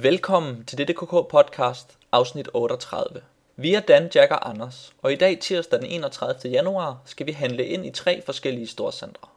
[0.00, 3.20] Velkommen til dette KK podcast, afsnit 38.
[3.56, 6.52] Vi er Dan, Jack og Anders, og i dag tirsdag den 31.
[6.52, 9.28] januar skal vi handle ind i tre forskellige storcentre.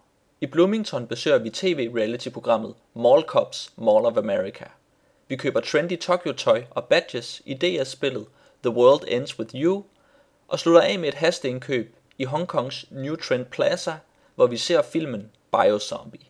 [0.41, 4.65] I Bloomington besøger vi tv-reality-programmet Mall Cops Mall of America.
[5.27, 8.25] Vi køber trendy Tokyo-tøj og badges i DS-spillet
[8.63, 9.83] The World Ends With You,
[10.47, 13.93] og slutter af med et hasteindkøb i Hongkongs New Trend Plaza,
[14.35, 16.25] hvor vi ser filmen Biozombie.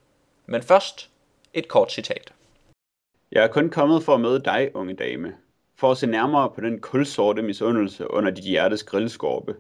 [0.46, 1.10] Men først
[1.54, 2.34] et kort citat.
[3.32, 5.36] Jeg er kun kommet for at møde dig, unge dame.
[5.76, 9.56] For at se nærmere på den kulsorte misundelse under dit hjertes grillskorpe.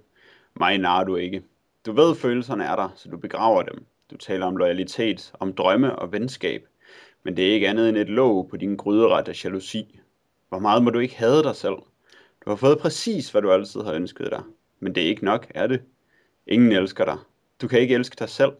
[0.59, 1.43] Mig narer du ikke.
[1.85, 3.85] Du ved, følelserne er der, så du begraver dem.
[4.11, 6.67] Du taler om loyalitet, om drømme og venskab.
[7.23, 9.99] Men det er ikke andet end et låg på din gryderet af jalousi.
[10.49, 11.75] Hvor meget må du ikke have dig selv?
[12.45, 14.43] Du har fået præcis, hvad du altid har ønsket dig.
[14.79, 15.81] Men det er ikke nok, er det?
[16.47, 17.17] Ingen elsker dig.
[17.61, 18.51] Du kan ikke elske dig selv.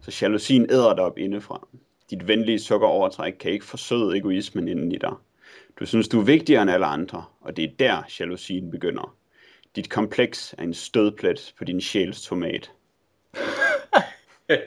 [0.00, 1.68] Så jalousien æder dig op indefra.
[2.10, 5.12] Dit venlige sukkerovertræk kan ikke forsøde egoismen inden i dig.
[5.78, 9.16] Du synes, du er vigtigere end alle andre, og det er der, jalousien begynder.
[9.76, 12.70] Dit kompleks er en stødplet på din sjæls tomat.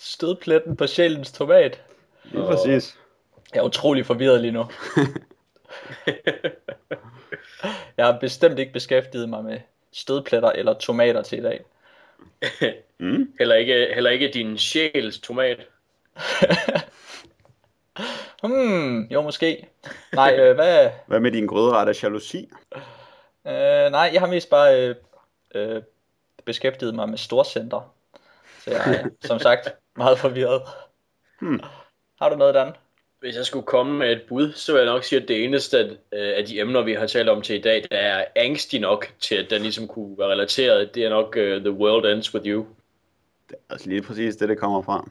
[0.00, 1.82] Stødpletten på sjælens tomat.
[2.24, 2.98] Lige præcis.
[3.54, 4.60] Jeg er utrolig forvirret lige nu.
[7.96, 9.60] jeg har bestemt ikke beskæftiget mig med
[9.92, 11.64] stødpletter eller tomater til i dag.
[12.98, 13.32] Mm.
[13.38, 15.66] heller, ikke, heller ikke din sjæls tomat.
[18.42, 19.68] hmm, jo måske.
[20.12, 20.90] Nej, øh, hvad...
[21.06, 22.50] Hvad med din grødret af jalousi?
[23.46, 24.94] Øh, nej, jeg har mest bare øh,
[25.54, 25.82] øh,
[26.44, 27.94] beskæftiget mig med storcenter.
[28.64, 30.62] Så jeg er, som sagt, meget forvirret.
[31.40, 31.60] Hmm.
[32.20, 32.72] Har du noget, Dan?
[33.20, 35.78] Hvis jeg skulle komme med et bud, så vil jeg nok sige, at det eneste
[36.12, 39.12] øh, af de emner, vi har talt om til i dag, der er angstig nok
[39.20, 40.94] til, at den ligesom kunne være relateret.
[40.94, 42.66] Det er nok uh, The World Ends With You.
[43.48, 45.10] Det er altså lige præcis det, det kommer fra.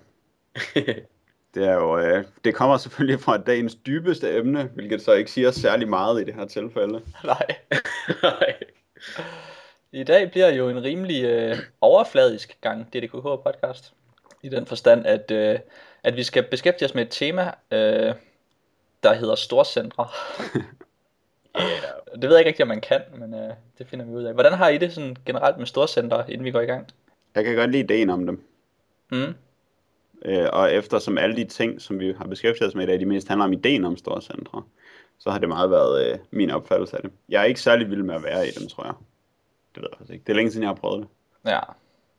[1.56, 5.52] det er jo, øh, det kommer selvfølgelig fra dagens dybeste emne, hvilket så ikke siger
[5.52, 7.02] særlig meget i det her tilfælde.
[7.24, 7.56] Nej.
[8.24, 8.54] Nej.
[9.92, 13.94] I dag bliver jo en rimelig øh, overfladisk gang DDKH podcast.
[14.44, 15.60] I den forstand, at, øh,
[16.04, 18.14] at vi skal beskæftige os med et tema, øh,
[19.04, 20.08] der hedder storcentre.
[21.60, 22.22] yeah.
[22.22, 24.34] Det ved jeg ikke rigtig, om man kan, men øh, det finder vi ud af.
[24.34, 26.88] Hvordan har I det sådan generelt med storcentre, inden vi går i gang?
[27.36, 28.44] Jeg kan godt lide ideen om dem.
[29.12, 29.36] Mm.
[30.26, 33.06] Øh, og eftersom alle de ting, som vi har beskæftiget os med i dag, de
[33.06, 34.64] mest handler om ideen om storcentre,
[35.20, 37.12] så har det meget været øh, min opfattelse af det.
[37.30, 38.94] Jeg er ikke særlig vild med at være i dem, tror jeg.
[39.76, 40.24] Det ved jeg faktisk ikke.
[40.24, 41.08] Det er længe siden, jeg har prøvet det.
[41.52, 41.60] Ja.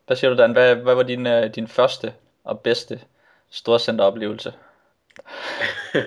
[0.06, 0.52] Hvad siger du, Dan?
[0.52, 2.12] Hvad, hvad var din, øh, din første
[2.44, 3.00] og bedste
[3.50, 4.52] storcenteroplevelse?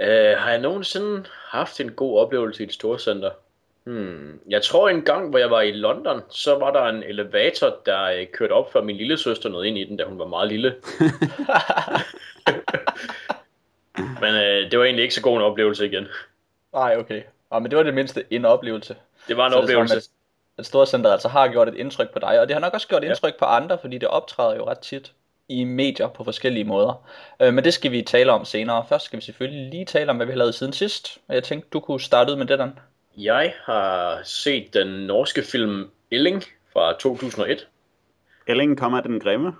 [0.00, 3.30] øh, har jeg nogensinde haft en god oplevelse i et storcenter?
[3.84, 4.40] Hmm.
[4.48, 8.02] Jeg tror en gang, hvor jeg var i London, så var der en elevator, der
[8.04, 10.48] øh, kørte op for min lille søster noget ind i den, da hun var meget
[10.48, 10.74] lille.
[14.22, 16.08] men øh, det var egentlig ikke så god en oplevelse igen.
[16.72, 17.22] Nej, okay.
[17.52, 18.96] Ja, men det var det mindste en oplevelse.
[19.28, 19.94] Det var en så oplevelse.
[19.94, 20.08] Det, at,
[20.58, 23.04] at Storcenteret altså har gjort et indtryk på dig, og det har nok også gjort
[23.04, 23.38] indtryk ja.
[23.38, 25.12] på andre, fordi det optræder jo ret tit
[25.60, 27.08] i medier på forskellige måder.
[27.42, 28.84] Øh, men det skal vi tale om senere.
[28.88, 31.18] Først skal vi selvfølgelig lige tale om, hvad vi har lavet siden sidst.
[31.28, 32.78] Og jeg tænkte, du kunne starte ud med det, Dan.
[33.16, 37.66] Jeg har set den norske film Elling fra 2001.
[38.46, 39.52] Elling kommer den grimme?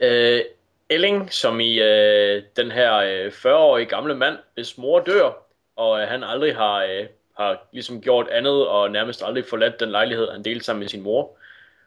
[0.00, 0.40] Øh,
[0.88, 6.08] Elling, som i øh, den her øh, 40-årige gamle mand, hvis mor dør, og øh,
[6.08, 7.06] han aldrig har, øh,
[7.38, 11.02] har ligesom gjort andet, og nærmest aldrig forladt den lejlighed, han delte sammen med sin
[11.02, 11.36] mor.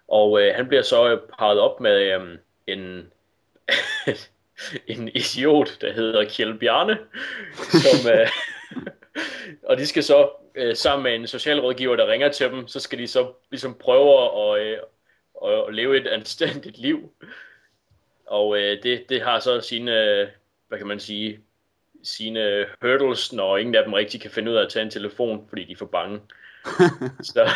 [0.08, 2.38] Og øh, han bliver så øh, parret op med øh,
[2.68, 3.12] en,
[4.88, 6.98] en idiot, der hedder Kjell Bjarne,
[7.54, 8.12] som...
[8.12, 8.30] Øh,
[9.70, 13.00] og de skal så øh, sammen med en socialrådgiver, der ringer til dem, så skal
[13.00, 14.78] de så ligesom prøve at, øh,
[15.68, 17.12] at leve et anstændigt liv.
[18.26, 20.28] Og øh, det, det har så sine, øh,
[20.68, 21.40] hvad kan man sige,
[22.04, 25.46] sine hurdles, når ingen af dem rigtig kan finde ud af at tage en telefon,
[25.50, 26.22] fordi de er for bange.
[27.34, 27.50] så,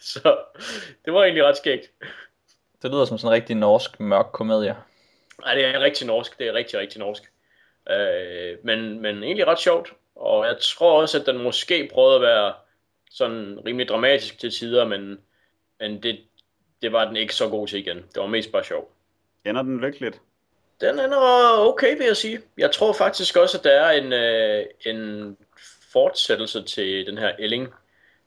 [0.00, 0.36] så
[1.04, 1.90] det var egentlig ret skægt.
[2.82, 4.76] Det lyder som sådan en rigtig norsk mørk komedie.
[5.40, 6.38] Nej, det er rigtig norsk.
[6.38, 7.22] Det er rigtig, rigtig norsk.
[7.90, 9.92] Øh, men, men egentlig ret sjovt.
[10.14, 12.54] Og jeg tror også, at den måske prøvede at være
[13.10, 15.20] sådan rimelig dramatisk til tider, men,
[15.80, 16.20] men det,
[16.82, 17.96] det var den ikke så god til igen.
[17.96, 18.92] Det var mest bare sjov.
[19.44, 20.20] Ender den lykkeligt?
[20.80, 21.18] Den ender
[21.58, 22.40] okay, vil jeg sige.
[22.58, 25.36] Jeg tror faktisk også, at der er en, øh, en
[25.92, 27.68] fortsættelse til den her Elling,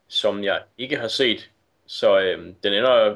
[0.08, 1.50] som jeg ikke har set.
[1.86, 3.16] Så øh, den ender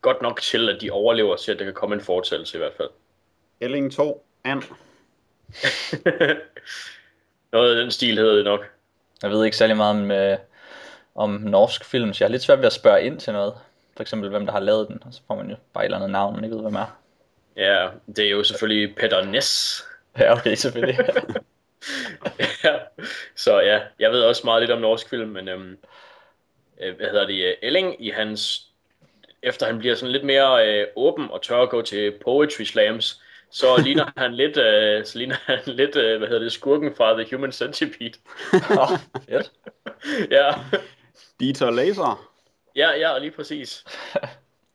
[0.00, 2.74] godt nok til, at de overlever til, at der kan komme en fortsættelse i hvert
[2.76, 2.90] fald.
[3.60, 4.62] Elling 2, and.
[7.52, 8.70] Noget af den stil hedder det nok.
[9.22, 10.38] Jeg ved ikke særlig meget om, øh,
[11.14, 13.54] om norsk film, så jeg har lidt svært ved at spørge ind til noget.
[13.96, 15.98] For eksempel, hvem der har lavet den, og så får man jo bare et eller
[15.98, 16.98] andet navn, man ikke ved, hvem er.
[17.56, 19.84] Ja, det er jo selvfølgelig Peter Ness.
[20.18, 20.98] Ja, okay, selvfølgelig.
[22.64, 22.74] ja,
[23.36, 25.78] så ja, jeg ved også meget lidt om norsk film, men øhm,
[26.80, 28.68] øh, hvad hedder det, øh, Elling i hans,
[29.42, 33.22] efter han bliver sådan lidt mere øh, åben og tør at gå til poetry slams,
[33.54, 37.22] så ligner han lidt, øh, så ligner han lidt, øh, hvad hedder det, skurken fra
[37.22, 38.12] The Human Centipede.
[38.70, 38.98] Åh, oh,
[39.28, 39.52] fedt.
[40.30, 40.52] ja,
[41.40, 42.30] Dieter Laser.
[42.76, 43.84] ja, ja, lige præcis.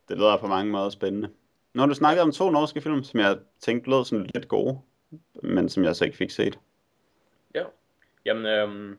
[0.10, 1.30] Det lyder på mange måder spændende.
[1.74, 4.80] Nu har du snakket om to norske film, som jeg tænkte lød sådan lidt gode,
[5.44, 6.60] men som jeg så ikke fik set.
[7.56, 7.64] Ja,
[8.26, 8.98] jamen, øhm,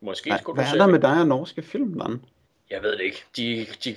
[0.00, 2.24] måske Ej, skulle hvad du er se der med dig og norske film, Dan?
[2.70, 3.24] Jeg ved det ikke.
[3.36, 3.96] De, de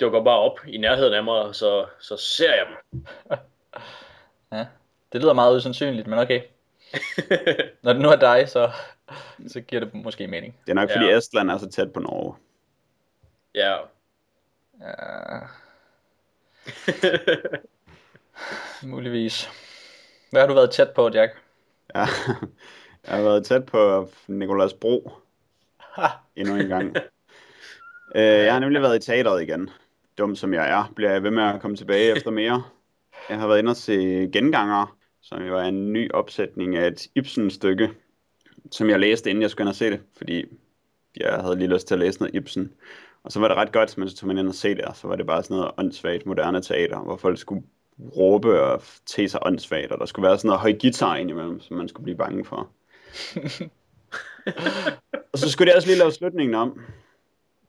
[0.00, 3.02] dukker bare op i nærheden af mig, så, så ser jeg dem.
[4.52, 4.66] Ja,
[5.12, 6.42] det lyder meget usandsynligt, men okay.
[7.82, 8.70] Når det nu er dig, så,
[9.48, 10.56] så giver det måske mening.
[10.66, 11.16] Det er nok, fordi Ja.
[11.16, 12.34] Estland er så tæt på Norge.
[13.54, 13.76] ja.
[14.80, 15.38] Ja,
[18.86, 19.50] muligvis.
[20.30, 21.32] Hvad har du været tæt på, Jack?
[21.94, 22.00] Ja.
[23.06, 25.12] Jeg har været tæt på Nikolas Bro
[25.78, 26.06] Ha!
[26.36, 26.96] endnu en gang.
[28.14, 29.70] Øh, jeg har nemlig været i teateret igen.
[30.18, 32.62] Dum som jeg er, bliver jeg ved med at komme tilbage efter mere.
[33.28, 33.94] Jeg har været inde og se
[34.32, 37.90] Genganger, som jo er en ny opsætning af et Ibsen-stykke,
[38.70, 40.44] som jeg læste, inden jeg skulle ind og se det, fordi
[41.16, 42.72] jeg havde lige lyst til at læse noget Ibsen.
[43.22, 44.96] Og så var det ret godt, men så tog man ind og se det, og
[44.96, 47.64] så var det bare sådan noget åndssvagt moderne teater, hvor folk skulle
[48.16, 51.76] råbe og te sig åndssvagt, og der skulle være sådan noget høj guitar indimellem, som
[51.76, 52.70] man skulle blive bange for.
[55.32, 56.80] og så skulle de også lige lave slutningen om,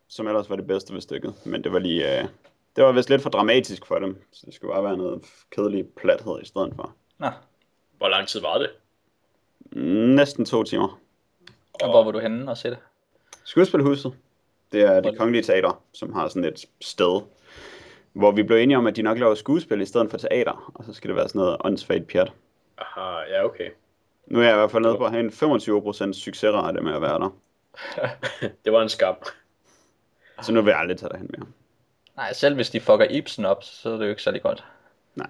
[0.08, 2.28] som ellers var det bedste ved stykket, men det var lige, øh,
[2.76, 5.86] det var vist lidt for dramatisk for dem, så det skulle bare være noget kedelig
[5.96, 6.94] plathed i stedet for.
[7.18, 7.28] Nå,
[7.98, 8.70] Hvor lang tid var det?
[10.16, 11.00] Næsten to timer.
[11.82, 12.78] og hvor var du henne og se det?
[13.44, 14.12] Skuespilhuset,
[14.72, 17.20] det er det kongelige teater, som har sådan et sted,
[18.12, 20.84] hvor vi blev enige om, at de nok laver skuespil i stedet for teater, og
[20.84, 22.32] så skal det være sådan noget åndssvagt pjat.
[22.78, 23.70] Aha, ja, okay.
[24.26, 25.30] Nu er jeg i hvert fald nede på at have en
[26.10, 27.30] 25% succesrate med at være der.
[28.64, 29.14] Det var en skam.
[30.42, 31.46] Så nu vil jeg aldrig tage derhen mere.
[32.20, 34.64] Nej, selv hvis de fucker Ibsen op, så er det jo ikke særlig godt.
[35.14, 35.26] Nej.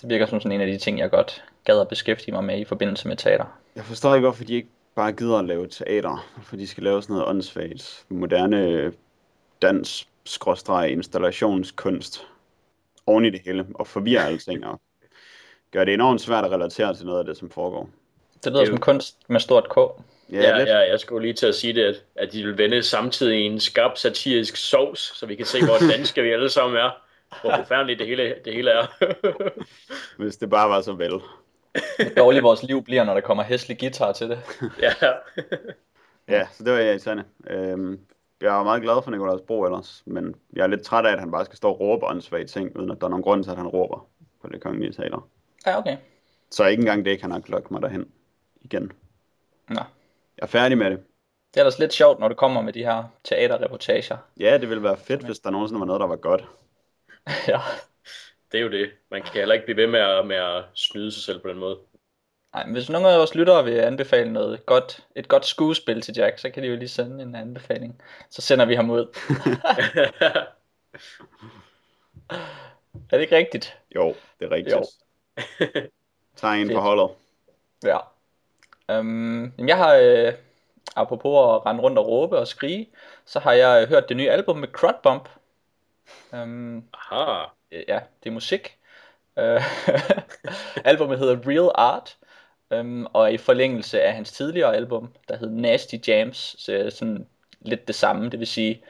[0.00, 2.58] Det virker som sådan en af de ting, jeg godt gad at beskæftige mig med
[2.58, 3.58] i forbindelse med teater.
[3.76, 6.28] Jeg forstår ikke, hvorfor de ikke bare gider at lave teater.
[6.34, 8.92] Hvorfor de skal lave sådan noget åndssvagt, moderne
[9.62, 12.26] dans, skråstreg, installationskunst
[13.06, 14.80] oven i det hele, og forvirre alting, og
[15.70, 17.88] gør det enormt svært at relatere til noget af det, som foregår.
[18.44, 19.76] Det lyder Det som kunst med stort K.
[20.32, 20.68] Ja, Ja, lidt.
[20.68, 23.42] ja, jeg skulle lige til at sige det, at, at de vil vende samtidig i
[23.42, 26.90] en skarp satirisk sovs, så vi kan se, hvor danske vi alle sammen er.
[27.40, 28.86] Hvor forfærdeligt det hele, det hele er.
[30.22, 31.10] Hvis det bare var så vel.
[31.10, 34.38] Hvor dårligt vores liv bliver, når der kommer hæslig guitar til det.
[34.82, 34.92] ja.
[36.28, 37.24] Ja, så det var irriterende.
[37.50, 38.00] Øhm,
[38.40, 41.20] jeg er meget glad for Nicolas Bro ellers, men jeg er lidt træt af, at
[41.20, 43.50] han bare skal stå og råbe åndssvage ting, uden at der er nogen grund til,
[43.50, 44.08] at han råber
[44.42, 45.28] på det kongelige teater.
[45.66, 45.96] Ja, okay.
[46.50, 48.08] Så ikke engang det kan nok lokke mig derhen
[48.62, 48.92] igen.
[49.68, 49.80] Nå.
[50.36, 50.98] Jeg er færdig med det.
[51.54, 54.16] Det er ellers lidt sjovt, når du kommer med de her teaterreportager.
[54.40, 56.44] Ja, det ville være fedt, hvis der nogensinde var noget, der var godt.
[57.48, 57.60] ja.
[58.52, 58.90] Det er jo det.
[59.10, 61.58] Man kan heller ikke blive ved med at, med at snyde sig selv på den
[61.58, 61.78] måde.
[62.54, 66.14] Nej, men hvis nogle af vores lyttere vil anbefale noget godt, et godt skuespil til
[66.16, 68.02] Jack, så kan de jo lige sende en anbefaling.
[68.30, 69.06] Så sender vi ham ud.
[73.10, 73.78] Er det ikke rigtigt?
[73.94, 74.76] Jo, det er rigtigt.
[74.76, 74.84] Jo.
[76.36, 77.10] Tag en på holdet.
[77.84, 77.98] Ja.
[78.90, 80.32] Øhm, jeg har, øh,
[80.96, 82.88] apropos at rende rundt og råbe og skrige,
[83.24, 85.28] så har jeg øh, hørt det nye album med Crud Bump.
[86.34, 87.44] Øhm, Aha.
[87.70, 88.78] øh, ja, det er musik.
[89.38, 89.62] Øh,
[90.90, 92.16] albumet hedder Real Art,
[92.70, 97.26] øhm, og i forlængelse af hans tidligere album, der hed Nasty Jams, så er sådan
[97.60, 98.84] lidt det samme, det vil sige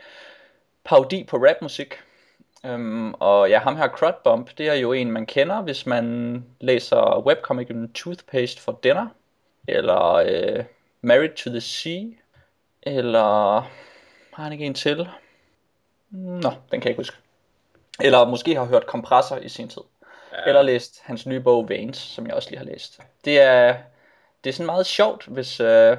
[0.85, 1.95] parodi på rapmusik.
[2.65, 6.45] Øhm, og ja, ham her Crud Bump, det er jo en, man kender, hvis man
[6.61, 9.07] læser webcomicen Toothpaste for Dinner,
[9.69, 10.65] eller øh,
[11.01, 12.03] Married to the Sea,
[12.83, 13.61] eller
[14.33, 15.09] har han ikke en til?
[16.11, 17.17] Nå, den kan jeg ikke huske.
[18.01, 19.83] Eller måske har hørt Kompressor i sin tid.
[20.33, 20.43] Ja.
[20.47, 23.01] Eller læst hans nye bog Veins, som jeg også lige har læst.
[23.25, 23.77] Det er,
[24.45, 25.97] det er sådan meget sjovt, hvis, øh,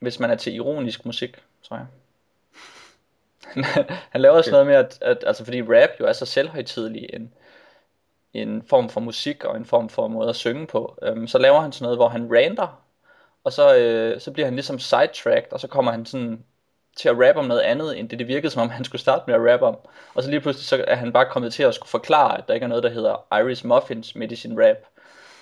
[0.00, 1.86] hvis man er til ironisk musik, tror jeg.
[4.12, 7.32] Han laver også noget med, at, at altså fordi rap jo er så selvhøjtidelig en,
[8.42, 11.60] en form for musik og en form for måde at synge på, øhm, så laver
[11.60, 12.82] han sådan noget, hvor han rander,
[13.44, 16.44] og så, øh, så bliver han ligesom sidetracked, og så kommer han sådan
[16.96, 19.24] til at rappe om noget andet, end det det virkede som om han skulle starte
[19.26, 19.76] med at rappe om.
[20.14, 22.54] Og så lige pludselig så er han bare kommet til at skulle forklare, at der
[22.54, 24.76] ikke er noget, der hedder Iris Muffins Medicine rap.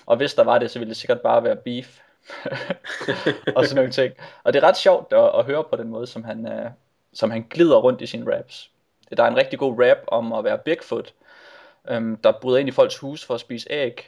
[0.05, 1.99] Og hvis der var det, så ville det sikkert bare være beef.
[3.55, 4.13] og sådan nogle ting.
[4.43, 6.69] Og det er ret sjovt at, at høre på den måde, som han, øh,
[7.13, 8.69] som han glider rundt i sine raps.
[9.17, 11.13] Der er en rigtig god rap om at være Bigfoot,
[11.89, 14.07] øhm, der bryder ind i folks hus for at spise æg.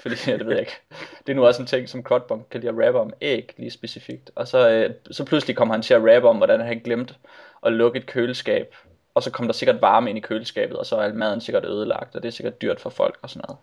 [0.00, 0.80] Fordi, ja, det ved jeg ikke.
[1.26, 3.70] Det er nu også en ting, som Crudbump kan lide at rappe om æg, lige
[3.70, 4.30] specifikt.
[4.34, 7.18] Og så, øh, så pludselig kommer han til at rappe om, hvordan han glemt
[7.66, 8.74] at lukke et køleskab.
[9.14, 12.16] Og så kom der sikkert varme ind i køleskabet, og så er maden sikkert ødelagt,
[12.16, 13.58] og det er sikkert dyrt for folk og sådan noget.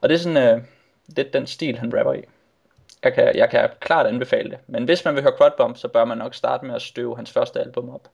[0.00, 0.62] Og det er sådan, øh,
[1.16, 2.22] det er den stil, han rapper i.
[3.02, 4.58] Jeg kan, jeg kan klart anbefale det.
[4.66, 7.32] Men hvis man vil høre Crudbump, så bør man nok starte med at støve hans
[7.32, 8.08] første album op.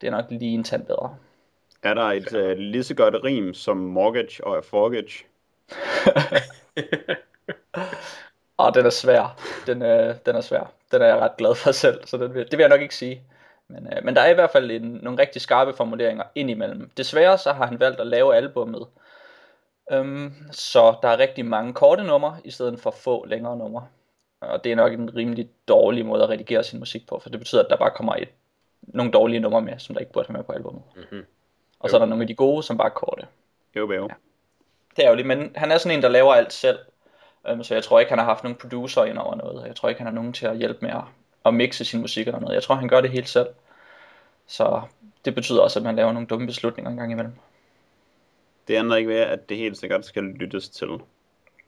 [0.00, 1.16] Det er nok lige en tand bedre.
[1.82, 5.24] Er der et øh, lige så godt rim som mortgage og forgage?
[8.56, 9.40] Og den er svær.
[9.66, 10.72] Den, øh, den er svær.
[10.92, 12.94] Den er jeg ret glad for selv, så den vil, det vil jeg nok ikke
[12.94, 13.22] sige.
[13.68, 16.90] Men, øh, men der er i hvert fald en, nogle rigtig skarpe formuleringer indimellem.
[16.96, 18.86] Desværre så har han valgt at lave albummet.
[19.92, 23.86] Øhm, så der er rigtig mange korte numre, i stedet for få længere numre.
[24.40, 27.38] Og det er nok en rimelig dårlig måde at redigere sin musik på, for det
[27.38, 28.28] betyder, at der bare kommer et,
[28.82, 30.82] nogle dårlige numre med, som der ikke burde være med på albummet.
[30.96, 31.24] Mm-hmm.
[31.82, 33.26] Og så er der nogle af de gode, som bare er korte.
[33.76, 34.08] Jo, jo.
[34.08, 34.14] Ja.
[34.96, 36.78] Det er jo men han er sådan en, der laver alt selv.
[37.52, 39.66] Um, så jeg tror ikke, han har haft nogen producer ind over noget.
[39.66, 41.02] Jeg tror ikke, han har nogen til at hjælpe med at,
[41.46, 42.54] at mixe sin musik eller noget.
[42.54, 43.48] Jeg tror, han gør det helt selv.
[44.46, 44.82] Så
[45.24, 47.34] det betyder også, at man laver nogle dumme beslutninger en gang imellem.
[48.68, 50.88] Det ændrer ikke ved, at det helt sikkert skal lyttes til.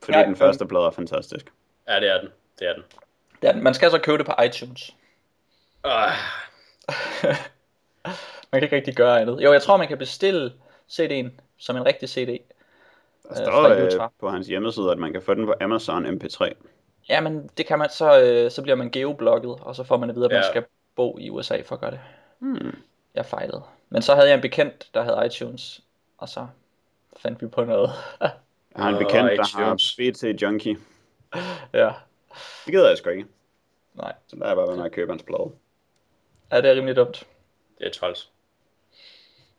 [0.03, 1.53] Fordi Nej, den første plade er fantastisk.
[1.89, 2.29] Ja, det er den.
[2.59, 2.83] Det er den.
[3.43, 3.63] Det er, den.
[3.63, 4.95] man skal så købe det på iTunes.
[5.85, 5.91] Uh,
[8.53, 9.41] man kan ikke rigtig gøre andet.
[9.41, 10.53] Jo, jeg tror, man kan bestille
[10.93, 12.27] CD'en som en rigtig CD.
[13.23, 16.53] Der Øh, står øh, på hans hjemmeside, at man kan få den på Amazon MP3.
[17.09, 20.11] Ja, men det kan man så, øh, så bliver man geoblogget, og så får man
[20.11, 20.49] at vide, at man Ja.
[20.51, 20.65] skal
[20.97, 22.01] bo i USA for at gøre det.
[22.39, 22.75] Hmm.
[23.15, 23.63] Jeg fejlede.
[23.89, 25.81] Men så havde jeg en bekendt, der havde iTunes,
[26.19, 26.47] og så
[27.17, 27.91] fandt vi på noget.
[28.21, 28.31] Jeg
[28.77, 29.97] har en bekendt, der har iTunes.
[29.97, 30.77] BT Junkie.
[31.73, 31.91] ja,
[32.65, 33.27] Det gider jeg sgu ikke.
[33.95, 34.13] nej.
[34.27, 35.51] Så der er jeg bare ved at købe hans plade.
[36.53, 37.27] Ja, det er rimelig dumt.
[37.79, 38.31] Det er træls.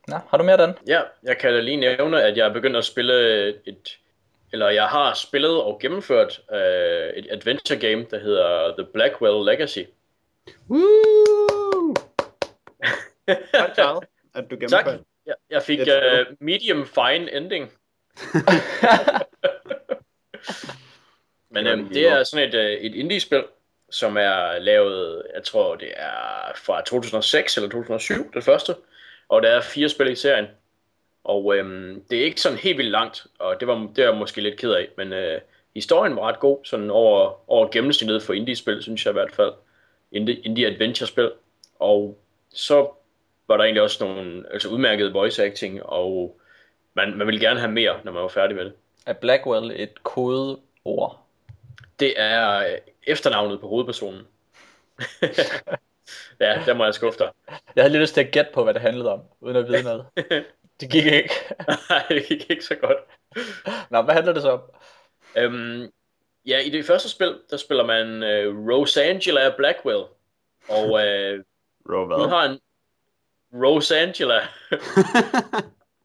[0.08, 0.74] Nå, har du mere, Dan?
[0.88, 4.00] Ja, jeg kan da lige nævne, at jeg er begyndt at spille et,
[4.52, 9.80] eller jeg har spillet og gennemført øh, et adventure game, der hedder The Blackwell Legacy.
[10.70, 11.94] Woo!
[13.54, 14.60] Tak, Charles, at du Tak.
[14.60, 15.04] gennemførte.
[15.26, 17.72] Jeg, jeg fik uh, medium fine ending.
[21.50, 23.44] Men øhm, det det er sådan et, øh, et indie-spil,
[23.96, 28.76] som er lavet, jeg tror det er fra 2006 eller 2007, det første.
[29.30, 30.46] Og der er fire spil i serien.
[31.24, 34.18] Og øhm, det er ikke sådan helt vildt langt, og det var, det er jeg
[34.18, 34.88] måske lidt ked af.
[34.98, 35.42] Men øh,
[35.74, 39.54] historien var ret god, sådan over, over gennemsnittet for indie-spil, synes jeg i hvert fald.
[40.12, 41.32] Indie, indie-adventure-spil.
[41.80, 42.20] Og
[42.54, 42.90] så
[43.48, 46.40] var der egentlig også nogle altså udmærkede voice acting, og
[46.94, 48.74] man, man ville gerne have mere, når man var færdig med det.
[49.06, 51.26] Er Blackwell et kodeord?
[52.00, 54.28] Det er øh, efternavnet på hovedpersonen.
[56.40, 57.32] ja, der må jeg skuffe dig.
[57.76, 59.84] Jeg havde lidt lyst til at gætte på, hvad det handlede om, uden at vide
[59.84, 60.06] noget.
[60.80, 61.34] Det gik ikke.
[61.90, 62.98] Nej, det gik ikke så godt.
[63.90, 64.62] Nå, hvad handler det så om?
[65.38, 65.92] Øhm,
[66.46, 70.04] ja, i det første spil, der spiller man øh, Rosangela Blackwell.
[70.70, 71.44] Og øh,
[71.90, 72.60] Ro, hun har en
[73.54, 74.40] Rosangela.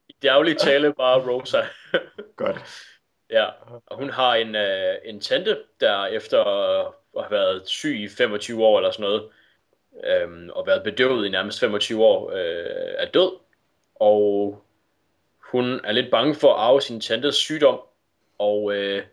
[0.09, 1.61] I daglig tale bare Rosa.
[2.35, 2.87] Godt.
[3.31, 3.45] Ja,
[3.85, 6.37] og hun har en, øh, en tante, der efter
[7.17, 9.23] at have været syg i 25 år eller sådan noget,
[10.03, 13.31] øhm, og været bedøvet i nærmest 25 år, øh, er død.
[13.95, 14.63] Og
[15.51, 17.79] hun er lidt bange for at arve sin tantes sygdom.
[18.37, 19.03] Og øh,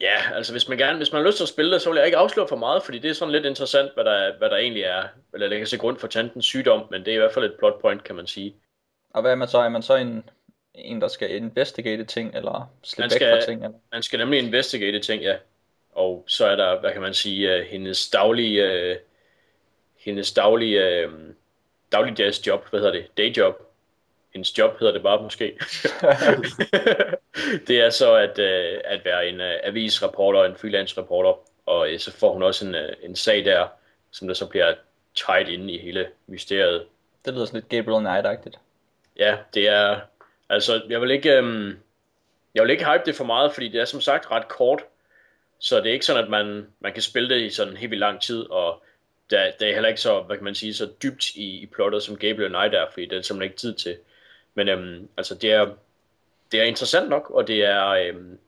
[0.00, 1.96] ja, altså hvis man gerne, hvis man har lyst til at spille det, så vil
[1.96, 4.56] jeg ikke afsløre for meget, fordi det er sådan lidt interessant, hvad der, hvad der
[4.56, 5.02] egentlig er,
[5.34, 7.80] eller kan se grund for tantens sygdom, men det er i hvert fald et plot
[7.80, 8.54] point, kan man sige.
[9.14, 9.58] Og hvad er man så?
[9.58, 10.30] Er man så en,
[10.78, 13.64] en der skal investigate ting, eller slippe Man væk fra ting?
[13.64, 13.78] Eller?
[13.92, 15.36] Man skal nemlig investigate ting, ja.
[15.92, 18.96] Og så er der, hvad kan man sige, øh, hendes daglige, øh,
[19.98, 21.10] hendes daglige, øh,
[21.92, 23.54] dagligdags job, hvad hedder det, dayjob.
[24.32, 25.44] Hendes job hedder det bare måske.
[27.68, 31.32] det er så at, øh, at være en øh, avisreporter, en freelance reporter,
[31.66, 33.66] og øh, så får hun også en, øh, en sag der,
[34.10, 34.74] som der så bliver
[35.14, 36.84] tied inde i hele mysteriet.
[37.24, 38.58] Det lyder sådan lidt Gabriel Knight-agtigt.
[39.16, 40.00] Ja, det er,
[40.48, 41.78] altså, jeg vil ikke, øhm,
[42.54, 44.84] jeg vil ikke hype det for meget, fordi det er som sagt ret kort,
[45.58, 48.00] så det er ikke sådan, at man, man kan spille det i sådan helt vildt
[48.00, 48.82] lang tid, og
[49.30, 52.02] der, det er heller ikke så, hvad kan man sige, så dybt i, i plottet,
[52.02, 53.96] som Gabriel Knight er, fordi det er simpelthen ikke tid til.
[54.54, 55.74] Men øhm, altså, det er,
[56.52, 58.38] det er interessant nok, og det er, øhm,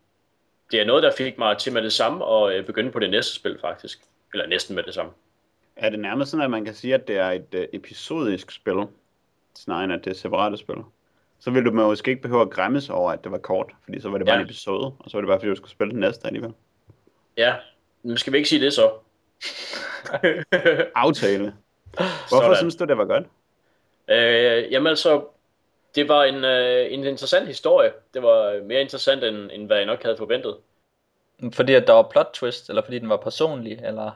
[0.70, 3.10] det er noget, der fik mig til med det samme, og øh, begynde på det
[3.10, 4.00] næste spil faktisk.
[4.32, 5.12] Eller næsten med det samme.
[5.76, 8.76] Er det nærmest sådan, at man kan sige, at det er et øh, episodisk spil,
[9.56, 10.76] snarere end at det er separate spil?
[11.40, 14.08] Så ville du måske ikke behøve at græmmes over, at det var kort, fordi så
[14.08, 14.40] var det bare Ja.
[14.40, 16.52] en episode, og så var det bare, fordi du skulle spille den næste alligevel.
[17.36, 17.54] Ja,
[18.02, 18.90] nu skal vi ikke sige det så.
[20.94, 21.54] Aftale.
[21.94, 22.56] Hvorfor Sådan.
[22.56, 23.24] synes du, det var godt?
[24.08, 25.24] Øh, jamen altså,
[25.94, 27.92] det var en, øh, en interessant historie.
[28.14, 30.56] Det var mere interessant, end, end hvad jeg nok havde forventet.
[31.52, 34.10] Fordi at der var plot twist, eller fordi den var personlig, eller...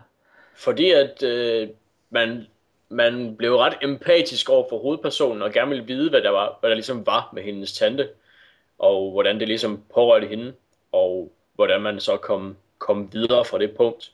[0.56, 1.68] Fordi at øh,
[2.10, 2.46] man,
[2.94, 6.70] man blev ret empatisk over for hovedpersonen, og gerne ville vide, hvad der, var, hvad
[6.70, 8.08] der ligesom var med hendes tante,
[8.78, 10.52] og hvordan det ligesom pårørte hende,
[10.92, 14.12] og hvordan man så kom, kom videre fra det punkt.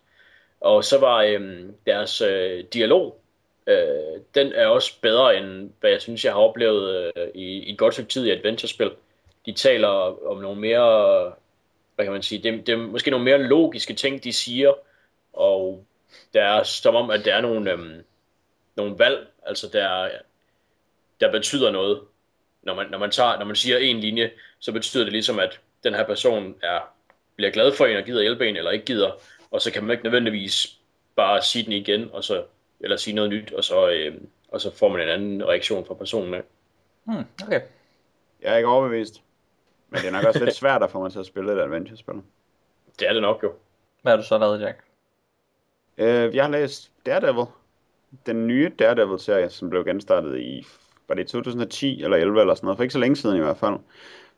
[0.61, 3.21] Og så var øh, deres øh, dialog,
[3.67, 7.73] øh, den er også bedre end, hvad jeg synes, jeg har oplevet øh, i, i
[7.73, 8.91] et godt stykke tid i adventure-spil.
[9.47, 9.89] De taler
[10.29, 11.33] om nogle mere,
[11.95, 14.73] hvad kan man sige, det, det er måske nogle mere logiske ting, de siger,
[15.33, 15.85] og
[16.35, 17.79] der er som om, at der er nogle, øh,
[18.77, 20.11] nogle valg, altså der,
[21.21, 22.01] der betyder noget.
[22.63, 25.61] Når man, når, man tager, når man siger en linje, så betyder det ligesom, at
[25.85, 26.81] den her person er,
[27.37, 29.13] bliver glad for en og gider hjælpe en, eller ikke gider,
[29.51, 30.79] og så kan man ikke nødvendigvis
[31.17, 32.45] bare sige den igen, og så,
[32.81, 34.15] eller sige noget nyt, og så, øh,
[34.49, 36.35] og så får man en anden reaktion fra personen.
[36.35, 36.43] Af.
[37.05, 37.61] Hmm, okay.
[38.43, 39.23] Jeg er ikke overbevist.
[39.89, 42.15] Men det er nok også lidt svært at få mig til at spille et adventure-spil.
[42.99, 43.53] Det er det nok jo.
[44.03, 44.85] Hvad har du så lavet, Jack?
[45.99, 47.47] Øh, jeg har læst Daredevil.
[48.27, 50.67] Den nye Daredevil-serie, som blev genstartet i,
[51.09, 53.57] var det 2010 eller 11 eller sådan noget, for ikke så længe siden i hvert
[53.57, 53.77] fald.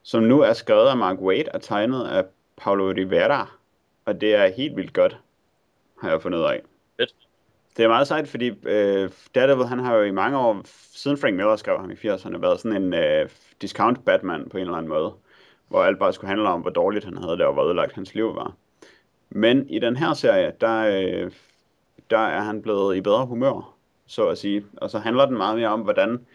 [0.02, 2.24] Som nu er skrevet af Mark Waid og tegnet af
[2.56, 3.50] Paulo Rivera.
[4.04, 5.18] Og det er helt vildt godt,
[6.00, 6.62] har jeg fundet ud af.
[6.96, 7.14] Fedt.
[7.76, 10.62] Det er meget sejt, fordi øh, Daredevil, han har jo i mange år,
[10.94, 13.28] siden Frank Miller skrev ham i 80'erne, været sådan en øh,
[13.62, 15.12] discount Batman på en eller anden måde.
[15.68, 18.14] Hvor alt bare skulle handle om, hvor dårligt han havde det, og hvor ødelagt hans
[18.14, 18.54] liv var.
[19.30, 21.30] Men i den her serie, der, øh,
[22.10, 23.74] der er han blevet i bedre humør,
[24.06, 24.64] så at sige.
[24.76, 26.26] Og så handler den meget mere om, hvordan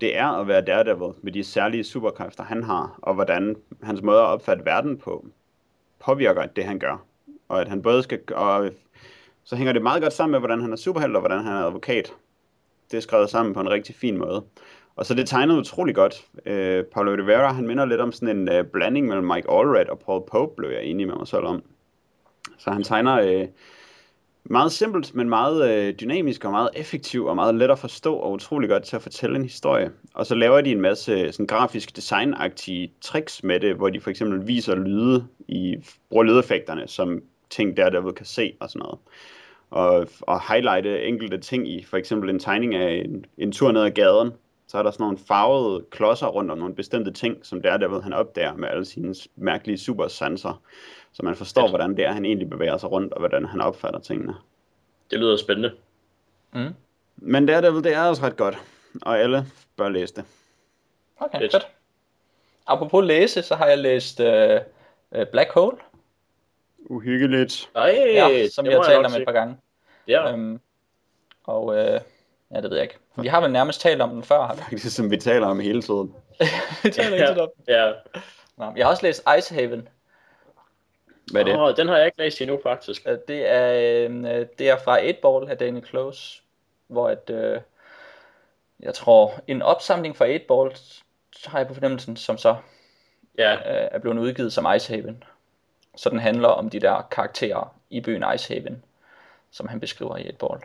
[0.00, 4.18] det er at være Daredevil med de særlige superkræfter, han har, og hvordan hans måde
[4.18, 5.26] at opfatte verden på
[5.98, 7.04] påvirker det, han gør.
[7.48, 8.20] Og at han både skal...
[8.34, 8.70] Og
[9.44, 11.66] så hænger det meget godt sammen med, hvordan han er superhelt, og hvordan han er
[11.66, 12.12] advokat.
[12.90, 14.44] Det er skrevet sammen på en rigtig fin måde.
[14.96, 16.26] Og så det tegnet utrolig godt.
[16.46, 19.98] Øh, Paulo Rivera, han minder lidt om sådan en øh, blanding mellem Mike Allred og
[19.98, 21.62] Paul Pope, blev jeg enig med mig selv om.
[22.58, 23.48] Så han tegner øh,
[24.50, 28.32] meget simpelt, men meget øh, dynamisk og meget effektiv og meget let at forstå og
[28.32, 29.90] utrolig godt til at fortælle en historie.
[30.14, 34.00] Og så laver de en masse øh, sådan grafisk designagtige tricks med det, hvor de
[34.00, 35.76] for eksempel viser lyde i,
[36.10, 38.98] bruger lydeffekterne som ting der, derved kan se og sådan noget.
[39.70, 43.82] Og, og highlighte enkelte ting i, for eksempel en tegning af en, en tur ned
[43.82, 44.30] ad gaden,
[44.68, 48.02] så er der sådan nogle farvede klodser rundt om nogle bestemte ting, som der, derved
[48.02, 50.62] han opdager med alle sine mærkelige supersanser.
[51.16, 54.00] Så man forstår, hvordan det er, han egentlig bevæger sig rundt, og hvordan han opfatter
[54.00, 54.34] tingene.
[55.10, 55.72] Det lyder spændende.
[56.52, 56.74] Mm.
[57.16, 58.58] Men Daredevil, det er også ret godt,
[59.02, 60.24] og alle bør læse det.
[61.20, 61.52] Okay, Fedt.
[61.52, 61.68] fedt.
[62.66, 64.60] Apropos læse, så har jeg læst øh,
[65.12, 65.76] øh, Black Hole,
[66.78, 67.70] Uhyggeligt.
[67.74, 69.56] Ej, ja, som det vi har må jeg talt nok om et par gange.
[70.08, 70.60] Ja, Øhm,
[71.44, 72.00] og øh,
[72.50, 72.98] ja, det ved jeg ikke.
[73.16, 74.60] Vi har vel nærmest talt om den før, har vi?
[74.70, 76.14] Faktisk som vi taler om hele tiden.
[76.82, 77.74] vi taler ikke ja, tit om den.
[77.74, 77.92] ja.
[78.56, 79.88] Nå, jeg har også læst Icehaven.
[81.32, 81.60] Hvad er det?
[81.60, 83.02] Oh, den har jeg ikke læst endnu, faktisk.
[83.06, 86.42] Øh, Det er, øh, det er fra 8 Ball af Daniel Close,
[86.86, 87.60] hvor at, øh,
[88.80, 90.76] jeg tror, en opsamling fra 8 Ball,
[91.46, 92.56] har jeg på fornemmelsen, som så
[93.38, 95.24] Ja, øh, er blevet udgivet som Icehaven.
[95.96, 98.82] Så den handler om de der karakterer i byen Icehaven,
[99.50, 100.60] som han beskriver i et ball.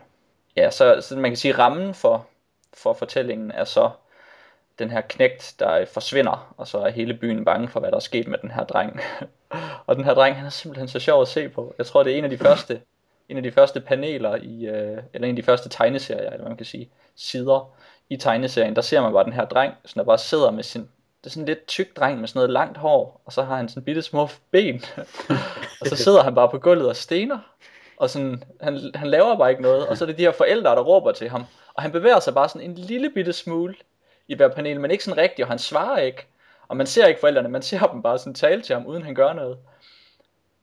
[0.56, 2.28] Ja, så, så man kan sige, rammen for,
[2.74, 3.90] for fortællingen er så
[4.80, 8.02] den her knægt, der forsvinder, og så er hele byen bange for, hvad der er
[8.02, 9.00] sket med den her dreng.
[9.88, 11.76] og den her dreng, han er simpelthen så sjov at se på.
[11.78, 12.82] Jeg tror, det er en af de første,
[13.30, 16.48] en af de første paneler i, øh, eller en af de første tegneserier, eller hvad
[16.48, 17.74] man kan sige, sider
[18.10, 20.82] i tegneserien, der ser man bare den her dreng, som der bare sidder med sin,
[20.82, 23.56] det er sådan en lidt tyk dreng med sådan noget langt hår, og så har
[23.56, 24.84] han sådan bitte små ben,
[25.82, 27.40] og så sidder han bare på gulvet og stener,
[27.98, 30.76] og sådan, han, han laver bare ikke noget, og så er det de her forældre,
[30.76, 33.76] der råber til ham, og han bevæger sig bare sådan en lille bitte smule
[34.28, 36.28] i hver panel, men ikke sådan rigtigt, og han svarer ikke,
[36.68, 39.16] og man ser ikke forældrene, man ser dem bare sådan tale til ham, uden han
[39.16, 39.58] gør noget.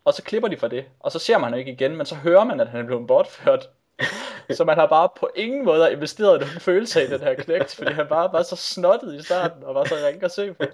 [0.04, 2.14] Og så klipper de fra det, og så ser man ham ikke igen, men så
[2.14, 3.68] hører man, at han er blevet bortført.
[4.56, 7.92] så man har bare på ingen måde investeret den følelse i den her knægt, fordi
[7.92, 10.64] han bare var så snottet i starten, og var så ringe at se på.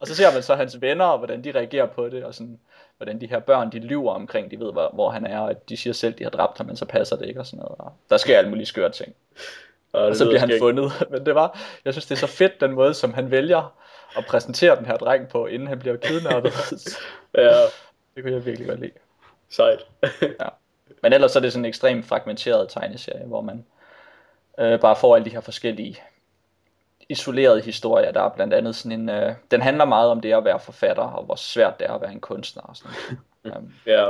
[0.00, 2.60] og så ser man så hans venner, og hvordan de reagerer på det, og sådan,
[2.96, 5.76] hvordan de her børn, de lyver omkring, de ved, hvor, hvor han er, og de
[5.76, 7.78] siger selv, de har dræbt ham, men så passer det ikke, og sådan noget.
[7.78, 9.14] Og der sker alle mulige skøre ting.
[9.92, 10.92] Og, Og så bliver han fundet.
[11.10, 13.74] Men det var, jeg synes, det er så fedt, den måde, som han vælger
[14.16, 16.52] at præsentere den her dreng på, inden han bliver kidnappet.
[17.38, 17.60] Ja,
[18.14, 18.92] det kunne jeg virkelig godt lide.
[19.50, 19.86] sejt.
[20.40, 20.48] Ja.
[21.02, 23.64] Men ellers så er det sådan en ekstremt fragmenteret tegneserie, hvor man
[24.58, 26.02] øh, bare får alle de her forskellige
[27.08, 28.12] isolerede historier.
[28.12, 31.02] Der er blandt andet sådan en, øh, den handler meget om det at være forfatter,
[31.02, 33.18] og hvor svært det er at være en kunstner og sådan
[33.56, 34.08] um, ja,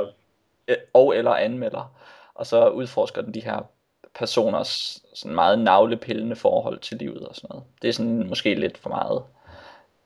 [0.93, 1.95] og eller anmelder.
[2.35, 3.71] Og så udforsker den de her
[4.15, 7.65] personers sådan meget navlepillende forhold til livet og sådan noget.
[7.83, 9.23] Det er sådan måske lidt for meget.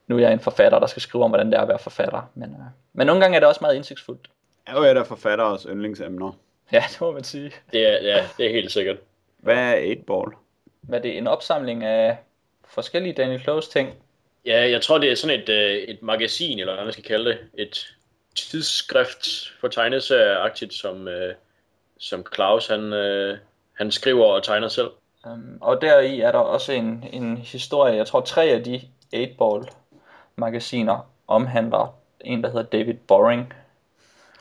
[0.06, 2.30] Nu er jeg en forfatter, der skal skrive om, hvordan det er at være forfatter.
[2.34, 4.30] Men, øh, men nogle gange er det også meget indsigtsfuldt.
[4.66, 6.32] Er jo et af forfatteres yndlingsemner.
[6.72, 7.52] Ja, det må man sige.
[7.72, 8.96] Det er, ja, det er helt sikkert.
[9.38, 10.32] Hvad er 8-ball?
[10.80, 11.18] Hvad er det?
[11.18, 12.18] En opsamling af
[12.64, 13.94] forskellige Daniel Close ting?
[14.46, 17.30] Ja, jeg tror, det er sådan et, øh, et magasin, eller hvad man skal kalde
[17.30, 17.38] det.
[17.54, 17.96] Et
[18.36, 21.34] tidsskrift for tegneserieagtigt, som, øh,
[21.98, 23.38] som Claus han, øh,
[23.76, 24.90] han skriver og tegner selv.
[25.24, 28.80] Um, og deri er der også en, en historie, jeg tror tre af de
[29.14, 29.68] 8-ball
[30.36, 33.52] magasiner omhandler en, der hedder David Boring.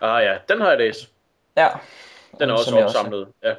[0.01, 1.11] Ah ja, den har jeg læst.
[1.57, 1.67] Ja.
[2.39, 3.27] Den er også opsamlet.
[3.43, 3.53] Ja.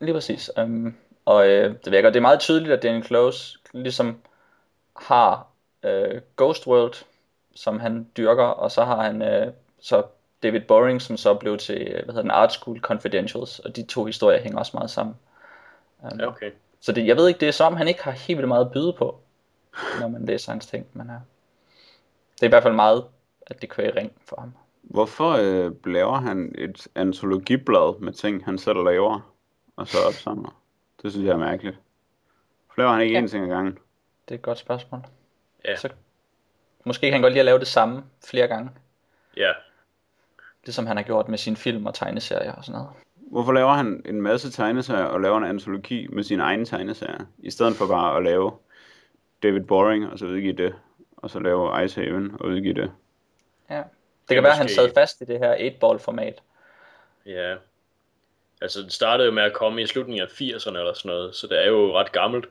[0.00, 0.50] Lige præcis.
[0.56, 4.20] Um, og øh, det virker, det er meget tydeligt, at Daniel Close ligesom
[4.96, 5.46] har
[5.82, 7.04] øh, Ghost World,
[7.54, 10.02] som han dyrker, og så har han øh, så
[10.42, 13.82] David Boring, som så blev til, øh, hvad hedder den, Art School Confidentials, og de
[13.86, 15.16] to historier hænger også meget sammen.
[15.98, 16.50] Um, ja, okay.
[16.80, 18.64] Så det, jeg ved ikke, det er som om, han ikke har helt vildt meget
[18.64, 19.20] at byde på,
[20.00, 21.14] når man læser hans ting, men uh,
[22.34, 23.04] det er i hvert fald meget,
[23.46, 24.52] at det kører i ring for ham.
[24.82, 29.32] Hvorfor øh, laver han et antologiblad med ting, han selv laver,
[29.76, 30.60] og så opsamler?
[31.02, 31.76] Det synes jeg er mærkeligt.
[32.66, 33.24] Hvorfor laver han ikke Ja.
[33.24, 33.72] én ting ad gangen?
[34.28, 35.00] Det er et godt spørgsmål.
[35.64, 35.76] Ja.
[35.76, 35.88] Så
[36.84, 38.70] måske kan han godt lide at lave det samme flere gange,
[39.36, 39.50] Ja.
[40.64, 42.90] Ligesom han har gjort med sine film og tegneserier og sådan noget.
[43.16, 47.50] Hvorfor laver han en masse tegneserier og laver en antologi med sine egne tegneserier, i
[47.50, 48.52] stedet for bare at lave
[49.42, 50.74] David Boring og så udgive det,
[51.16, 52.92] og så lave Icehaven og udgive det?
[53.70, 53.76] Ja.
[53.76, 53.84] Det
[54.28, 56.42] Det kan være, at han måske- sad fast i det her 8-ball-format.
[57.26, 57.54] Ja.
[58.62, 61.46] Altså, den startede jo med at komme i slutningen af 80'erne eller sådan noget, så
[61.46, 62.46] det er jo ret gammelt.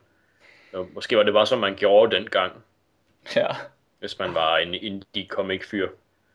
[0.74, 2.52] Og måske var det bare som man gjorde dengang,
[3.36, 3.48] Ja.
[4.00, 5.90] hvis man var en indie comic fyr.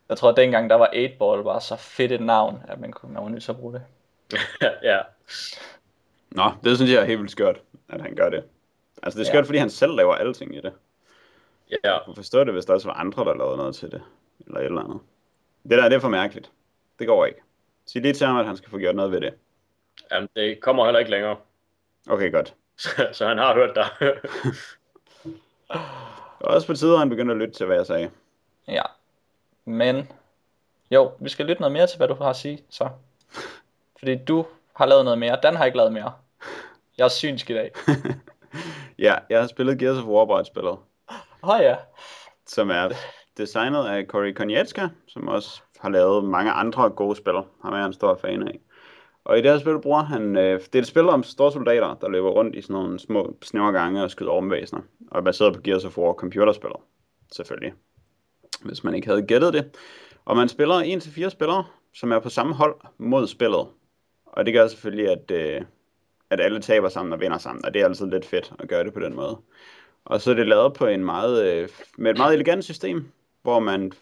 [0.08, 3.12] Jeg tror, at dengang der var 8-ball var så fedt et navn, at man kunne
[3.14, 3.82] man var nødt til at bruge det.
[4.82, 4.98] ja.
[6.30, 8.44] Nå, det synes jeg er helt vildt skørt, at han gør det.
[9.02, 9.34] Altså det er Ja.
[9.34, 10.72] skørt, fordi han selv laver alting i det.
[11.70, 11.76] Ja.
[11.84, 14.02] Jeg kunne forstå det, hvis der også var andre, der lavede noget til det.
[14.46, 15.00] Eller et eller andet.
[15.62, 16.50] Det der, det er for mærkeligt.
[16.98, 17.40] Det går ikke.
[17.86, 19.34] Sig lige til ham, at han skal få gjort noget ved det.
[20.12, 21.36] Jamen, det kommer heller ikke længere.
[22.08, 22.54] Okay, godt.
[23.16, 23.86] så han har hørt dig.
[26.38, 28.10] Det var også på tide, at han begyndte at lytte til, hvad jeg sagde.
[28.68, 28.82] Ja.
[29.64, 30.12] Men,
[30.90, 32.88] jo, vi skal lytte noget mere til, hvad du har at sige, så.
[33.98, 34.46] Fordi du
[34.76, 35.38] har lavet noget mere.
[35.42, 36.12] Dan har ikke lavet mere.
[36.98, 37.70] Jeg er synsk i dag.
[38.98, 40.72] Ja, jeg har spillet Gears of War brætspillet,
[41.42, 41.76] Åh oh, ja.
[42.46, 42.88] som er
[43.36, 47.34] designet af Cory Konietzka, som også har lavet mange andre gode spil.
[47.62, 48.60] Ham er en stor fan af.
[49.24, 50.36] Og i det her spil bruger han...
[50.36, 53.36] Øh, det er et spil om store soldater, der løber rundt i sådan nogle små
[53.42, 54.82] snævre gange og skyder ormvæsener.
[55.10, 56.80] Og er baseret på Gears of War computerspillet,
[57.32, 57.72] selvfølgelig.
[58.64, 59.76] Hvis man ikke havde gættet det.
[60.24, 63.66] Og man spiller 1-4 spillere, som er på samme hold mod spillet.
[64.26, 65.62] Og det gør selvfølgelig, at, øh,
[66.30, 67.64] at alle taber sammen og vinder sammen.
[67.64, 69.38] Og det er altid lidt fedt at gøre det på den måde.
[70.04, 73.08] Og så er det lavet på en meget, øh, med et meget elegant system,
[73.42, 73.92] hvor man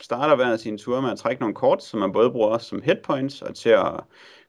[0.00, 3.42] starter hver sin tur med at trække nogle kort, som man både bruger som hitpoints
[3.42, 4.00] og til at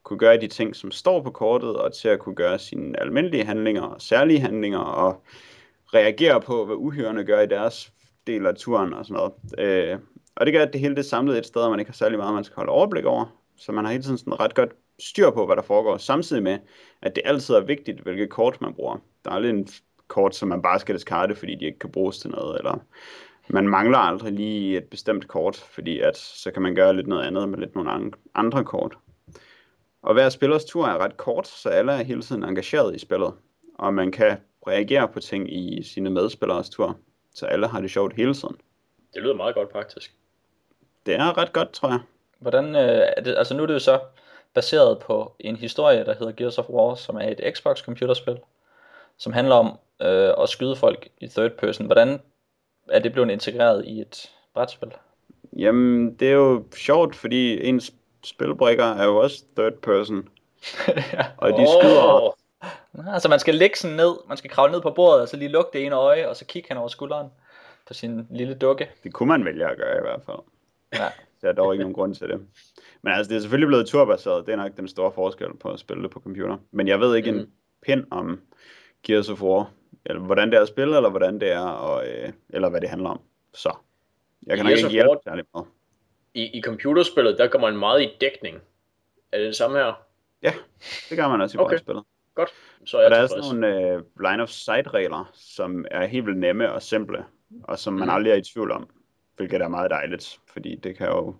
[0.04, 3.44] kunne gøre de ting, som står på kortet, og til at kunne gøre sine almindelige
[3.46, 5.24] handlinger og særlige handlinger, og
[5.94, 7.94] reagere på, hvad uhyrerne gør i deres
[8.28, 9.34] del af turen og sådan noget.
[9.58, 10.00] Øh,
[10.36, 11.96] og det gør, at det hele det er samlet et sted, og man ikke har
[11.96, 13.26] særlig meget, man skal holde overblik over.
[13.58, 16.58] Så man har hele tiden sådan ret godt styr på, hvad der foregår, samtidig med,
[17.02, 18.98] at det altid er vigtigt, hvilke kort man bruger.
[19.26, 19.68] Der er aldrig en
[20.08, 22.80] kort, som man bare skal diskarde, fordi de ikke kan bruges til noget, eller
[23.50, 27.24] man mangler aldrig lige et bestemt kort, fordi at så kan man gøre lidt noget
[27.24, 28.98] andet med lidt nogle andre kort.
[30.02, 33.34] Og hver spillers tur er ret kort, så alle er hele tiden engageret i spillet,
[33.80, 37.00] og man kan reagere på ting i sine medspillers tur,
[37.40, 38.58] så alle har det sjovt hele tiden.
[39.14, 40.14] det lyder meget godt, faktisk.
[41.06, 42.00] Det er ret godt, tror jeg.
[42.40, 44.00] Hvordan, øh, er det, altså nu er det jo så
[44.54, 48.38] baseret på en historie, der hedder Gears of War, som er et Xbox computerspil,
[49.18, 51.86] som handler om øh, at skyde folk i third person.
[51.86, 52.22] Hvordan
[52.90, 54.92] er det blevet integreret i et brætspil?
[55.58, 60.30] Jamen, det er jo sjovt, fordi ens spilbrikker er jo også third person,
[60.88, 61.26] ja.
[61.44, 62.24] og de skyder...
[62.24, 62.32] Åh,
[63.08, 65.50] Altså man skal lægge sådan ned, man skal kravle ned på bordet, og så lige
[65.50, 67.28] lukke det ene øje, og så kigge hen over skulderen
[67.88, 68.90] på sin lille dukke.
[69.04, 70.38] Det kunne man vælge at gøre i hvert fald.
[70.94, 71.10] Ja.
[71.42, 72.48] Der er dog ikke nogen grund til det.
[73.02, 74.46] Men altså, det er selvfølgelig blevet turbaseret.
[74.46, 76.58] Det er nok den store forskel på at spille det på computer.
[76.72, 77.38] Men jeg ved ikke mm.
[77.38, 78.42] en pind om
[79.04, 79.72] Gears of War.
[80.06, 82.90] Eller hvordan det er at spille, eller hvordan det er, og, øh, eller hvad det
[82.90, 83.22] handler om.
[83.54, 83.76] Så.
[84.48, 85.68] Jeg kan nok Gears ikke hjælpe War- særlig meget.
[86.34, 88.62] I, I computerspillet, der går man meget i dækning.
[89.32, 89.94] Er det det samme her?
[90.42, 90.54] Ja,
[91.10, 91.80] det gør man også i Okay.
[91.88, 92.02] okay.
[92.40, 92.50] Godt,
[92.86, 96.06] så er Og jeg der er sådan nogle øh, line of sight regler, som er
[96.06, 97.26] helt vildt nemme og simple,
[97.64, 98.16] og som man Mhm.
[98.16, 98.90] aldrig er i tvivl om,
[99.38, 101.36] hvilket er meget dejligt, fordi det kan jo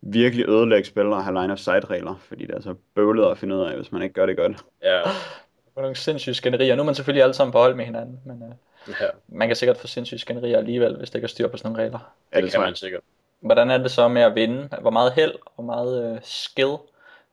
[0.00, 3.38] virkelig ødelægge spillere at have line of sight regler, fordi det er så bøvlet at
[3.38, 4.64] finde ud af, hvis man ikke gør det godt.
[4.82, 6.74] Ja, Det var nogle sindssyge skænderier.
[6.76, 9.56] Nu er man selvfølgelig alle sammen på hold med hinanden, men øh, ja man kan
[9.56, 12.14] sikkert få sindssyge skænderier alligevel, hvis det ikke er styr på sådan nogle regler.
[12.32, 13.00] Ja, det det kan man sikkert.
[13.40, 14.68] Hvordan er det så med at vinde?
[14.80, 16.72] Hvor meget held og hvor meget øh, skill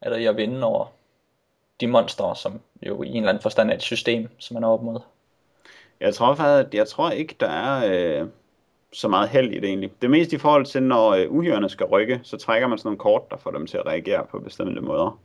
[0.02, 0.86] er der i at vinde over
[1.82, 4.68] de monstre, som jo i en eller anden forstand er et system, som man er
[4.68, 5.00] op mod?
[6.00, 8.28] Jeg tror faktisk, jeg tror ikke, der er øh,
[8.94, 9.92] så meget held i det egentlig.
[10.02, 12.88] Det er mest i forhold til, når øh, uhyrerne skal rykke, så trækker man sådan
[12.88, 15.20] nogle kort, der får dem til at reagere på bestemte måder.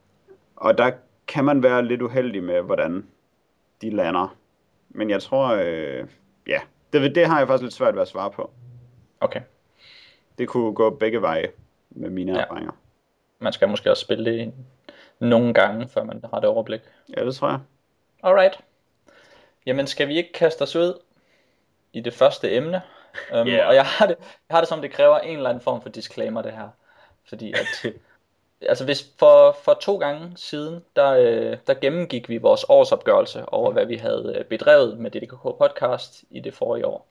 [0.56, 0.90] Og der
[1.26, 3.06] kan man være lidt uheldig med, hvordan
[3.82, 4.36] de lander.
[4.88, 6.06] Men jeg tror, øh,
[6.46, 6.60] ja,
[6.92, 8.50] det, det har jeg faktisk lidt svært ved at svare på.
[9.20, 9.40] Okay,
[10.38, 11.48] Det kunne gå begge veje
[11.90, 12.40] med mine Ja.
[12.42, 12.72] erfaringer.
[13.38, 14.52] man skal måske også spille det
[15.24, 16.80] nogle gange, før man har det overblik.
[17.16, 17.58] Ja, det tror jeg.
[18.22, 18.58] Alright.
[19.66, 20.98] Jamen, skal vi ikke kaste os ud
[21.92, 22.82] i det første emne?
[23.40, 23.66] Um, Ja.
[23.66, 25.88] Og jeg har, det, jeg har det som, det kræver en eller anden form for
[25.88, 26.68] disclaimer, det her.
[27.28, 27.92] Fordi at,
[28.70, 33.72] altså hvis for, for to gange siden, der, øh, der gennemgik vi vores årsopgørelse over,
[33.72, 37.06] hvad vi havde øh, bedrevet med DDKK podcast i det forrige år.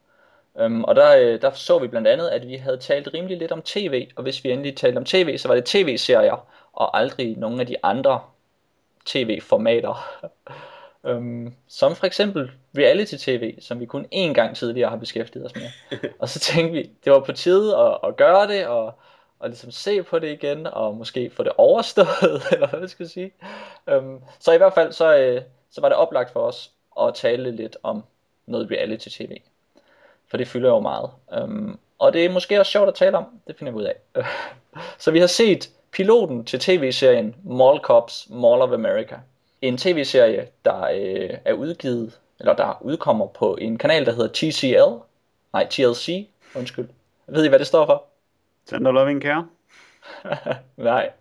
[0.56, 3.52] Um, og der, øh, der så vi blandt andet, at vi havde talt rimelig lidt
[3.52, 7.38] om tv, og hvis vi endelig talte om tv, så var det tv-serier, og aldrig
[7.38, 8.20] nogle af de andre
[9.06, 10.22] tv-formater.
[11.04, 16.00] Um, som for eksempel reality-tv, som vi kun én gang tidligere har beskæftiget os med.
[16.20, 18.94] og så tænkte vi, det var på tide at, at gøre det, og,
[19.40, 23.10] og ligesom se på det igen, og måske få det overstået, eller hvad skal jeg
[23.10, 23.32] sige.
[23.98, 27.52] Um, så i hvert fald, så, øh, så var det oplagt for os at tale
[27.52, 28.04] lidt om
[28.46, 29.38] noget reality-tv.
[30.28, 31.10] For det fylder jo meget.
[31.44, 33.96] Um, og det er måske også sjovt at tale om, det finder vi ud af.
[34.98, 39.20] så vi har set piloten til tv-serien Mall Cops, Mall of America
[39.64, 45.04] en tv-serie, der øh, er udgivet, eller der udkommer på en kanal, der hedder TCL.
[45.54, 46.90] Nej, TLC, undskyld.
[47.28, 48.06] Ved I, hvad det står for?
[48.66, 49.48] Tender Loving Care.
[50.78, 51.12] Nej.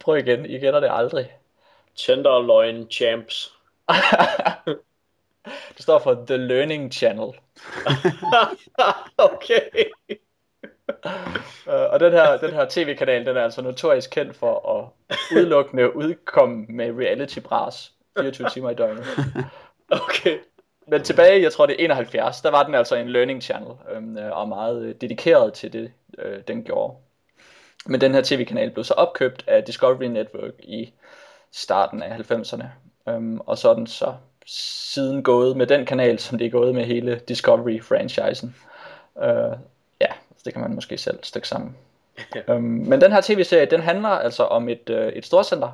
[0.00, 1.32] Prøv igen, I gætter det aldrig.
[1.96, 3.52] Tenderloin Champs.
[5.76, 7.28] Det står for The Learning Channel.
[9.32, 9.60] okay.
[11.04, 11.12] Uh,
[11.92, 16.66] og den her, den her tv-kanal, den er altså notorisk kendt for at udelukkende udkomme
[16.68, 19.04] med reality-bras 24 timer i døgnet.
[19.90, 20.38] Okay.
[20.90, 24.18] Men tilbage, jeg tror det er 71, der var den altså en learning channel, øhm,
[24.18, 26.94] øh, og meget øh, dedikeret til det, øh, den gjorde.
[27.86, 30.92] Men den her tv-kanal blev så opkøbt af Discovery Network i
[31.52, 32.64] starten af 90'erne.
[33.08, 34.14] Øhm, og så den så
[34.46, 38.56] siden gået med den kanal, som det er gået med hele Discovery-franchisen.
[39.22, 39.56] Øh,
[40.48, 41.76] det kan man måske selv stykke sammen.
[42.48, 45.70] øhm, men den her tv-serie, den handler altså om et, øh, et storcenter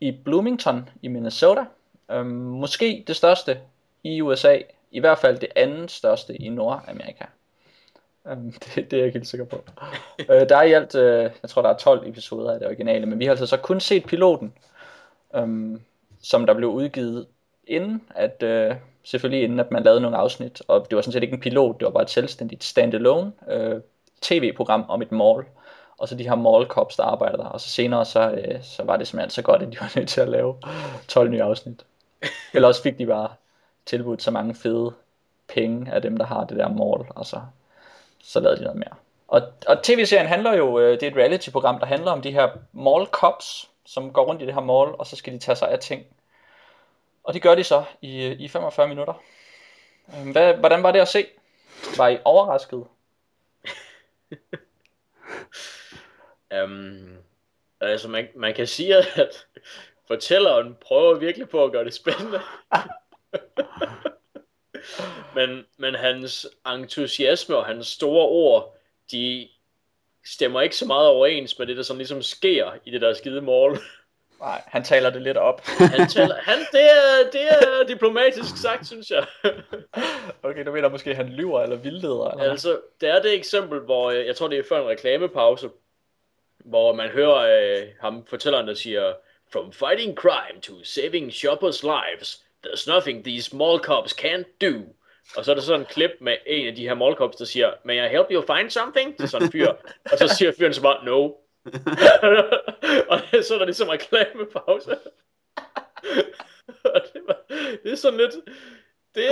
[0.00, 1.64] i Bloomington i Minnesota.
[2.10, 3.58] Øhm, måske det største
[4.04, 4.58] i USA,
[4.90, 7.24] i hvert fald det andet største i Nordamerika.
[8.28, 9.64] Øhm, det, det er jeg ikke helt sikker på.
[10.30, 13.06] øh, der er i alt, øh, jeg tror der er 12 episoder af det originale,
[13.06, 14.52] men vi har altså så kun set piloten,
[15.34, 15.80] øhm,
[16.22, 17.26] som der blev udgivet
[17.66, 21.22] inden, at øh, selvfølgelig inden at man lavede nogle afsnit, og det var sådan set
[21.22, 23.80] ikke en pilot, det var bare et selvstændigt standalone øh,
[24.22, 25.44] tv-program om et mall,
[25.98, 28.82] og så de her mall cops, der arbejder der, og så senere så, øh, så
[28.84, 30.56] var det simpelthen så godt, at de var nødt til at lave
[31.08, 31.84] 12 nye afsnit.
[32.54, 33.28] Eller også fik de bare
[33.86, 34.92] tilbudt så mange fede
[35.48, 37.40] penge af dem, der har det der mall, og så,
[38.22, 38.94] så lavede de noget mere.
[39.28, 42.48] Og, og tv-serien handler jo, øh, det er et reality-program, der handler om de her
[42.72, 45.70] mall cops, som går rundt i det her mall, og så skal de tage sig
[45.70, 46.02] af ting.
[47.24, 49.14] Og det gør de så i, øh, i 45 minutter.
[50.08, 51.26] Øhm, hvad, hvordan var det at se?
[51.96, 52.84] Var I overrasket?
[56.64, 57.16] Um,
[57.80, 59.46] altså, man, man kan sige, at
[60.06, 62.40] fortælleren prøver virkelig på at gøre det spændende.
[65.36, 68.78] men, men hans entusiasme og hans store ord,
[69.10, 69.48] de
[70.24, 73.40] stemmer ikke så meget overens med det, der sådan ligesom sker i det der skide
[73.40, 73.78] mål.
[74.40, 75.62] Nej, han taler det lidt op.
[75.66, 79.26] Han taler, han, det, er, det er diplomatisk sagt, synes jeg.
[80.42, 82.30] Okay, du mener måske, at han lyver eller vildleder?
[82.30, 82.50] Eller?
[82.50, 85.70] Altså, det er det eksempel, hvor øh, jeg tror, det er før en reklamepause,
[86.64, 89.12] hvor man hører øh, ham fortælleren, der siger,
[89.52, 94.74] From fighting crime to saving shoppers' lives, there's nothing these mall cops can't do.
[95.36, 97.44] Og så er der sådan en klip med en af de her mall cops, der
[97.44, 99.18] siger, May I help you find something?
[99.18, 99.72] Til sådan en fyr.
[100.12, 101.30] Og så siger fyren så bare, No.
[103.10, 104.98] og så er der ligesom reklamepause.
[106.84, 107.38] Og det, var,
[107.82, 108.34] det er sådan lidt...
[109.14, 109.24] Det,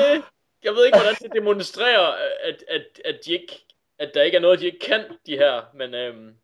[0.65, 2.07] jeg ved ikke, hvordan det demonstrerer,
[2.43, 3.67] at, at, at, de ikke,
[3.99, 6.35] at der ikke er noget, de ikke kan, de her, men øhm,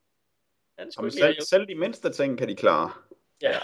[0.79, 2.93] han skulle Jamen, selv, lige selv de mindste ting kan de klare.
[3.43, 3.59] ja.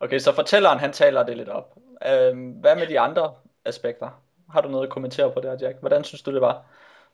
[0.00, 1.76] Okay, så fortælleren, han taler det lidt op.
[2.06, 4.22] Øhm, hvad med de andre aspekter?
[4.50, 5.80] Har du noget at kommentere på der, Jack?
[5.80, 6.64] Hvordan synes du, det var?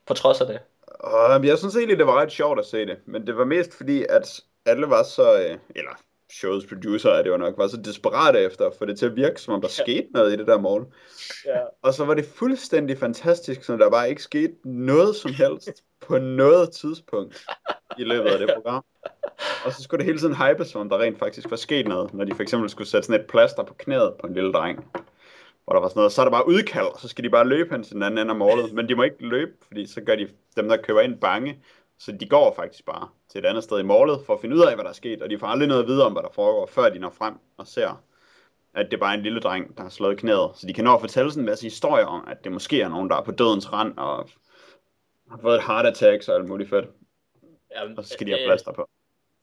[0.07, 0.61] På trods af det.
[1.01, 3.77] Og jeg synes egentlig, det var ret sjovt at se det, men det var mest
[3.77, 5.91] fordi, at alle var så, øh, eller
[6.33, 9.41] showets producer, at det var nok, var så desperate efter få det til at virke,
[9.41, 9.83] som om der ja.
[9.83, 10.87] skete noget i det der mål.
[11.47, 11.61] Ja.
[11.83, 16.19] Og så var det fuldstændig fantastisk, så der bare ikke skete noget som helst på
[16.19, 17.47] noget tidspunkt
[17.99, 18.85] i løbet af det program.
[19.65, 22.15] Og så skulle det hele tiden hype, som om der rent faktisk var sket noget,
[22.15, 24.87] når de for eksempel skulle sætte sådan et plaster på knæet på en lille dreng.
[25.73, 27.49] Hvor der var sådan noget, så er der bare udkald, og så skal de bare
[27.49, 28.73] løbe hen til den anden ende af målet.
[28.73, 31.63] Men de må ikke løbe, fordi så gør de dem, der køber ind, bange.
[31.99, 34.61] Så de går faktisk bare til et andet sted i målet for at finde ud
[34.61, 35.23] af, hvad der er sket.
[35.23, 37.35] Og de får aldrig noget at vide om, hvad der foregår, før de når frem
[37.57, 38.03] og ser,
[38.75, 40.51] at det bare er en lille dreng, der har slået knæet.
[40.55, 42.89] Så de kan nå at fortælle sådan en masse historier om, at det måske er
[42.89, 44.29] nogen, der er på dødens rand og
[45.31, 46.87] har fået et heart attack og alt muligt fedt.
[47.77, 48.89] Jamen, Og så skal de have plaster på.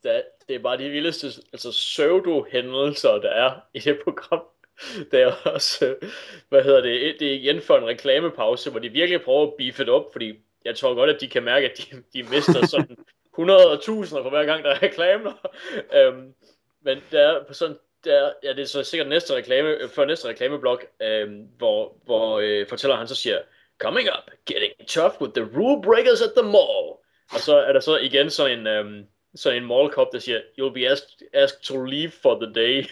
[0.03, 4.41] det, det er bare de vildeste altså pseudo-hændelser, der er i det program.
[5.11, 6.09] Det er også, øh,
[6.49, 9.85] hvad hedder det, det er igen for en reklamepause, hvor de virkelig prøver at beefe
[9.85, 10.33] det op, fordi
[10.65, 12.97] jeg tror godt, at de kan mærke, at de, de mister sådan
[13.33, 15.49] 100 og tusinder for hver gang, der er reklamer.
[15.97, 16.33] Øhm,
[16.81, 20.05] men der er på sådan, der, ja, det er så sikkert næste reklame, øh, før
[20.05, 23.39] næste reklameblok, øhm, hvor, hvor øh, fortæller han så siger,
[23.79, 26.99] Coming up, getting tough with the rule breakers at the mall.
[27.33, 30.39] Og så er der så igen sådan en, øhm, sådan en mall cop, der siger,
[30.39, 32.85] you'll be asked, asked to leave for the day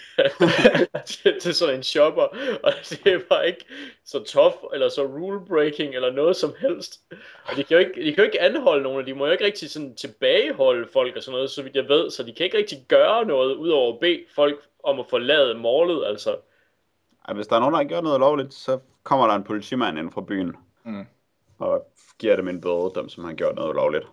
[1.05, 2.21] til, til sådan en shopper.
[2.63, 3.65] Og det er bare ikke
[4.05, 7.01] så tough, eller så rule breaking, eller noget som helst.
[7.45, 9.31] Og de kan jo ikke, de kan jo ikke anholde nogen, og de må jo
[9.31, 12.09] ikke rigtig sådan tilbageholde folk og sådan noget, så vidt jeg ved.
[12.09, 16.05] Så de kan ikke rigtig gøre noget, udover at bede folk om at forlade målet,
[16.05, 16.35] altså.
[17.27, 19.99] Ej, hvis der er nogen, der har gjort noget lovligt, så kommer der en politimand
[19.99, 20.55] ind fra byen.
[20.83, 21.05] Mm.
[21.59, 21.87] Og
[22.19, 24.05] giver dem en bøde, dem som har gjort noget lovligt.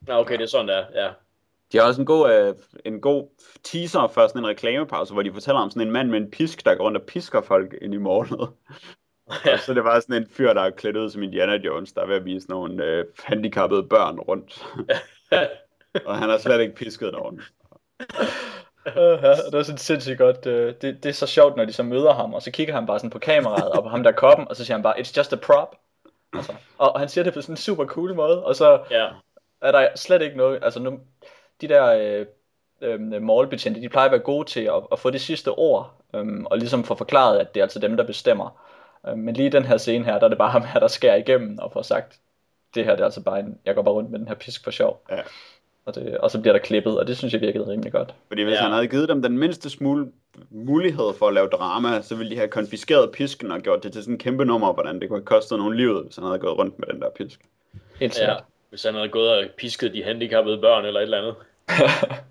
[0.00, 1.10] Nå, okay, det er sådan, der, ja.
[1.72, 2.54] De har også en god, øh,
[2.84, 3.28] en god
[3.62, 6.64] teaser for sådan en reklamepause, hvor de fortæller om sådan en mand med en pisk,
[6.64, 8.48] der går rundt og pisker folk ind i målet.
[9.44, 9.52] Ja.
[9.52, 11.92] Og så er det bare sådan en fyr, der er klædt ud som Indiana Jones,
[11.92, 14.66] der er ved at vise nogle øh, handicappede børn rundt.
[16.06, 17.40] og han har slet ikke pisket nogen.
[18.86, 20.46] Uh, ja, det var sådan sindssygt godt.
[20.46, 22.86] øh, Det, det er så sjovt, når de så møder ham, og så kigger han
[22.86, 24.98] bare sådan på kameraet, og på ham der er koppen, og så siger han bare,
[24.98, 25.76] it's just a prop.
[26.32, 29.08] Altså, og, og han siger det på sådan en super cool måde, og så ja.
[29.62, 31.00] er der slet ikke noget, altså nu,
[31.60, 32.26] de der øh,
[32.82, 36.26] øh, målbetjente, de plejer at være gode til at, at få det sidste ord, øh,
[36.44, 38.60] og ligesom få forklaret, at det er altså dem, der bestemmer.
[39.08, 40.88] Øh, men lige i den her scene her, der er det bare ham her, der
[40.88, 42.18] skærer igennem og får sagt,
[42.74, 44.64] det her det er altså bare en, jeg går bare rundt med den her pisk
[44.64, 45.02] for sjov.
[45.10, 45.20] Ja.
[45.84, 48.14] Og, det, og så bliver der klippet, og det synes jeg virkede rimelig godt.
[48.28, 48.56] Fordi hvis Ja.
[48.56, 48.62] ja.
[48.62, 50.12] han havde givet dem den mindste smule
[50.50, 54.02] mulighed for at lave drama, så ville de have konfiskeret pisken og gjort det til
[54.02, 56.58] sådan en kæmpe nummer, hvordan det kunne have kostet nogen livet, hvis han havde gået
[56.58, 57.40] rundt med den der pisk.
[58.00, 58.18] Helt ja.
[58.18, 58.44] sikkert.
[58.68, 61.34] Hvis han havde gået og pisket de handicappede børn eller et eller andet.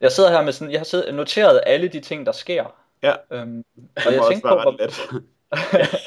[0.00, 2.64] Jeg sidder her med sådan, jeg har siddet, noteret alle de ting, der sker.
[3.02, 3.64] Ja, Øhm,
[3.96, 5.00] det og, jeg tænkte på, hvor, ret let.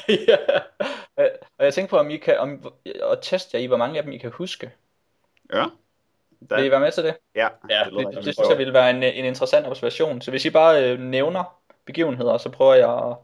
[0.28, 0.36] ja.
[1.58, 2.72] og jeg tænkte på, om I kan, om,
[3.12, 4.70] at teste jer i, hvor mange af dem I kan huske.
[5.52, 5.64] ja.
[6.40, 7.16] Vil I Der, være med til det?
[7.34, 8.24] ja, Ja, det Det, det godt.
[8.34, 10.20] synes jeg ville være en, en interessant observation.
[10.20, 13.16] Så hvis I bare øh, nævner begivenheder, så prøver jeg at,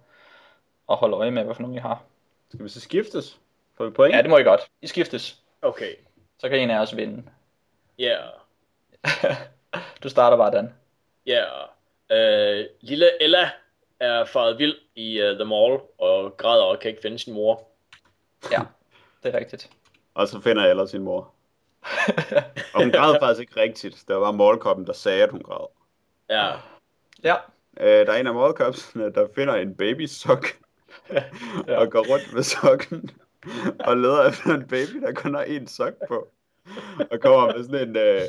[0.91, 2.03] at holde øje med, hvad for nogle I har.
[2.49, 3.39] Skal vi så skiftes?
[3.77, 4.17] Får vi point?
[4.17, 4.61] Ja, det må I godt.
[4.83, 5.37] I skiftes.
[5.63, 5.95] Okay.
[6.39, 7.23] Så kan en af os vinde.
[7.99, 8.17] Ja.
[10.03, 10.75] du starter bare, Dan.
[11.27, 11.45] Ja.
[12.11, 13.51] Øh, lille Ella
[14.01, 17.69] er faret vild i uh, The Mall og græder og kan ikke finde sin mor.
[18.53, 18.61] Ja,
[19.23, 19.71] det er rigtigt.
[20.15, 21.35] Og så finder ellers sin mor.
[22.75, 24.05] Og hun græd faktisk ikke rigtigt.
[24.09, 25.67] Det var målkoppen, der sagde, at hun græd.
[26.31, 26.53] Ja.
[27.25, 27.37] Ja,
[27.81, 30.47] Øh, der er en af målkopsene, der finder en babysok.
[31.69, 31.79] Ja.
[31.79, 33.11] og går rundt med sokken.
[33.81, 36.29] og leder efter en baby, der kun har én sok på.
[37.11, 38.21] Og kommer med sådan en øh,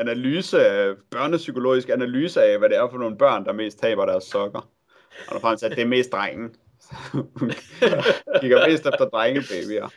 [0.00, 4.24] analyse, af- børnepsykologisk analyse af, hvad det er for nogle børn, der mest taber deres
[4.24, 4.68] sokker.
[5.28, 6.54] Og der frem til, at det er mest drengen.
[8.40, 9.88] Kigger mest efter drengebabyer.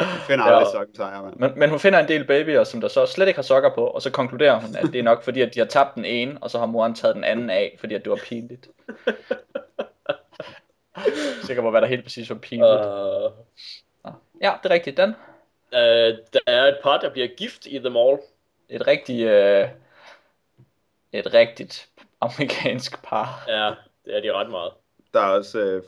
[0.00, 0.72] Hun finder aldrig Ja.
[0.72, 1.36] sokken sejr, mand.
[1.36, 3.86] men, men hun finder en del babyer, som der så slet ikke har sokker på,
[3.86, 6.38] og så konkluderer hun, at det er nok fordi, at de har tabt den ene,
[6.40, 8.68] og så har moren taget den anden af, fordi at det var pinligt.
[11.42, 12.70] Sikker på, hvad der helt præcis var pinligt.
[12.70, 15.08] Uh, Ja, det er rigtigt, Dan.
[15.08, 15.78] uh,
[16.32, 18.18] der er et par, der bliver gift i The Mall.
[18.68, 19.68] Et rigtigt, øh,
[21.12, 21.88] et rigtigt
[22.20, 23.44] amerikansk par.
[23.48, 23.74] Ja,
[24.04, 24.72] det er de ret meget.
[25.14, 25.82] Der er også øh,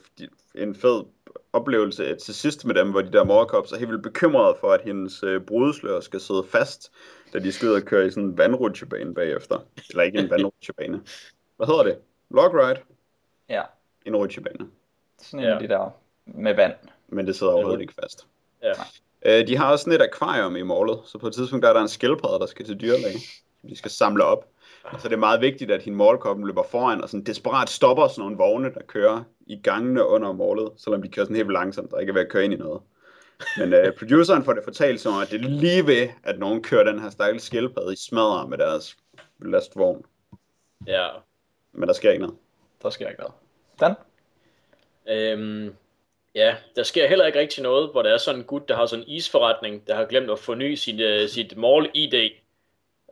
[0.54, 1.04] en fed
[1.52, 4.80] oplevelse til sidst med dem, hvor de der morkops er helt vildt bekymrede for, at
[4.80, 6.92] hendes øh, brudeslør skal sidde fast,
[7.32, 9.58] da de skal ud og køre i sådan en vandrutsjebane bagefter.
[9.90, 11.02] Eller ikke en vandrutsjebane.
[11.56, 11.98] Hvad hedder det?
[12.30, 12.80] Log ride?
[13.48, 13.62] Ja,
[14.06, 14.66] En rutsjebane.
[15.18, 15.58] sådan en af Ja.
[15.58, 15.90] de der
[16.24, 16.74] med vand.
[17.08, 18.26] Men det sidder overhovedet ikke fast.
[18.62, 18.72] Ja.
[19.24, 21.72] Øh, de har også sådan et akvarium i målet, så på et tidspunkt der er
[21.72, 23.18] der en skildpadde, der skal til dyrlæge,
[23.60, 24.48] som de skal samle op.
[24.98, 28.22] Så det er meget vigtigt, at hende målkoppen løber foran og sådan desperat stopper sådan
[28.22, 32.00] nogle vogne, der kører i gangene under målet, selvom de kører sådan helt langsomt og
[32.00, 32.80] ikke er ved at køre ind i noget.
[33.58, 36.84] Men øh, produceren får det fortalt som, at det er lige ved, at nogen kører
[36.84, 38.96] den her stakkels skildpadde i smadre med deres
[39.42, 40.04] lastvogn.
[40.86, 41.08] Ja.
[41.72, 42.38] Men der sker ikke noget.
[42.82, 43.34] Der sker ikke noget.
[43.80, 43.94] Dan?
[45.08, 45.74] Øhm,
[46.36, 48.86] ja, der sker heller ikke rigtig noget, hvor der er sådan en gut, der har
[48.86, 52.14] sådan en isforretning, der har glemt at forny sit, uh, sit mall-ID.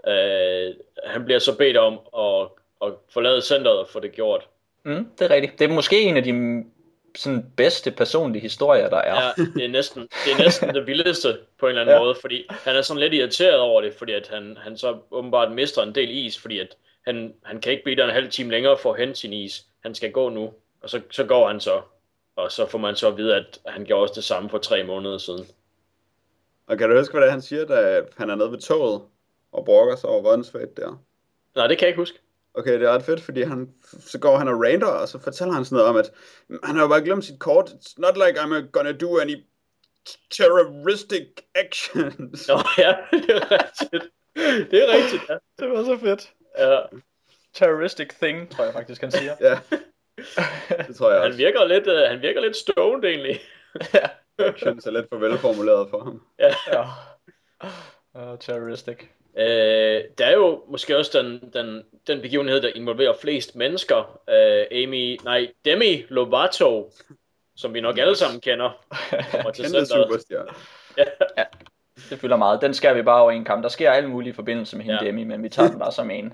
[0.07, 2.49] Uh, han bliver så bedt om at,
[2.83, 4.49] at forlade centret og få det gjort.
[4.83, 5.59] Mm, det er rigtigt.
[5.59, 6.65] Det er måske en af de
[7.17, 9.23] sådan bedste personlige historier, der er.
[9.23, 12.01] Ja, det er næsten det, er næsten det vildeste på en eller anden ja.
[12.01, 15.53] måde, fordi han er sådan lidt irriteret over det, fordi at han, han så åbenbart
[15.53, 18.51] mister en del is, fordi at han, han kan ikke blive der en halv time
[18.51, 19.65] længere for at hente sin is.
[19.83, 20.53] Han skal gå nu,
[20.83, 21.81] og så, så går han så.
[22.37, 24.85] Og så får man så at vide, at han gjorde også det samme for tre
[24.85, 25.47] måneder siden.
[26.67, 29.03] Og kan du huske, hvad det er, han siger, da han er nede ved toget
[29.53, 31.05] og brokker sig over Rønsfæt der?
[31.57, 32.19] Nej, det kan jeg ikke huske.
[32.55, 35.55] Okay, det er ret fedt, fordi han, så går han og rander, og så fortæller
[35.55, 36.11] han sådan noget om, at
[36.65, 37.71] han har jo bare glemt sit kort.
[37.71, 39.37] It's not like I'm gonna do any
[40.31, 42.49] terroristic actions.
[42.49, 44.13] Nå ja, det er rigtigt.
[44.71, 45.35] Det er rigtigt, ja.
[45.59, 46.33] Det var så fedt.
[46.59, 46.81] ja.
[47.55, 49.37] Terroristic thing, tror jeg faktisk, han siger.
[49.41, 49.61] ja,
[50.89, 51.37] det tror jeg Han også.
[51.37, 53.41] virker lidt, uh, han virker lidt stoned egentlig.
[53.95, 54.07] ja.
[54.39, 56.23] Actions er lidt for velformuleret for ham.
[56.39, 56.55] ja.
[56.73, 56.83] ja.
[58.33, 58.99] Uh, terroristic.
[59.39, 64.21] Øh, der er jo måske også den, den, den begivenhed, der involverer flest mennesker.
[64.31, 66.93] Øh, Amy, nej, Demi Lovato,
[67.57, 68.71] som vi nok alle sammen kender.
[69.31, 69.89] kommer til Kæmpe centret.
[69.89, 70.49] superstjerne.
[72.11, 72.61] Det fylder meget.
[72.63, 73.63] Den skærer vi bare over en kamp.
[73.63, 75.05] Der sker alle mulige forbindelser med hende Ja.
[75.05, 75.11] ja.
[75.11, 76.33] Demi, men vi tager den bare som en.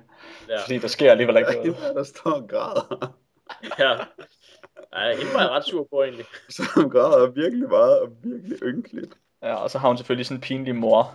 [0.49, 1.95] Ja, Fordi der sker alligevel ikke noget.
[1.97, 3.14] der står og græder.
[3.78, 3.98] Ja.
[4.92, 6.26] Ej, hende var jeg ret sur på egentlig.
[6.48, 9.14] Som græder virkelig meget og virkelig ynkeligt.
[9.42, 11.14] Ja, og så har hun selvfølgelig sådan en pinlig mor,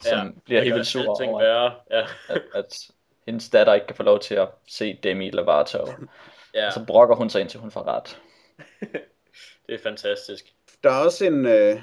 [0.00, 1.74] som Ja, bliver helt vildt sur over, værre.
[1.90, 2.90] Ja, at, at
[3.26, 5.78] hendes datter ikke kan få lov til at se Demi Lovato.
[6.54, 8.20] ja, Og så brokker hun sig indtil hun får ret.
[9.66, 10.54] det er fantastisk.
[10.84, 11.82] Der er også en, øh,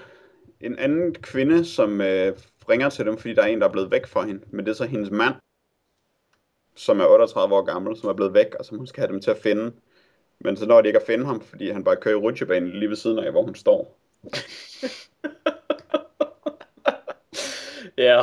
[0.61, 2.37] en anden kvinde, som øh,
[2.69, 4.43] ringer til dem, fordi der er en, der er blevet væk fra hende.
[4.51, 5.35] Men det er så hendes mand,
[6.75, 9.21] som er 38 år gammel, som er blevet væk, og som hun skal have dem
[9.21, 9.71] til at finde.
[10.39, 12.89] Men så når de ikke at finde ham, fordi han bare kører i rutsjebanen lige
[12.89, 13.97] ved siden af, hvor hun står.
[17.97, 18.21] Ja,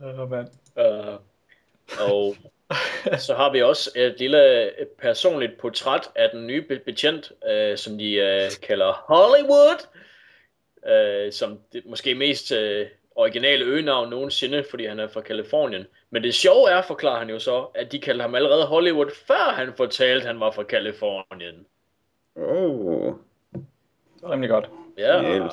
[0.00, 0.48] Oh, man.
[0.78, 1.14] øh,
[2.00, 2.36] og
[3.18, 7.98] så har vi også et lille personligt portræt af den nye be- betjent, øh, som
[7.98, 9.86] de øh, kalder Hollywood,
[10.86, 12.86] øh, som det måske mest øh,
[13.18, 15.84] originale øgenavn nogensinde, fordi han er fra Kalifornien.
[16.10, 19.52] Men det sjove er, forklarer han jo så, at de kaldte ham allerede Hollywood, før
[19.52, 21.66] han fortalte, at han var fra Kalifornien.
[22.36, 23.14] Oh.
[23.52, 24.70] Det var rimelig godt.
[24.98, 25.52] Ja, Genialt.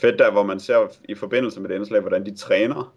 [0.00, 2.94] Fedt der, hvor man ser i forbindelse med det indslag, hvordan de træner.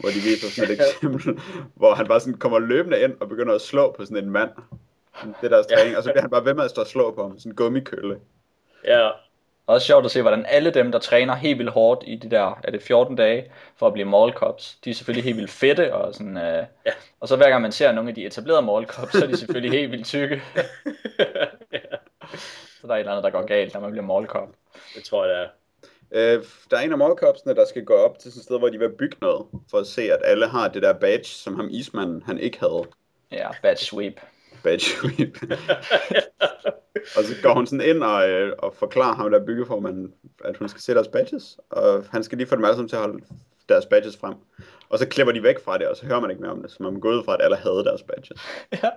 [0.00, 1.40] Hvor de viser sådan et eksempel,
[1.74, 4.50] hvor han bare sådan kommer løbende ind og begynder at slå på sådan en mand.
[5.22, 5.76] Det er deres Ja.
[5.76, 7.38] træning, og så bliver han bare ved med at stå og slå på ham.
[7.38, 8.18] Sådan en gummikølle.
[8.84, 9.08] ja,
[9.68, 12.60] Også sjovt at se, hvordan alle dem, der træner helt vildt hårdt i de der,
[12.64, 15.94] er det 14 dage, for at blive mall cops, de er selvfølgelig helt vildt fedte,
[15.94, 16.90] og sådan, øh, Ja.
[17.20, 19.36] og så hver gang man ser nogle af de etablerede mall cops, så er de
[19.46, 20.42] selvfølgelig helt vildt tykke.
[22.80, 24.48] Så der er et eller andet, der går galt, når man bliver mall cop.
[24.96, 25.48] det tror jeg, det er.
[26.36, 28.68] Øh, der er en af målkopsene, der skal gå op til sådan et sted, hvor
[28.68, 31.68] de vil bygge noget, for at se, at alle har det der badge, som ham
[31.70, 32.84] ismanden, han ikke havde.
[33.32, 34.20] Ja, bad sweep.
[34.62, 35.36] Badge sweep.
[37.16, 40.56] og så går hun sådan ind og, øh, og forklarer ham, der er byggeformanden, at
[40.56, 43.02] hun skal se deres badges, og han skal lige få dem alle sammen til at
[43.02, 43.24] holde
[43.68, 44.34] deres badges frem.
[44.88, 46.70] Og så klipper de væk fra det, og så hører man ikke mere om det,
[46.70, 48.40] så man går ud fra, at alle havde deres badges.
[48.72, 48.90] Ja.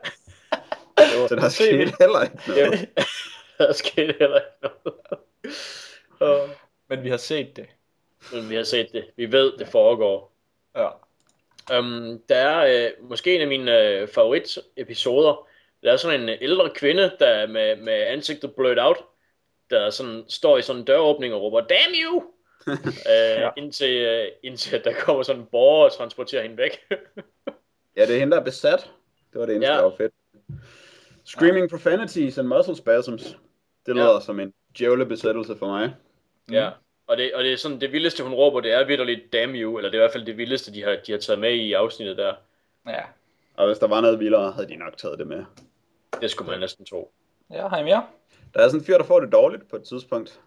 [1.28, 2.89] Så der skete heller ikke noget.
[3.57, 6.39] Der skete heller ikke noget.
[6.41, 6.49] Og-
[6.89, 7.66] Men vi har set det.
[8.34, 9.05] Men vi har set det.
[9.18, 10.34] Vi ved, det foregår.
[10.76, 10.88] Ja.
[11.80, 15.47] Um, der er øh, måske en af mine øh, favoritepisoder.
[15.84, 18.97] Der er sådan en ældre kvinde, der er med, med ansigtet blurred out,
[19.69, 22.23] der sådan, står i sådan en døråbning og råber, Damn you!
[23.11, 23.49] øh, Ja.
[23.57, 26.79] indtil, øh, indtil der kommer sådan en borger og transporterer hende væk.
[27.97, 28.91] Ja, det er hende, der er besat.
[29.34, 29.77] Det var det eneste, Ja.
[29.77, 29.84] ja.
[29.84, 30.13] der var fedt.
[31.25, 33.23] Screaming profanities and muscle spasms.
[33.23, 33.38] Det
[33.88, 33.93] Ja.
[33.93, 35.95] lyder som en djævlebesættelse for mig.
[36.51, 36.69] ja.
[37.07, 39.77] Og det, og det er sådan, det vildeste hun råber, det er vitterligt damn you,
[39.77, 41.73] eller det er i hvert fald det vildeste, de har, de har taget med i
[41.73, 42.34] afsnittet der.
[42.88, 43.01] Ja.
[43.55, 45.43] Og hvis der var noget vildere, havde de nok taget det med.
[46.22, 47.12] Det skulle man næsten tro.
[47.51, 48.03] Ja, I mere?
[48.53, 50.39] Der er sådan en fyr, der får det dårligt på et tidspunkt.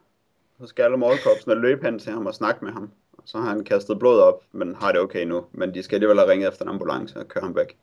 [0.61, 2.93] Så skal alle målkorpsene løbe hen til ham og snakke med ham.
[3.13, 5.47] Og så har han kastet blod op, men har det okay nu.
[5.53, 7.77] Men de skal alligevel have ringet efter en ambulance og køre ham væk.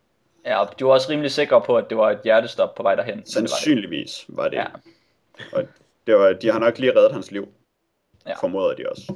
[0.45, 2.95] Ja, og du var også rimelig sikker på, at det var et hjertestop på vej
[2.95, 3.25] derhen.
[3.25, 4.57] Sandsynligvis var det.
[4.57, 4.65] Ja.
[5.53, 5.67] Og
[6.07, 7.47] det var, de har nok lige reddet hans liv.
[8.27, 8.33] Ja.
[8.33, 9.13] Formoder de også.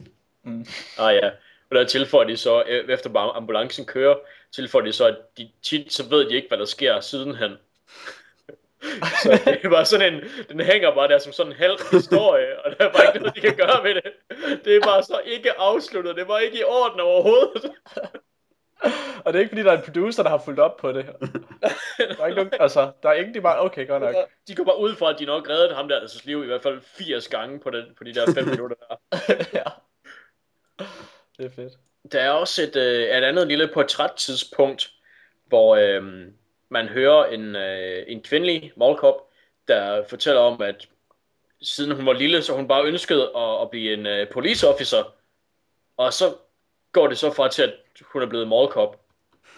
[0.98, 1.30] Ah ja,
[1.70, 4.16] og der tilføjer de så, øh, efter bare ambulancen kører,
[4.52, 7.52] tilføjer de så, at de tit så ved de ikke, hvad der sker sidenhen.
[9.24, 12.66] Så det er bare sådan en, den hænger bare der som sådan en halv historie,
[12.66, 14.12] og der er bare ikke noget, de kan gøre ved det.
[14.66, 17.72] Det er bare så ikke afsluttet, det er bare ikke i orden overhovedet.
[19.26, 21.06] Og det er ikke fordi, der er en producer, der har fulgt op på det.
[21.98, 24.16] Der er ikke nogen, altså, der er ingen, de bare, okay, godt nok.
[24.48, 26.62] De går bare ud fra, at de nok reddede ham der, altså liv i hvert
[26.62, 28.96] fald 80 gange på, den, på de der 5 minutter der.
[29.60, 29.64] ja.
[31.38, 31.74] Det er fedt.
[32.12, 34.92] Der er også et, øh, et andet lille portrættidspunkt,
[35.46, 36.28] hvor øh,
[36.70, 39.16] man hører en, øh, en kvindelig målkop,
[39.68, 40.88] der fortæller om, at
[41.62, 45.14] siden hun var lille, så hun bare ønskede at, at blive en øh, police officer.
[45.98, 46.36] Og så
[46.92, 49.02] går det så fra til, at hun er blevet målkop.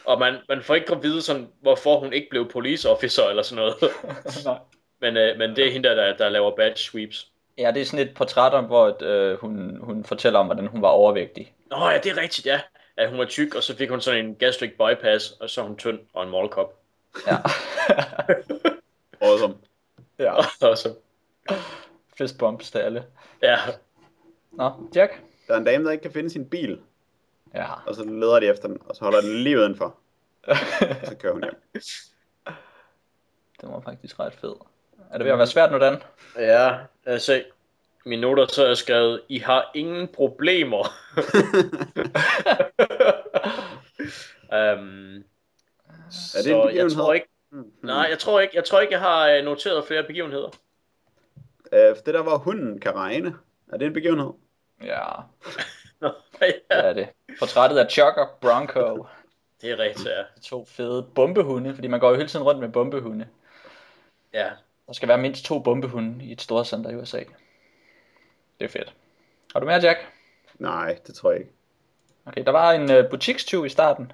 [0.05, 3.43] Og man, man får ikke at vide, sådan, hvorfor hun ikke blev police officer eller
[3.43, 3.75] sådan noget.
[4.45, 4.57] Nej.
[5.01, 7.31] men, øh, men det er hende, der, der laver badge sweeps.
[7.57, 10.81] Ja, det er sådan et portræt om, hvor øh, hun, hun fortæller om, hvordan hun
[10.81, 11.53] var overvægtig.
[11.69, 12.61] Nå ja, det er rigtigt, ja.
[12.97, 15.65] At hun var tyk, og så fik hun sådan en gastric bypass, og så er
[15.65, 16.73] hun tynd og en målkop.
[17.27, 17.37] Ja.
[19.21, 19.55] Awesome.
[20.19, 20.33] ja.
[20.59, 20.95] Så,
[22.17, 23.05] Fist bumps til alle.
[23.41, 23.57] ja,
[24.51, 25.21] Nå, Jack?
[25.47, 26.79] Der er en dame, der ikke kan finde sin bil,
[27.53, 27.73] Ja.
[27.87, 29.95] og så leder de efter den, og så holder den lige udenfor.
[31.03, 31.61] Så kører hun hjem.
[33.61, 34.53] Den var faktisk ret fed.
[35.11, 36.01] Er det ved at være svært nu, Dan?
[36.35, 37.43] ja, altså,
[38.05, 40.87] mine noter så er jeg skrevet, I har ingen problemer.
[44.51, 45.23] um,
[46.33, 46.89] Er det så en jeg begivenhed?
[46.89, 47.71] tror ikke, Hmm.
[47.83, 50.49] nej, jeg tror ikke, jeg tror ikke, jeg har øh, noteret flere begivenheder.
[51.71, 53.35] Øh, det der, hvor hunden kan regne,
[53.73, 54.29] er det en begivenhed?
[54.83, 55.03] Ja,
[56.01, 57.09] Nå, det ja, er det.
[57.39, 59.05] Portrættet af Chucker Bronco.
[59.61, 60.19] det er rigtigt, ja.
[60.35, 63.27] De to fede bombehunde, fordi man går jo hele tiden rundt med bombehunde.
[64.33, 64.49] ja.
[64.87, 67.19] Der skal være mindst to bombehunde i et stort center i USA.
[68.59, 68.93] Det er fedt.
[69.53, 69.99] Har du mere, Jack?
[70.59, 71.51] Nej, det tror jeg ikke.
[72.25, 74.11] Okay, der var en uh, butikstyv i starten,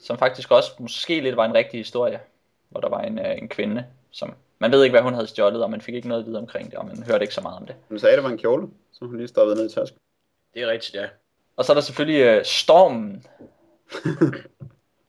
[0.00, 2.20] som faktisk også måske lidt var en rigtig historie,
[2.68, 5.62] hvor der var en, uh, en kvinde, som man ved ikke, hvad hun havde stjålet,
[5.62, 7.58] og man fik ikke noget at vide omkring det, og man hørte ikke så meget
[7.58, 7.76] om det.
[7.88, 9.98] Hun sagde, det var en kjole, så hun lige stoppede ned i tasken.
[10.54, 11.06] Det er rigtigt, ja.
[11.56, 13.26] Og så er der selvfølgelig uh, Stormen,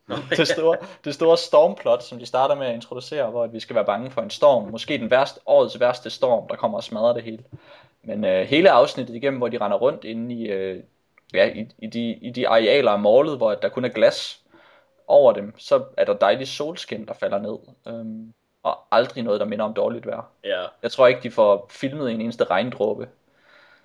[0.09, 3.59] Nå, det store, det store stormplot, som de starter med at introducere, hvor at vi
[3.59, 4.71] skal være bange for en storm.
[4.71, 7.43] Måske den værste, årets værste storm, der kommer og smadrer det hele.
[8.03, 10.83] Men øh, hele afsnittet igennem, hvor de render rundt inde i, øh,
[11.33, 14.41] ja, i, i, de, i de arealer af målet, hvor der kun er glas
[15.09, 17.57] over dem, så er der dejlig solskin, der falder ned.
[17.87, 18.33] Øhm,
[18.63, 20.31] og aldrig noget, der minder om dårligt vejr.
[20.43, 20.65] ja.
[20.83, 23.07] Jeg tror ikke, de får filmet en eneste regndråbe.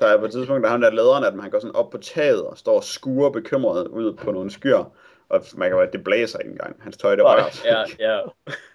[0.00, 1.90] Der er på et tidspunkt, der er ham der lederen, at man går sådan op
[1.90, 4.92] på taget og står og skuer bekymret ud på nogle skyer.
[5.28, 6.76] Og man kan jo, at det blæser ikke engang.
[6.82, 7.66] Hans tøj, det rører sig.
[7.66, 8.20] Ja, ja.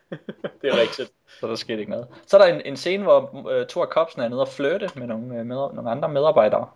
[0.62, 1.12] det er rigtigt.
[1.40, 2.08] Så der skete ikke noget.
[2.28, 4.90] Så er der en, en scene, hvor øh, to af kopsene er nede og flirte
[4.96, 6.70] med nogle, øh, med, nogle andre medarbejdere.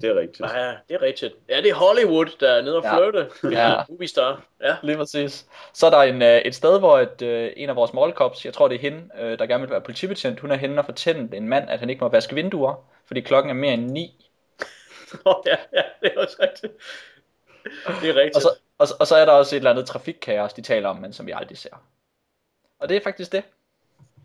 [0.00, 0.40] Det er rigtigt.
[0.52, 1.34] Ja, det er rigtigt.
[1.48, 3.30] Ja, det er Hollywood, der er nede og flirte.
[3.56, 3.68] Ja.
[3.70, 3.82] Ja.
[3.88, 4.42] Movie star.
[4.62, 4.76] Ja.
[4.82, 5.46] Lige præcis.
[5.74, 8.54] Så er der en, øh, et sted, hvor et, øh, en af vores mallcops, jeg
[8.54, 11.36] tror det er hende, øh, der gerne vil være politibetjent, hun er henne og fortælle
[11.36, 12.74] en mand, at han ikke må vaske vinduer,
[13.06, 14.26] fordi klokken er mere end 9.
[15.24, 16.72] Oh, ja, ja, det er også rigtigt.
[18.02, 18.36] Det er rigtigt.
[18.36, 20.88] Og så, og, så- og så er der også et eller andet trafikkaos, de taler
[20.88, 21.82] om, men som vi aldrig ser.
[22.78, 23.42] Og det er faktisk det.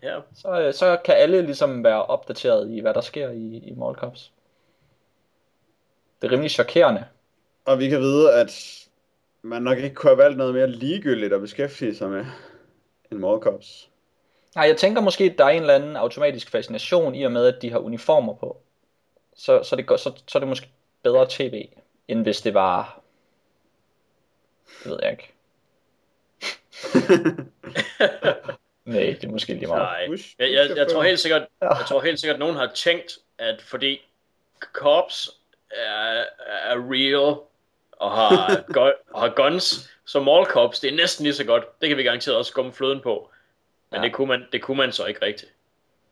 [0.02, 0.18] Ja.
[0.34, 4.32] Så, så kan alle ligesom være opdateret i, hvad der sker i, i mallcops.
[6.22, 7.04] Det er rimelig chokerende.
[7.64, 8.82] Og vi kan vide, at
[9.42, 12.26] man nok ikke kunne have valgt noget mere ligegyldigt at beskæftige sig med
[13.10, 13.88] end Mallcops.
[14.54, 17.46] Nej, jeg tænker måske, at der er en eller anden automatisk fascination i og med,
[17.46, 18.60] at de har uniformer på.
[19.36, 20.68] Så, så, det, går, så, så er det måske
[21.02, 21.68] bedre tv,
[22.08, 23.00] end hvis det var...
[24.84, 25.32] Det ved jeg ikke.
[28.84, 30.08] Nej, det er måske lige meget.
[30.08, 30.18] Nej.
[30.38, 33.62] Jeg, jeg, jeg, tror helt sikkert, jeg tror helt sikkert, at nogen har tænkt, at
[33.62, 34.00] fordi
[34.60, 35.30] cops
[35.70, 37.36] er, er real
[37.92, 41.80] og har, gu, og har guns, så mall cops, det er næsten lige så godt.
[41.80, 43.30] Det kan vi garanteret også komme fløden på.
[43.90, 44.02] Men Ja.
[44.02, 44.08] ja.
[44.08, 45.52] det, kunne man, det kunne man så ikke rigtigt.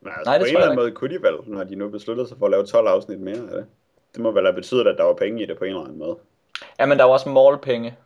[0.01, 1.65] Men altså, Nej, det på en tror jeg eller anden måde kunne de vel, når
[1.65, 3.67] de nu besluttede sig for at lave 12 afsnit mere af det.
[4.15, 5.99] Det må vel have betydet, at der var penge i det på en eller anden
[5.99, 6.17] måde.
[6.79, 7.97] Ja, men der er jo også mallpenge.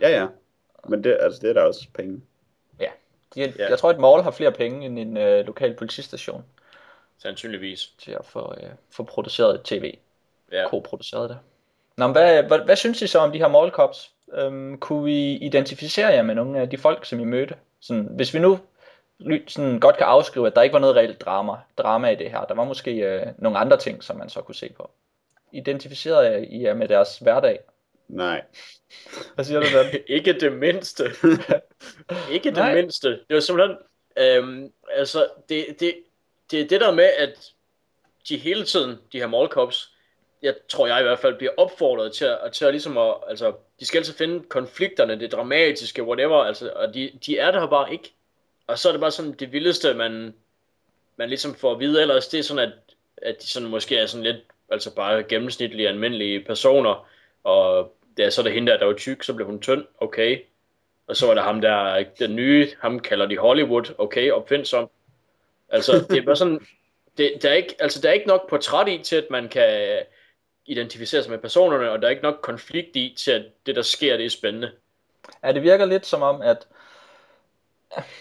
[0.00, 0.26] Ja, ja.
[0.88, 2.22] Men det, altså, det er der også penge.
[3.34, 3.68] De, Ja.
[3.68, 6.44] Jeg tror, at mall har flere penge end en øh, lokal politistation
[7.18, 7.92] Sandsynligvis.
[7.98, 9.94] til at få, øh, få produceret et tv.
[10.52, 10.68] Ja.
[10.68, 11.38] Co-produceret det.
[11.96, 14.10] Nå, men hvad, hvad, hvad synes I så om de her mallcops?
[14.32, 17.54] Øhm, kunne vi identificere jer med nogle af de folk, som I mødte?
[17.80, 18.58] Sådan, hvis vi nu
[19.48, 22.44] sådan godt kan afskrive, at der ikke var noget reelt drama, drama i det her.
[22.44, 24.90] Der var måske øh, nogle andre ting, som man så kunne se på.
[25.52, 27.60] Identificerede I jer med deres hverdag?
[28.08, 28.42] Nej.
[29.34, 30.00] Hvad siger du, Dan?
[30.06, 31.04] Ikke det mindste.
[32.34, 32.74] ikke det Nej.
[32.74, 33.08] mindste.
[33.08, 33.76] Det var simpelthen,
[34.16, 35.94] øhm, altså, det, det,
[36.50, 37.52] det er det der med, at
[38.28, 39.89] de hele tiden, de her mall cops,
[40.42, 43.52] jeg tror jeg i hvert fald, bliver opfordret til at, til at ligesom at, altså,
[43.80, 47.92] de skal altid finde konflikterne, det dramatiske, whatever, altså, og de, de er der bare
[47.92, 48.14] ikke.
[48.66, 50.34] og så er det bare sådan det vildeste, man,
[51.16, 52.72] man ligesom får at vide ellers, det er sådan, at,
[53.22, 54.36] at de sådan måske er sådan lidt,
[54.70, 57.08] altså bare gennemsnitlige, almindelige personer,
[57.44, 60.38] og det er så det hende der, der var tyk, så blev hun tynd, okay.
[61.06, 64.90] Og så var der ham der, den nye, ham kalder de Hollywood, okay, opfindsom.
[65.68, 66.66] Altså, det er bare sådan,
[67.18, 69.98] det, der, er ikke, altså, der er ikke nok portræt i til, at man kan
[70.70, 73.82] identificere sig med personerne, og der er ikke nok konflikt i til, at det, der
[73.82, 74.70] sker, det er spændende.
[75.44, 76.66] Ja, det virker lidt som om, at,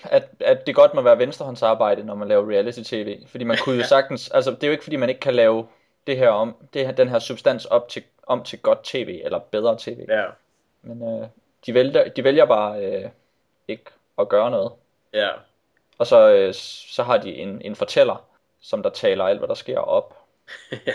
[0.03, 3.19] at, at det godt må være venstrehåndsarbejde, når man laver reality-tv.
[3.27, 5.67] Fordi man kunne jo sagtens, altså det er jo ikke fordi, man ikke kan lave
[6.07, 9.39] det her om, det her, den her substans op til, om til godt tv, eller
[9.39, 10.05] bedre tv.
[10.09, 10.25] Ja.
[10.81, 11.27] Men øh,
[11.65, 13.09] de, vælger, de vælger bare øh,
[13.67, 13.83] ikke
[14.19, 14.71] at gøre noget.
[15.13, 15.29] Ja.
[15.97, 16.53] Og så, øh,
[16.93, 18.25] så har de en, en fortæller,
[18.61, 20.17] som der taler alt, hvad der sker op.
[20.71, 20.93] ja.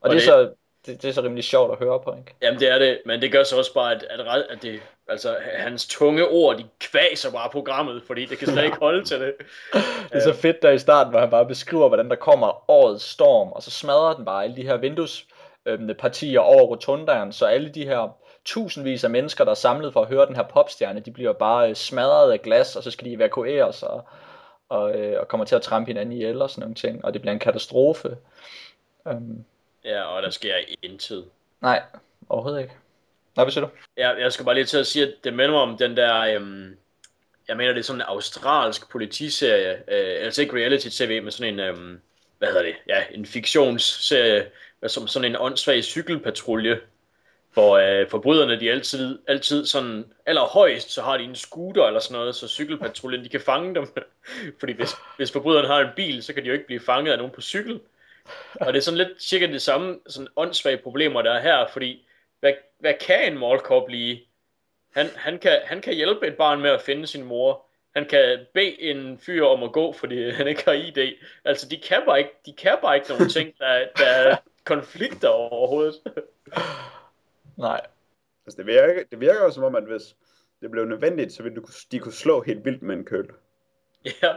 [0.00, 0.52] Og, og det, er så,
[0.86, 2.34] det, det er så rimelig sjovt at høre på, ikke?
[2.42, 4.20] Jamen det er det, men det gør så også bare, at, at,
[4.50, 8.76] at det, altså, hans tunge ord, de kvaser bare programmet, fordi det kan slet ikke
[8.76, 9.34] holde til det.
[10.12, 13.04] det er så fedt der i starten, hvor han bare beskriver, hvordan der kommer årets
[13.04, 17.84] storm, og så smadrer den bare alle de her vinduespartier over rotundaen, så alle de
[17.84, 21.32] her tusindvis af mennesker, der er samlet for at høre den her popstjerne, de bliver
[21.32, 24.04] bare øh, smadret af glas, og så skal de evakueres, og,
[24.68, 27.20] og, øh, og kommer til at trampe hinanden ihjel og sådan nogle ting, og det
[27.20, 28.16] bliver en katastrofe.
[29.04, 29.44] Um,
[29.84, 31.24] Ja, og der sker intet.
[31.60, 31.82] Nej,
[32.28, 32.74] overhovedet ikke.
[33.36, 33.70] Nej, hvad siger du?
[33.96, 36.76] Ja, jeg skal bare lige til at sige, at det minder om den der, øhm,
[37.48, 41.60] jeg mener det er sådan en australsk politiserie, øh, altså ikke reality-tv, men sådan en,
[41.60, 42.00] øhm,
[42.38, 44.50] hvad hedder det, ja, en fiktionsserie,
[44.86, 46.80] som sådan en åndssvag cykelpatrulje,
[47.54, 52.18] hvor øh, forbryderne, de altid, altid sådan, allerhøjst, så har de en scooter eller sådan
[52.18, 53.86] noget, så cykelpatruljen, de kan fange dem.
[54.60, 57.18] Fordi hvis, hvis forbryderne har en bil, så kan de jo ikke blive fanget af
[57.18, 57.80] nogen på cykel.
[58.60, 62.08] Og det er sådan lidt cirka det samme sådan åndssvage problemer, der er her, fordi
[62.40, 64.28] hvad, hvad kan en målkop lige?
[64.94, 67.66] Han, han, kan, han kan hjælpe et barn med at finde sin mor.
[67.94, 71.16] Han kan bede en fyr om at gå, fordi han ikke har ID.
[71.44, 75.28] Altså, de kan bare ikke, de kan bare ikke nogen ting, der, der er konflikter
[75.28, 75.94] overhovedet.
[77.56, 77.80] Nej.
[78.46, 80.02] Altså, det virker, det virker jo som om, at hvis
[80.60, 81.62] det blev nødvendigt, så ville du,
[81.92, 83.28] de kunne slå helt vildt med en køl.
[84.04, 84.32] Ja,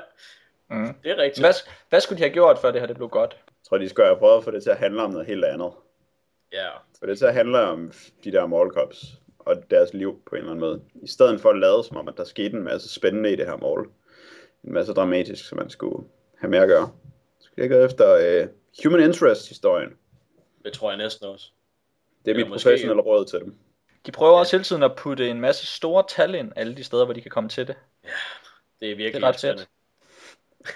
[0.70, 0.94] mm.
[1.04, 1.46] det er rigtigt.
[1.46, 1.54] Hvad,
[1.90, 3.38] hvad skulle de have gjort, før det her det blev godt?
[3.66, 5.46] Jeg tror, de skal have prøvet at få det til at handle om noget helt
[5.46, 5.72] andet.
[6.54, 6.70] Ja.
[7.00, 7.92] For det til at handle om
[8.24, 9.06] de der målkops
[9.40, 10.82] og deres liv på en eller anden måde.
[11.04, 13.46] I stedet for at lade som om, at der skete en masse spændende i det
[13.46, 13.92] her mål.
[14.64, 16.08] En masse dramatisk, som man skulle
[16.38, 16.92] have mere at gøre.
[17.40, 18.50] Så skal jeg gå efter uh,
[18.84, 19.90] Human Interest-historien.
[20.66, 21.52] Det tror jeg næsten også.
[22.26, 23.56] Det er mit professionelle råd til dem.
[24.06, 24.40] De prøver ja.
[24.40, 27.22] også hele tiden at putte en masse store tal ind, alle de steder, hvor de
[27.22, 27.76] kan komme til det.
[28.04, 28.10] Ja,
[28.80, 29.70] det er virkelig det er ret fedt.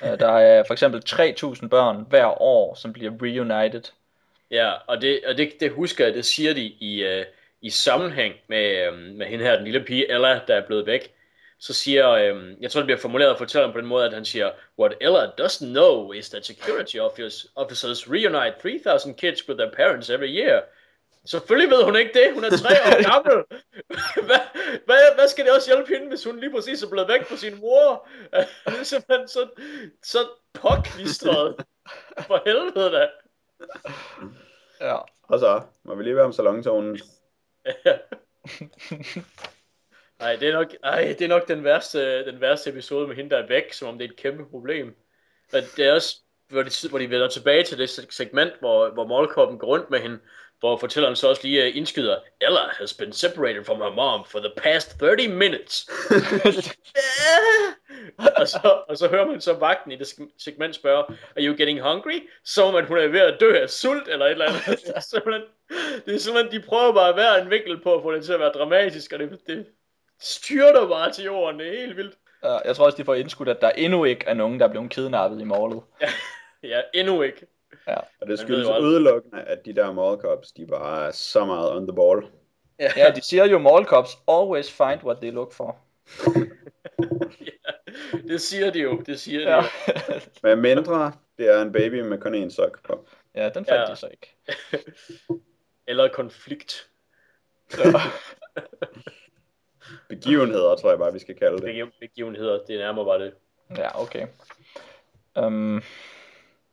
[0.04, 3.84] Øh, der er for eksempel 3.000 børn hver år, som bliver reunited.
[4.52, 7.26] Ja, og det, og det, det husker jeg, det siger de i, uh,
[7.62, 11.14] i sammenhæng med, um, med hende her, den lille pige Ella, der er blevet væk.
[11.60, 14.26] Så siger, um, jeg tror det bliver formuleret og fortæller på den måde, at han
[14.26, 16.98] siger, What Ella doesn't know is that security
[17.56, 20.62] officers reunite 3.000 kids with their parents every year.
[21.26, 22.34] Selvfølgelig ved hun ikke det.
[22.34, 23.46] Hun er tre år gammel.
[24.26, 24.40] hvad,
[24.86, 27.38] hvad, hvad skal det også hjælpe hende, hvis hun lige præcis er blevet væk fra
[27.38, 28.08] sin mor?
[28.66, 29.50] det er simpelthen så,
[30.04, 30.20] så
[30.54, 31.56] påklistret.
[32.28, 33.10] For helvede da.
[34.82, 34.98] Ja.
[35.24, 37.00] Og så må vi lige være om salontonen.
[40.20, 43.30] Nej, det er nok, ej, det er nok den værste, den værste episode med hende,
[43.30, 44.96] der er væk, som om det er et kæmpe problem.
[45.52, 49.08] Men det er også, hvor de, hvor de vender tilbage til det segment, hvor, hvor
[49.08, 50.20] Målkoppen går rundt med hende,
[50.60, 54.40] hvor fortælleren så også lige uh, indskyder, Ella has been separated from her mom for
[54.40, 55.88] the past 30 minutes.
[58.40, 60.08] og, så, og så hører man så vagten i det
[60.38, 62.30] segment spørge, are you getting hungry?
[62.44, 64.66] Som at hun er ved at dø af sult eller et eller andet.
[64.86, 65.44] det, er simpelthen,
[66.06, 68.34] det er simpelthen, de prøver bare at være en vinkel på at få det til
[68.34, 69.66] at være dramatisk, og det, det
[70.22, 72.16] styrter bare til jorden, det er helt vildt.
[72.66, 74.90] Jeg tror også, de får indskudt, at der endnu ikke er nogen, der er blevet
[74.90, 75.82] kidnappet i målet.
[76.02, 76.10] ja,
[76.64, 77.48] ja, endnu ikke.
[77.88, 77.96] Ja.
[78.22, 81.88] Og det skyldes udelukkende, at de der mall cops, de bare er så meget on
[81.88, 82.26] the ball.
[82.80, 85.78] Ja, ja de siger jo, mall cops always find what they look for.
[87.42, 87.72] ja,
[88.28, 89.56] det siger de jo, det siger de ja.
[89.56, 89.64] jo.
[90.44, 93.08] Men mindre, det er en baby med kun en sok på.
[93.36, 93.86] Ja, den fandt ja.
[93.86, 94.36] de så ikke.
[95.88, 96.90] Eller konflikt.
[100.10, 101.92] Begivenheder, tror jeg bare, vi skal kalde det.
[102.00, 103.34] Begivenheder, det er nærmere bare det.
[103.78, 104.28] Ja, okay.
[105.36, 105.84] Um,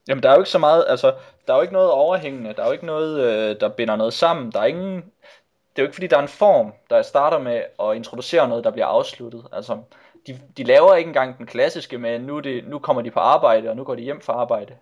[0.09, 1.15] Jamen, der er jo ikke så meget, altså,
[1.47, 4.13] der er jo ikke noget overhængende, der er jo ikke noget, øh, der binder noget
[4.13, 7.39] sammen, der er ingen, det er jo ikke fordi, der er en form, der starter
[7.39, 9.79] med at introducere noget, der bliver afsluttet, altså,
[10.27, 13.71] de, de laver ikke engang den klassiske med, nu, det, nu kommer de på arbejde,
[13.71, 14.77] og nu går de hjem fra arbejde.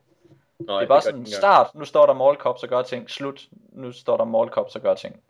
[0.59, 3.11] Nej, det er bare det sådan, start, nu står der mall cops og gør ting,
[3.11, 5.20] slut, nu står der mall cops og gør ting.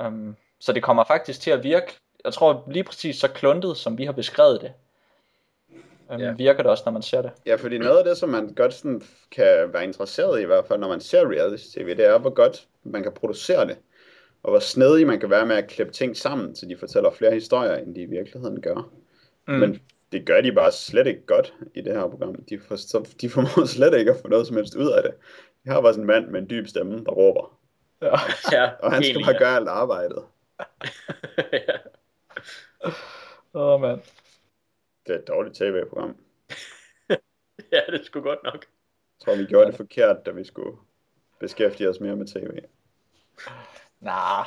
[0.00, 1.92] Um, så det kommer faktisk til at virke,
[2.24, 4.72] jeg tror lige præcis så kluntet, som vi har beskrevet det,
[6.12, 6.32] Øhm, Ja.
[6.32, 7.30] Virker det også, når man ser det?
[7.46, 10.66] Ja, fordi noget af det, som man godt sådan kan være interesseret i, i hvert
[10.66, 13.76] fald når man ser reality-tv, det er, hvor godt man kan producere det.
[14.42, 17.32] Og hvor snedig man kan være med at klippe ting sammen, så de fortæller flere
[17.34, 18.90] historier, end de i virkeligheden gør.
[19.48, 19.54] Mm.
[19.54, 19.80] Men
[20.12, 22.34] det gør de bare slet ikke godt i det her program.
[22.34, 25.12] De, for, så, de formår slet ikke at få noget som helst ud af det.
[25.64, 27.58] De har bare sådan en mand med en dyb stemme, der råber.
[28.02, 28.16] Ja.
[28.52, 29.38] Ja, Og han skal bare ja.
[29.38, 30.22] gøre alt arbejdet.
[31.68, 31.76] ja.
[33.54, 34.00] Åh, mand.
[35.06, 36.16] Det er et dårligt tv-program.
[37.72, 38.64] ja, det er sgu godt nok.
[38.64, 40.76] Jeg tror, vi gjorde det forkert, da vi skulle
[41.40, 42.58] beskæftige os mere med tv.
[44.00, 44.46] Nah.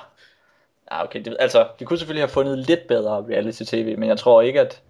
[0.87, 1.25] Ah, okay.
[1.25, 4.83] Det, altså, de kunne selvfølgelig have fundet lidt bedre reality-tv, men jeg tror ikke, at,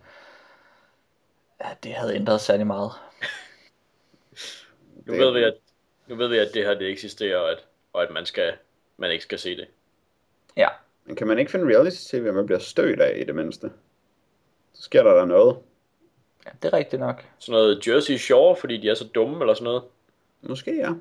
[1.60, 2.92] at det havde ændret særlig meget.
[5.06, 5.54] Nu ved vi, at,
[6.08, 8.54] nu ved vi, at det her det eksisterer, og at, og at man, skal,
[8.98, 9.68] man ikke skal se det.
[10.58, 10.70] Ja.
[11.06, 13.72] Men kan man ikke finde reality-tv, at man bliver stødt af i det mindste?
[14.78, 15.58] Så sker der der noget.
[16.46, 17.26] ja, det er rigtigt nok.
[17.40, 19.84] Sådan noget Jersey Shore, fordi de er så dumme eller sådan noget.
[20.42, 20.92] Måske, ja.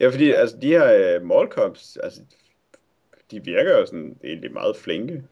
[0.00, 2.20] Ja, fordi altså, de her uh, mall cops, altså,
[3.30, 5.22] de virker jo sådan egentlig meget flinke.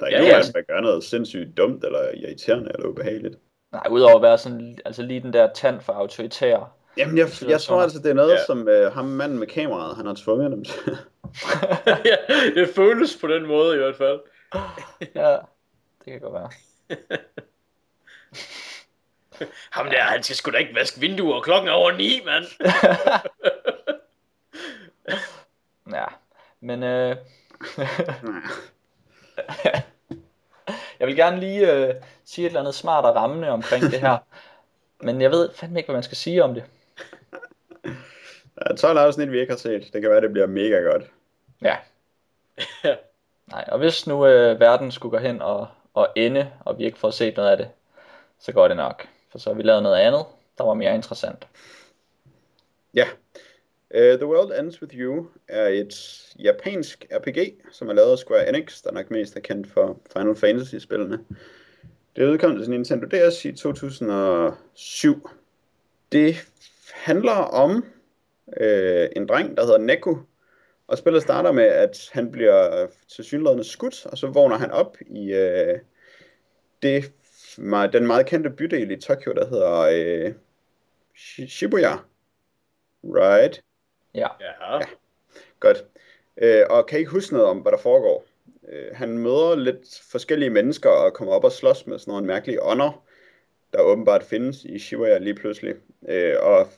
[0.00, 0.38] Der er ikke Ja, ja, ja.
[0.40, 3.38] nogen der gør noget sindssygt dumt, eller irriterende, eller ubehageligt.
[3.72, 6.72] Nej, udover at være sådan, altså lige den der tand for autoritær.
[6.96, 8.34] Jamen, jeg, jeg tror altså, det er noget, Ja.
[8.38, 8.44] ja.
[8.46, 10.76] som uh, ham manden med kameraet, han har tvunget dem til.
[12.10, 12.16] ja,
[12.54, 14.20] det føles på den måde i hvert fald.
[15.14, 15.36] Ja,
[16.04, 16.50] det kan godt være.
[19.70, 22.44] Ham der, han skal sgu da ikke vaske vinduer, klokken er over ni, mand.
[25.92, 26.04] Ja,
[26.60, 27.16] men øh,
[31.00, 34.18] jeg vil gerne lige øh, sige et eller andet smart og rammende omkring det her.
[35.00, 36.64] Men jeg ved fandme ikke, hvad man skal sige om det.
[38.54, 39.90] Der er 12 afsnit, vi ikke har set.
[39.92, 41.02] Det kan være, det bliver mega godt.
[41.62, 41.76] Ja.
[42.84, 42.96] Ja.
[43.46, 46.98] Nej, og hvis nu øh, verden skulle gå hen og, og ende, og vi ikke
[46.98, 47.68] får set noget af det,
[48.38, 49.08] så går det nok.
[49.30, 50.24] For så har vi lavet noget andet,
[50.58, 51.48] der var mere interessant.
[52.94, 53.06] Ja.
[53.90, 55.94] Uh, The World Ends With You er et
[56.38, 60.36] japansk RPG, som er lavet af Square Enix, der nok mest er kendt for Final
[60.36, 61.18] Fantasy-spillene.
[62.16, 65.30] Det udkom til Nintendo DS i 2007.
[66.12, 66.36] Det
[66.94, 67.84] handler om
[68.56, 70.18] øh, en dreng, der hedder Neko,
[70.88, 75.32] og spillet starter med, at han bliver tilsyneladende skudt, og så vågner han op i
[75.32, 75.78] øh,
[76.82, 77.12] det,
[77.92, 80.34] den meget kendte bydel i Tokyo, der hedder øh,
[81.16, 81.96] Shi- Shibuya.
[83.04, 83.60] Right.
[84.14, 84.80] Ja, Ja.
[85.60, 85.84] Godt.
[86.36, 88.24] Øh, og kan ikke huske noget om, hvad der foregår.
[88.68, 92.62] Øh, han møder lidt forskellige mennesker og kommer op og slås med sådan nogle mærkelige
[92.62, 93.04] ånder,
[93.72, 95.74] der åbenbart findes i Shibuya lige pludselig.
[96.08, 96.68] Øh, og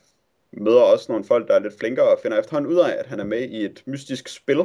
[0.52, 3.20] møder også nogle folk, der er lidt flinkere og finder efterhånden ud af, at han
[3.20, 4.64] er med i et mystisk spil,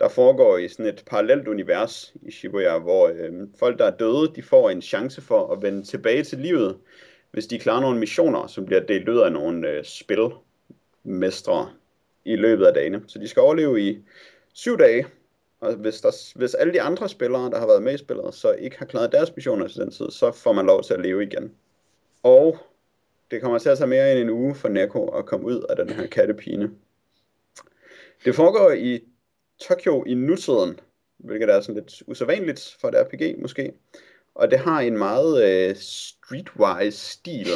[0.00, 4.32] der foregår i sådan et parallelt univers i Shibuya, hvor øh, folk, der er døde,
[4.34, 6.76] de får en chance for at vende tilbage til livet,
[7.30, 11.70] hvis de klarer nogle missioner, som bliver delt ud af nogle øh, spilmestre
[12.24, 13.02] i løbet af dagene.
[13.06, 13.98] Så de skal overleve i
[14.52, 15.06] syv dage,
[15.60, 18.52] og hvis, der, hvis alle de andre spillere, der har været med i spillet, så
[18.52, 21.22] ikke har klaret deres missioner til den tid, så får man lov til at leve
[21.22, 21.54] igen.
[22.22, 22.58] Og
[23.30, 25.76] det kommer til at tage mere end en uge for Neko at komme ud af
[25.76, 26.70] den her kattepine.
[28.24, 29.04] Det foregår i
[29.60, 30.80] Tokyo i nutiden,
[31.16, 33.72] hvilket er sådan lidt usædvanligt for et RPG måske.
[34.34, 37.46] Og det har en meget øh, streetwise stil.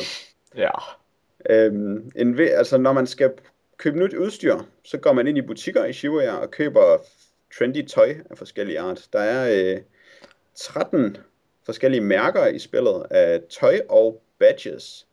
[0.57, 0.71] ja,
[1.51, 3.33] Øhm, en, altså når man skal
[3.77, 6.99] købe nyt udstyr, så går man ind i butikker i Shibuya og køber
[7.59, 9.09] trendy tøj af forskellige art.
[9.13, 9.81] Der er øh,
[10.55, 11.17] 13
[11.67, 15.07] forskellige mærker i spillet af tøj og badges,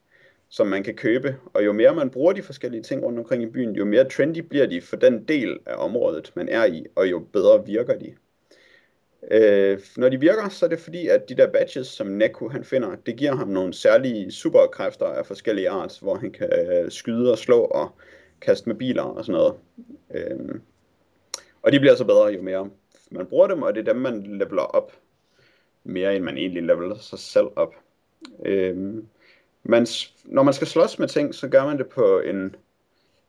[0.49, 1.35] som man kan købe.
[1.53, 4.37] Og jo mere man bruger de forskellige ting rundt omkring i byen, jo mere trendy
[4.39, 8.15] bliver de for den del af området, man er i, og jo bedre virker de.
[9.31, 12.63] Øh, når de virker, så er det fordi, at de der badges, som Neko han
[12.63, 17.31] finder, det giver ham nogle særlige superkræfter af forskellige arts, hvor han kan øh, skyde
[17.31, 17.91] og slå og
[18.41, 19.53] kaste med biler og sådan noget.
[20.13, 20.59] Øh,
[21.61, 22.69] og de bliver så bedre, jo mere
[23.11, 24.91] man bruger dem, og det er dem, man leveler op
[25.83, 27.73] mere, end man egentlig leveler sig selv op.
[28.45, 29.03] Øh,
[29.67, 29.87] man,
[30.25, 32.55] når man skal slås med ting, så gør man det på en,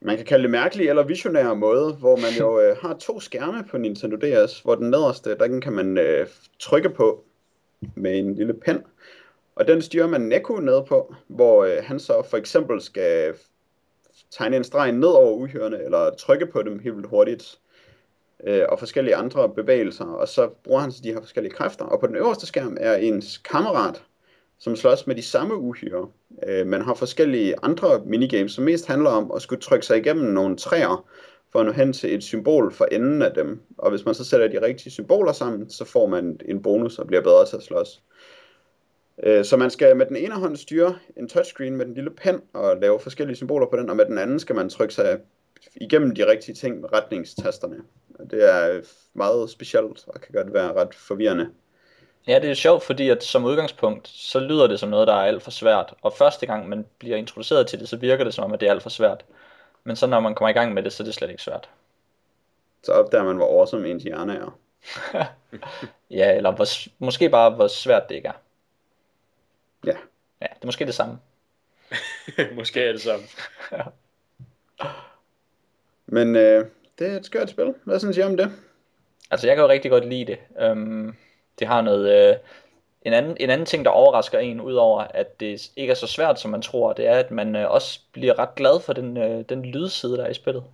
[0.01, 3.65] man kan kalde det mærkelig eller visionær måde, hvor man jo øh, har to skærme
[3.71, 6.27] på Nintendo DS, hvor den nederste, der kan man øh,
[6.59, 7.25] trykke på
[7.95, 8.83] med en lille pen,
[9.57, 13.35] og den styrer man Neko ned på, hvor øh, han så for eksempel skal
[14.31, 17.59] tegne en streg ned over uhyrene, eller trykke på dem helt vildt hurtigt,
[18.45, 22.01] øh, og forskellige andre bevægelser, og så bruger han så de her forskellige kræfter, og
[22.01, 24.03] på den øverste skærm er ens kammerat,
[24.61, 26.09] som slås med de samme uhyre.
[26.49, 30.33] Øh, man har forskellige andre minigames, som mest handler om at skulle trykke sig igennem
[30.33, 31.09] nogle træer,
[31.53, 33.61] for at nå hen til et symbol for enden af dem.
[33.79, 37.07] Og hvis man så sætter de rigtige symboler sammen, så får man en bonus og
[37.07, 38.03] bliver bedre til at slås.
[39.23, 42.41] Øh, så man skal med den ene hånd styre en touchscreen med den lille pen
[42.53, 45.21] og lave forskellige symboler på den, og med den anden skal man trykke sig
[45.77, 47.77] igennem de rigtige ting med retningstasterne.
[48.31, 48.81] Det er
[49.15, 51.49] meget specielt og kan godt være ret forvirrende.
[52.29, 55.27] Ja, det er sjovt, fordi at som udgangspunkt, så lyder det som noget, der er
[55.27, 55.95] alt for svært.
[56.03, 58.67] Og første gang man bliver introduceret til det, så virker det som om, at det
[58.67, 59.25] er alt for svært.
[59.85, 61.71] Men så når man kommer i gang med det, så er det slet ikke svært.
[62.83, 64.59] Så opdager man, hvor awesome ens hjerne er.
[66.11, 66.67] ja, eller hvor,
[66.99, 68.41] måske bare, hvor svært det ikke er.
[69.87, 69.97] Ja.
[70.41, 71.19] Ja, det er måske det samme.
[72.57, 73.27] måske er det samme.
[73.73, 73.83] ja.
[76.07, 76.67] Men øh,
[76.99, 77.75] det er et skørt spil.
[77.85, 78.53] Hvad synes I om det?
[79.31, 80.39] Altså, jeg kan jo rigtig godt lide det.
[80.71, 81.17] Um,
[81.59, 82.31] det har noget...
[82.31, 82.37] Øh,
[83.03, 86.41] en, anden, en anden ting, der overrasker en, udover at det ikke er så svært,
[86.41, 89.45] som man tror, det er, at man øh, også bliver ret glad for den, øh,
[89.49, 90.65] den lydside, der er i spillet.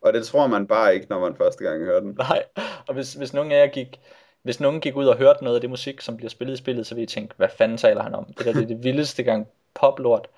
[0.00, 2.14] Og det tror man bare ikke, når man første gang hører den.
[2.18, 2.44] Nej,
[2.86, 4.00] og hvis, hvis nogen af jer gik,
[4.42, 6.86] hvis nogen gik ud og hørte noget af det musik, som bliver spillet i spillet,
[6.86, 8.24] så ville I tænke, hvad fanden taler han om?
[8.24, 10.28] Det der det er det vildeste gang poplort.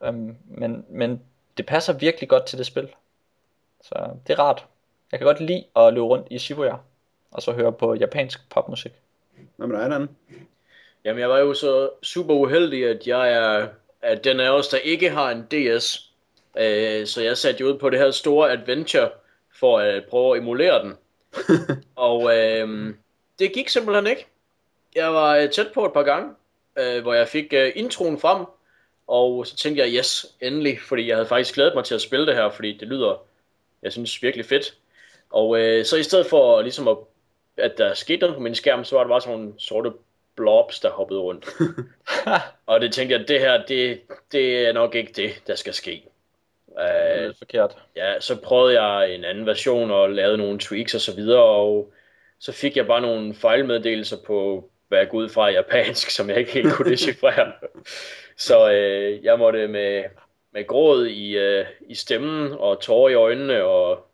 [0.00, 1.22] Um, men, men
[1.56, 2.88] det passer virkelig godt til det spil.
[3.80, 3.94] Så
[4.26, 4.66] det er rart.
[5.12, 6.76] Jeg kan godt lide at løbe rundt i Shibuya,
[7.30, 8.92] og så høre på japansk popmusik.
[9.56, 10.08] Hvad med dig, Dan?
[11.04, 13.68] Jamen, jeg var jo så super uheldig, at jeg er
[14.02, 16.10] at den af os, der ikke har en DS.
[16.58, 19.10] Øh, så jeg satte jo ud på det her store adventure
[19.54, 20.94] for at prøve at emulere den.
[21.96, 22.94] og øh,
[23.38, 24.26] det gik simpelthen ikke.
[24.94, 26.34] Jeg var øh, tæt på et par gange,
[26.78, 28.46] øh, hvor jeg fik øh, introen frem,
[29.06, 32.26] og så tænkte jeg, yes, endelig, fordi jeg havde faktisk glædet mig til at spille
[32.26, 33.22] det her, fordi det lyder,
[33.82, 34.74] jeg synes, virkelig fedt.
[35.30, 36.96] Og øh, så i stedet for ligesom at,
[37.56, 39.92] at der skete noget på min skærm, så var det bare sådan nogle sorte
[40.36, 41.46] blobs, der hoppede rundt.
[42.66, 44.00] og det tænkte jeg, det her, det,
[44.32, 46.04] det er nok ikke det, der skal ske.
[47.18, 47.76] det er forkert.
[47.96, 51.92] Ja, så prøvede jeg en anden version og lavede nogle tweaks og så videre, og
[52.38, 56.38] så fik jeg bare nogle fejlmeddelelser på, hvad jeg går ud fra japansk, som jeg
[56.38, 57.52] ikke helt kunne decifrere.
[58.36, 60.04] så øh, jeg måtte med,
[60.52, 64.06] med gråd i, øh, i stemmen og tårer i øjnene og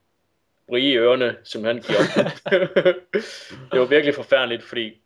[0.69, 2.53] brie i ørerne simpelthen give op.
[3.73, 5.01] det var virkelig forfærdeligt, fordi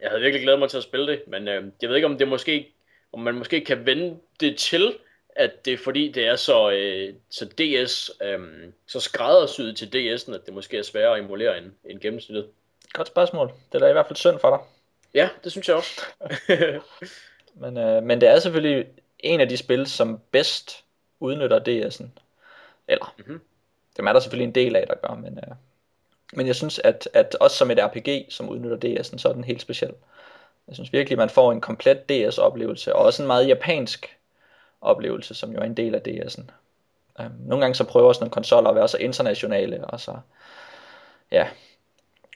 [0.00, 2.18] jeg havde virkelig glædet mig til at spille det, men øh, jeg ved ikke, om
[2.18, 2.72] det måske,
[3.12, 4.94] om man måske kan vende det til,
[5.36, 8.38] at det er fordi, det er så, øh, så DS, øh,
[8.86, 12.46] så skræddersyet til DS'en, at det måske er sværere at emulere end, end gennemsnittet.
[12.92, 13.52] Godt spørgsmål.
[13.72, 14.58] Det er da i hvert fald synd for dig.
[15.14, 16.00] Ja, det synes jeg også.
[17.62, 18.86] men, øh, men det er selvfølgelig
[19.18, 20.84] en af de spil, som bedst
[21.20, 22.06] udnytter DS'en.
[22.88, 23.40] Eller, mm-hmm.
[23.98, 25.54] Dem er der selvfølgelig en del af, der gør, men, øh,
[26.32, 29.44] men jeg synes, at, at også som et RPG, som udnytter DS'en, så er den
[29.44, 29.92] helt speciel.
[30.68, 34.16] Jeg synes virkelig, at man får en komplet DS-oplevelse, og også en meget japansk
[34.80, 36.42] oplevelse, som jo er en del af DS'en.
[37.24, 40.16] Um, nogle gange så prøver sådan nogle konsoller at være så internationale, og så,
[41.30, 41.48] ja,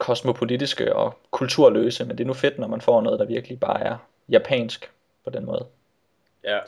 [0.00, 3.80] kosmopolitiske og kulturløse, men det er nu fedt, når man får noget, der virkelig bare
[3.80, 3.96] er
[4.28, 4.90] japansk
[5.24, 5.66] på den måde.
[6.44, 6.58] Ja.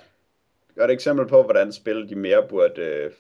[0.77, 3.11] Godt eksempel på, hvordan spil de mere burde øh,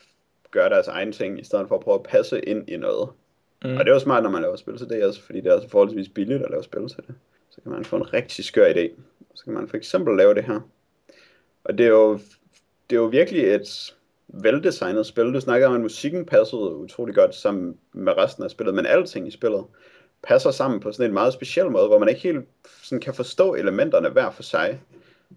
[0.54, 3.08] gøre deres egen ting, i stedet for at prøve at passe ind i noget.
[3.64, 3.76] Mm.
[3.76, 5.54] Og det er jo smart, når man laver spil til det, også, fordi det er
[5.54, 7.14] altså forholdsvis billigt at lave spil til det.
[7.50, 8.90] Så kan man få en rigtig skør idé.
[9.34, 10.60] Så kan man for eksempel lave det her.
[11.64, 12.12] Og det er jo,
[12.90, 13.94] det er jo virkelig et
[14.28, 15.34] veldesignet spil.
[15.34, 19.28] Du snakkede om, at musikken passede utrolig godt sammen med resten af spillet, men alting
[19.28, 19.64] i spillet
[20.22, 22.44] passer sammen på sådan en meget speciel måde, hvor man ikke helt
[22.82, 24.80] sådan kan forstå elementerne hver for sig.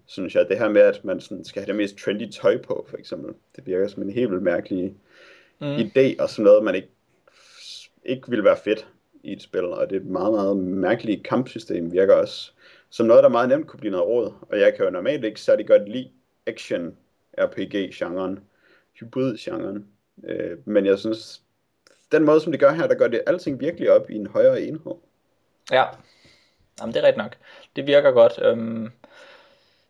[0.06, 2.86] Synes jeg, det her med, at man sådan skal have det mest trendy tøj på,
[2.90, 3.34] for eksempel.
[3.56, 4.94] Det virker som en helt vildt mærkelig
[5.58, 5.76] mm.
[5.76, 6.88] idé, og sådan noget, man ikke
[8.04, 8.86] ikke ville være fedt
[9.22, 12.52] i et spil, og det meget, meget mærkelige kampsystem virker også
[12.90, 14.32] som noget, der meget nemt kunne blive noget råd.
[14.50, 16.10] Og jeg kan jo normalt ikke særlig godt lide
[16.46, 16.96] action
[17.38, 18.38] RPG-genren,
[19.00, 19.86] hybrid-genren.
[20.24, 21.42] Øh, men jeg synes,
[22.12, 24.62] den måde, som det gør her, der gør det alting virkelig op i en højere
[24.62, 24.94] enhed.
[25.72, 25.84] Ja,
[26.80, 27.36] Jamen, det er rigtigt nok.
[27.76, 28.38] Det virker godt.
[28.42, 28.90] Øhm,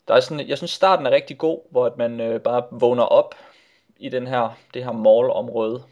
[0.08, 3.02] der er sådan, jeg synes, starten er rigtig god, hvor at man øh, bare vågner
[3.02, 3.34] op
[3.98, 5.82] i den her, det her mall-område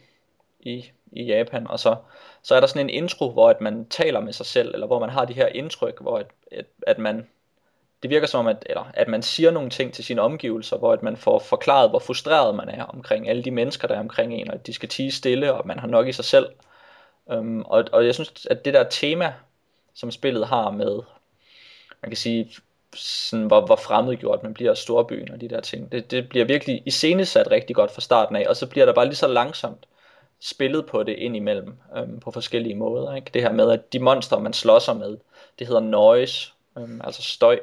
[0.61, 1.97] i i Japan, og så,
[2.43, 4.99] så er der sådan en intro, hvor at man taler med sig selv, eller hvor
[4.99, 7.29] man har de her indtryk, hvor at, at, at man,
[8.03, 11.03] det virker som, at, eller, at man siger nogle ting til sine omgivelser, hvor at
[11.03, 14.49] man får forklaret, hvor frustreret man er omkring alle de mennesker, der er omkring en,
[14.49, 16.49] og at de skal tige stille, og man har nok i sig selv.
[17.27, 19.35] Um, og, og jeg synes, at det der tema,
[19.95, 21.01] som spillet har med,
[22.03, 22.51] man kan sige,
[22.97, 26.45] sådan, hvor, hvor fremmedgjort man bliver af storbyen og de der ting, det, det bliver
[26.45, 29.87] virkelig iscenesat rigtig godt fra starten af, og så bliver der bare lige så langsomt
[30.41, 33.15] spillet på det ind imellem øhm, på forskellige måder.
[33.15, 33.31] Ikke?
[33.35, 35.17] Det her med, at de monstre, man slåsser med,
[35.59, 37.59] det hedder noise, øhm, altså støj.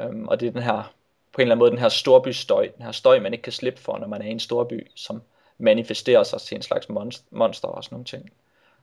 [0.00, 0.92] Øhm, og det er den her,
[1.32, 3.80] på en eller anden måde, den her storbystøj, den her støj, man ikke kan slippe
[3.80, 5.22] for, når man er i en storby, som
[5.58, 6.88] manifesterer sig til en slags
[7.30, 8.32] monster og sådan nogle ting.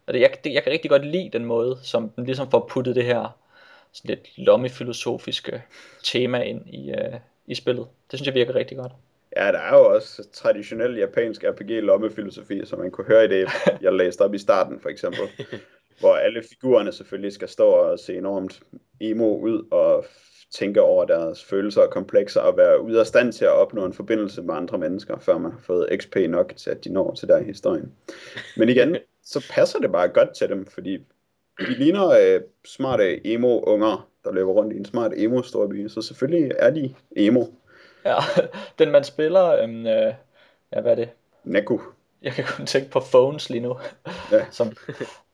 [0.07, 2.67] Og det, jeg, det, jeg kan rigtig godt lide den måde, som den ligesom får
[2.69, 3.37] puttet det her
[3.95, 5.63] sådan lidt lommefilosofiske
[6.03, 7.87] tema ind i, øh, i spillet.
[8.11, 8.91] Det synes jeg virker rigtig godt.
[9.37, 13.47] Ja, der er jo også traditionel japansk RPG-lommefilosofi, som man kunne høre i det,
[13.81, 15.21] jeg læste op i starten, for eksempel.
[15.99, 18.61] hvor alle figurerne selvfølgelig skal stå og se enormt
[18.99, 20.05] emo ud og
[20.53, 23.93] tænke over deres følelser og komplekser og være ude af stand til at opnå en
[23.93, 27.27] forbindelse med andre mennesker, før man har fået XP nok til, at de når til
[27.27, 27.91] der i historien.
[28.57, 31.05] Men igen, så passer det bare godt til dem, fordi
[31.59, 36.69] de ligner øh, smarte emo-unger, der løber rundt i en smart emo-storby, så selvfølgelig er
[36.69, 37.45] de emo.
[38.05, 38.15] Ja,
[38.79, 40.13] den man spiller, øhm, øh,
[40.73, 41.09] ja, hvad er det?
[41.43, 41.81] Neko.
[42.21, 43.77] Jeg kan kun tænke på Phones lige nu,
[44.31, 44.45] Ja.
[44.51, 44.71] som,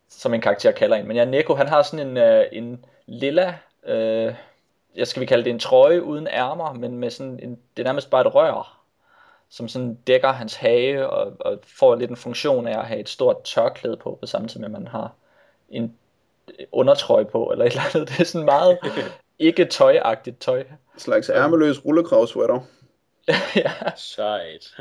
[0.09, 1.07] som en karakter kalder en.
[1.07, 3.57] Men ja, Neko, han har sådan en, øh, en lilla,
[3.88, 4.36] øh,
[4.95, 7.88] jeg skal vi kalde det en trøje uden ærmer, men med sådan en, det er
[7.88, 8.82] nærmest bare et rør,
[9.49, 13.09] som sådan dækker hans hage og, og får lidt en funktion af at have et
[13.09, 15.13] stort tørklæde på, på samtidig med at man har
[15.69, 15.97] en
[16.72, 18.08] undertrøje på, eller et eller andet.
[18.10, 18.80] Det er sådan meget
[19.39, 20.60] ikke tøjagtigt tøj.
[20.60, 22.60] En slags ærmeløs rullekravsweater.
[23.56, 24.76] ja, Sejt.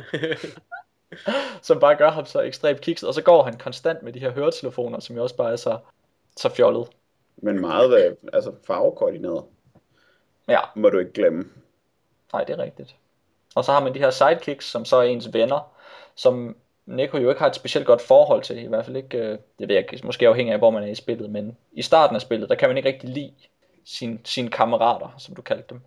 [1.62, 4.30] som bare gør ham så ekstremt kikset, og så går han konstant med de her
[4.30, 5.78] høretelefoner, som jo også bare er så,
[6.36, 6.88] så fjollet.
[7.36, 9.44] Men meget øh, altså farvekoordineret,
[10.48, 11.44] Ja, må du ikke glemme.
[12.32, 12.96] nej, det er rigtigt.
[13.54, 15.72] Og så har man de her sidekicks, som så er ens venner,
[16.14, 16.56] som
[16.90, 19.68] Neko jo ikke har et specielt godt forhold til, i hvert fald ikke, øh, det
[19.68, 22.20] ved jeg ikke, måske afhængig af, hvor man er i spillet, men i starten af
[22.20, 23.32] spillet, der kan man ikke rigtig lide
[23.84, 25.80] sin, sine kammerater, som du kaldte dem.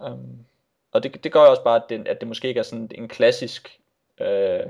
[0.00, 0.46] Um,
[0.92, 2.90] og det, det gør jo også bare, at det, at det måske ikke er sådan
[2.94, 3.80] en klassisk,
[4.20, 4.60] øh,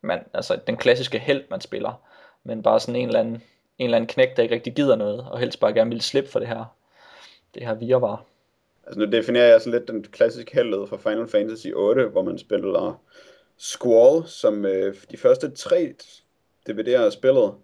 [0.00, 2.02] man, altså den klassiske held, man spiller,
[2.44, 3.42] men bare sådan en eller anden,
[3.78, 6.30] en eller anden knæk, der ikke rigtig gider noget, og helst bare gerne vil slippe
[6.30, 6.64] for det her,
[7.54, 8.24] det her virvar.
[8.86, 12.38] Altså nu definerer jeg sådan lidt den klassiske heldet fra Final Fantasy 8, hvor man
[12.38, 13.00] spiller
[13.58, 15.94] Squall, som øh, de første tre
[16.70, 17.54] DVD'er af spillet,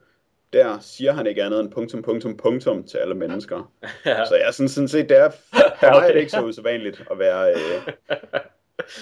[0.52, 3.72] der siger han ikke andet end punktum, punktum, punktum til alle mennesker.
[4.06, 4.24] Ja.
[4.26, 5.30] Så jeg synes sådan set, det er,
[5.80, 7.92] for mig er det ikke så usædvanligt at være, øh,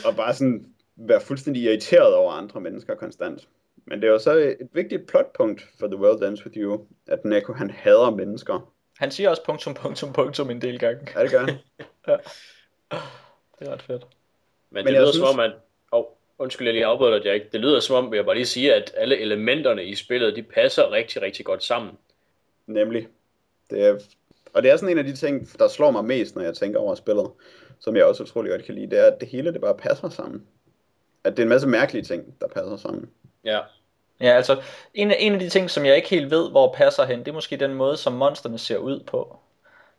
[0.07, 0.67] at bare sådan
[0.97, 3.49] være fuldstændig irriteret over andre mennesker konstant.
[3.87, 7.25] Men det er jo så et vigtigt plotpunkt for The World Ends With You, at
[7.25, 8.73] Neko han hader mennesker.
[8.99, 11.09] Han siger også punktum, punktum, punktum en del gange.
[11.17, 11.49] Er det gør han?
[13.59, 14.03] Det er ret fedt.
[14.71, 15.53] Men, Men det lyder synes- som om, at...
[16.39, 17.53] Undskyld, jeg lige afbryder dig, Jack.
[17.53, 20.93] Det lyder som om, jeg bare lige sige, at alle elementerne i spillet, de passer
[20.93, 21.93] rigtig, rigtig godt sammen.
[22.67, 23.09] Nemlig.
[23.71, 23.99] Det er,
[24.53, 26.79] og det er sådan en af de ting, der slår mig mest, når jeg tænker
[26.79, 27.31] over spillet,
[27.81, 30.09] som jeg også utrolig godt kan lide, det er, at det hele det bare passer
[30.09, 30.47] sammen.
[31.25, 33.11] At det er en masse mærkelige ting, der passer sammen.
[33.45, 33.61] Ja.
[34.21, 34.63] Ja, altså,
[34.95, 37.29] en af, en af de ting, som jeg ikke helt ved, hvor passer hen, det
[37.29, 39.39] er måske den måde, som monsterne ser ud på.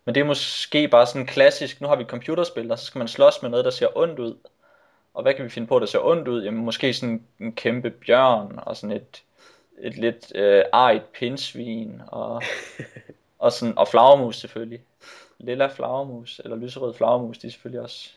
[0.05, 2.99] Men det er måske bare sådan klassisk, nu har vi et computerspil, og så skal
[2.99, 4.35] man slås med noget, der ser ondt ud.
[5.13, 6.43] Og hvad kan vi finde på, der ser ondt ud?
[6.43, 9.23] Jamen måske sådan en kæmpe bjørn, og sådan et,
[9.79, 12.41] et lidt øh, arigt pindsvin, og,
[13.39, 14.81] og, sådan, og flagermus selvfølgelig.
[15.37, 18.09] Lilla flagermus, eller lyserød flagermus, de er selvfølgelig også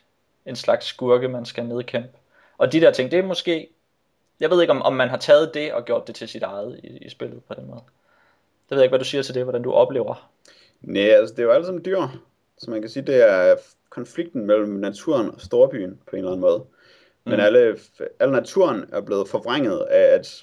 [0.47, 2.19] en slags skurke, man skal nedkæmpe.
[2.59, 3.69] Og de der ting, det er måske
[4.43, 6.81] jeg ved ikke, om, om man har taget det og gjort det til sit eget
[6.85, 7.81] i, i spillet på den måde.
[8.69, 10.31] Det ved jeg ikke, hvad du siger til det, hvordan du oplever.
[10.81, 12.03] Nej, altså det er jo alle sammen dyr.
[12.59, 13.57] Så man kan sige, det er
[13.91, 16.65] konflikten mellem naturen og storbyen på en eller anden måde.
[17.25, 17.41] Men Mm.
[17.41, 17.79] alle,
[18.21, 20.43] alle naturen er blevet forvrænget af, at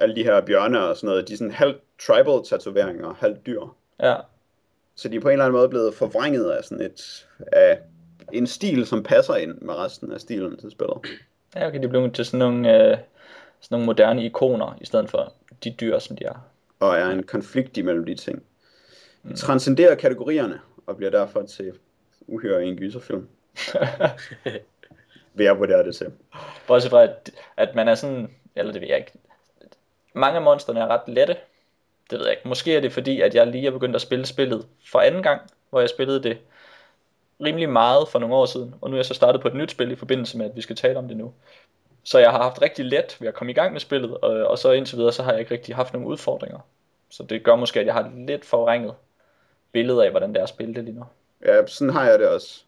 [0.00, 3.60] alle de her bjørne og sådan noget, de er sådan halvt tribal tatoveringer, halvt dyr.
[4.00, 4.16] Ja,
[4.94, 7.78] Så de er på en eller anden måde blevet forvrænget af sådan et, af
[8.32, 10.98] en stil, som passer ind med resten af stilen til spillet.
[11.54, 12.98] ja okay, de blev til sådan nogle, øh,
[13.60, 15.32] sådan nogle moderne ikoner, i stedet for
[15.64, 16.48] de dyr, som de er.
[16.80, 18.42] Og er en konflikt imellem de ting.
[19.28, 21.72] De transcenderer kategorierne, og bliver derfor til
[22.26, 23.28] uhyre i en gyserfilm.
[25.34, 26.12] Vil jeg vurdere det til.
[26.66, 29.12] Bortset fra, at, at man er sådan, eller det ved jeg ikke,
[30.12, 31.36] mange af monsterne er ret lette.
[32.10, 32.48] Det ved jeg ikke.
[32.48, 35.40] Måske er det fordi, at jeg lige er begyndt at spille spillet for anden gang,
[35.70, 36.38] hvor jeg spillede det
[37.40, 39.70] rimelig meget for nogle år siden, og nu er jeg så startet på et nyt
[39.70, 41.32] spil i forbindelse med, at vi skal tale om det nu.
[42.04, 44.58] Så jeg har haft rigtig let ved at komme i gang med spillet, og, og
[44.58, 46.58] så indtil videre, så har jeg ikke rigtig haft nogen udfordringer.
[47.10, 48.94] Så det gør måske, at jeg har et lidt forvrænget
[49.72, 51.04] billede af, hvordan det er at spille det lige nu.
[51.46, 52.64] Ja, sådan har jeg det også.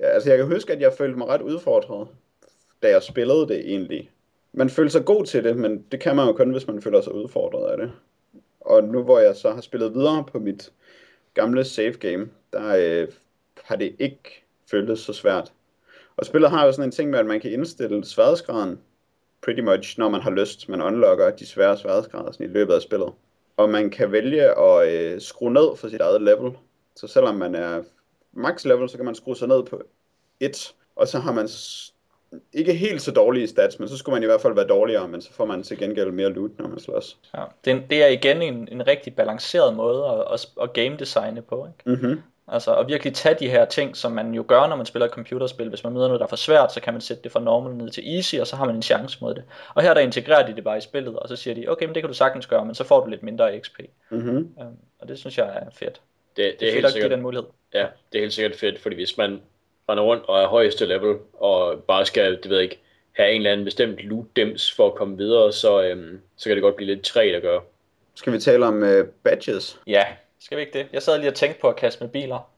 [0.00, 2.08] Ja, altså jeg kan huske, at jeg følte mig ret udfordret,
[2.82, 4.10] da jeg spillede det egentlig.
[4.52, 7.00] Man føler sig god til det, men det kan man jo kun, hvis man føler
[7.00, 7.92] sig udfordret af det.
[8.60, 10.72] Og nu hvor jeg så har spillet videre på mit
[11.34, 13.08] gamle save game, der øh,
[13.62, 15.52] har det ikke føltes så svært.
[16.16, 18.80] Og spillet har jo sådan en ting med, at man kan indstille sværhedsgraden
[19.42, 20.68] pretty much, når man har lyst.
[20.68, 23.12] Man unlocker de svære sværdesgrader sådan i løbet af spillet.
[23.56, 26.52] Og man kan vælge at øh, skrue ned for sit eget level.
[26.96, 27.82] Så selvom man er
[28.32, 29.82] max level, så kan man skrue sig ned på
[30.40, 30.74] 1.
[30.96, 31.48] Og så har man
[32.52, 35.22] ikke helt så dårlige stats, men så skulle man i hvert fald være dårligere, men
[35.22, 37.18] så får man til gengæld mere loot, når man slås.
[37.34, 37.44] Ja.
[37.64, 41.42] Det, er det er igen en, en rigtig balanceret måde at, at, at game designe
[41.42, 41.66] på.
[41.66, 42.00] Ikke?
[42.00, 42.20] Mm-hmm.
[42.52, 45.12] Altså at virkelig tage de her ting, som man jo gør, når man spiller et
[45.12, 45.68] computerspil.
[45.68, 47.74] Hvis man møder noget, der er for svært, så kan man sætte det fra normal
[47.74, 49.44] ned til easy, og så har man en chance mod det.
[49.74, 51.94] Og her der integrerer de det bare i spillet, og så siger de, okay, men
[51.94, 53.80] det kan du sagtens gøre, men så får du lidt mindre XP.
[54.10, 54.54] Mm-hmm.
[54.56, 56.00] Um, og det synes jeg er fedt.
[56.40, 57.46] Det, det, Det er helt sikkert, den mulighed.
[57.74, 59.42] ja, det er helt sikkert fedt, fordi hvis man
[59.88, 62.80] render rundt og er højeste level, og bare skal, det ved jeg ikke,
[63.12, 66.56] have en eller anden bestemt loot dems for at komme videre, så, øhm, så kan
[66.56, 67.60] det godt blive lidt træt at gøre.
[68.14, 69.80] Skal vi tale om uh, badges?
[69.86, 70.04] Ja,
[70.40, 70.86] skal vi ikke det?
[70.92, 72.50] Jeg sad lige og tænkte på at kaste med biler,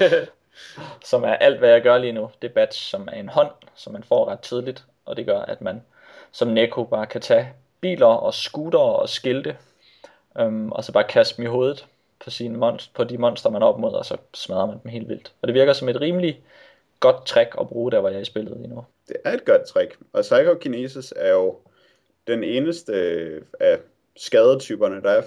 [1.10, 2.30] som er alt, hvad jeg gør lige nu.
[2.42, 5.40] Det er badge, som er en hånd, som man får ret tidligt, og det gør,
[5.40, 5.82] at man
[6.32, 9.56] som Neko bare kan tage biler og scooter og skilte,
[10.38, 11.86] øhm, og så bare kaste dem i hovedet
[12.24, 14.90] på, sine monster, på de monster, man er op mod, og så smadrer man dem
[14.90, 15.32] helt vildt.
[15.42, 16.42] Og det virker som et rimelig
[17.00, 18.84] godt trick at bruge der, hvor jeg er i spillet lige nu.
[19.08, 19.98] Det er et godt trick.
[20.12, 21.56] Og Psychokinesis er jo
[22.26, 23.78] den eneste øh, af
[24.16, 25.02] skadetyperne.
[25.02, 25.22] Der er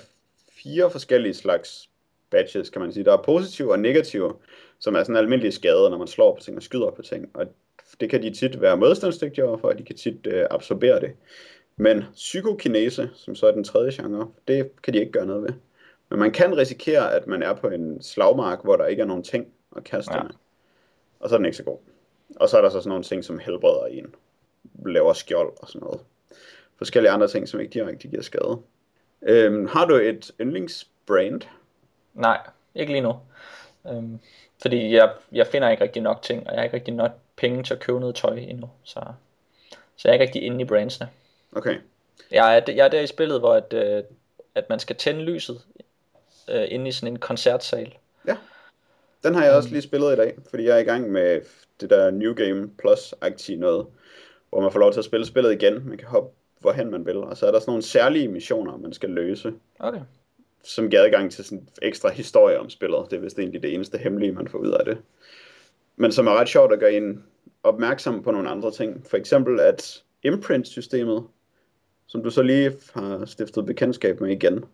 [0.63, 1.89] fire forskellige slags
[2.29, 3.03] batches, kan man sige.
[3.03, 4.33] Der er positive og negative,
[4.79, 7.29] som er sådan almindelige skader, når man slår på ting og skyder på ting.
[7.33, 7.47] Og
[7.99, 11.11] det kan de tit være modstandsdygtige overfor, og de kan tit øh, absorbere det.
[11.75, 15.53] Men psykokinese, som så er den tredje genre, det kan de ikke gøre noget ved.
[16.11, 19.23] Men man kan risikere, at man er på en slagmark, hvor der ikke er nogen
[19.23, 20.23] ting at kaste Ja.
[20.23, 20.31] med.
[21.19, 21.77] Og så er den ikke så god.
[22.35, 24.15] Og så er der så sådan nogle ting, som helbreder en.
[24.85, 25.99] Laver skjold og sådan noget.
[26.77, 28.57] Forskellige andre ting, som ikke direkte giver skade.
[29.21, 31.41] Øhm, har du et yndlingsbrand?
[32.13, 32.39] Nej,
[32.75, 33.13] ikke lige nu.
[33.87, 34.19] Øhm,
[34.61, 37.63] fordi jeg, jeg finder ikke rigtig nok ting, og jeg har ikke rigtig nok penge
[37.63, 38.69] til at købe noget tøj endnu.
[38.83, 38.99] Så,
[39.97, 41.09] så jeg er ikke rigtig inde i brandsene.
[41.55, 41.77] Okay.
[42.31, 44.03] Jeg er, jeg er der i spillet, hvor at, øh,
[44.55, 45.61] at man skal tænde lyset
[46.51, 47.93] øh, inde i sådan en koncertsal.
[49.23, 51.41] Den har jeg også lige spillet i dag, fordi jeg er i gang med
[51.81, 53.85] det der New Game Plus-aktige noget,
[54.49, 55.87] hvor man får lov til at spille spillet igen.
[55.87, 56.29] Man kan hoppe
[56.59, 59.99] hvorhen man vil, og så er der sådan nogle særlige missioner, man skal løse, Okay.
[60.63, 63.05] som giver adgang til sådan ekstra historie om spillet.
[63.09, 64.97] Det er vist egentlig det eneste hemmelige, man får ud af det.
[65.95, 67.23] Men som er ret sjovt at gøre en
[67.63, 69.05] opmærksom på nogle andre ting.
[69.07, 71.23] For eksempel at imprint-systemet,
[72.07, 74.65] som du så lige har stiftet bekendtskab med igen,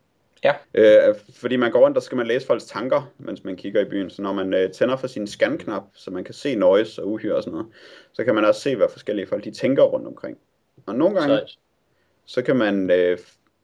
[0.44, 0.54] Ja.
[0.74, 3.86] Øh, fordi man går rundt, der skal man læse folks tanker, mens man kigger i
[3.86, 4.10] byen.
[4.10, 7.36] Så når man øh, tænder for sin scan-knap, så man kan se noise og uhyre
[7.36, 7.68] og sådan noget,
[8.14, 10.38] så kan man også se, hvad forskellige folk de tænker rundt omkring.
[10.86, 11.58] Og nogle gange, Så,
[12.26, 13.18] så kan man, øh,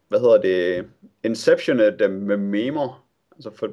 [0.08, 0.86] hvad hedder det,
[1.24, 3.06] inceptione dem med memer.
[3.36, 3.70] Altså for,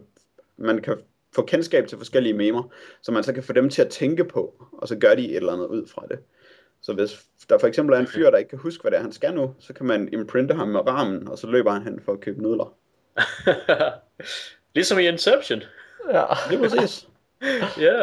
[0.57, 0.97] man kan
[1.35, 2.63] få kendskab til forskellige memer,
[3.03, 5.37] så man så kan få dem til at tænke på, og så gør de et
[5.37, 6.19] eller andet ud fra det.
[6.83, 9.03] Så hvis der for eksempel er en fyr, der ikke kan huske, hvad det er,
[9.03, 12.01] han skal nu, så kan man imprinte ham med ramen, og så løber han hen
[12.01, 12.77] for at købe nudler.
[14.75, 15.62] ligesom i Inception.
[16.12, 16.25] Ja.
[16.51, 17.07] Lige præcis.
[17.79, 18.03] Ja.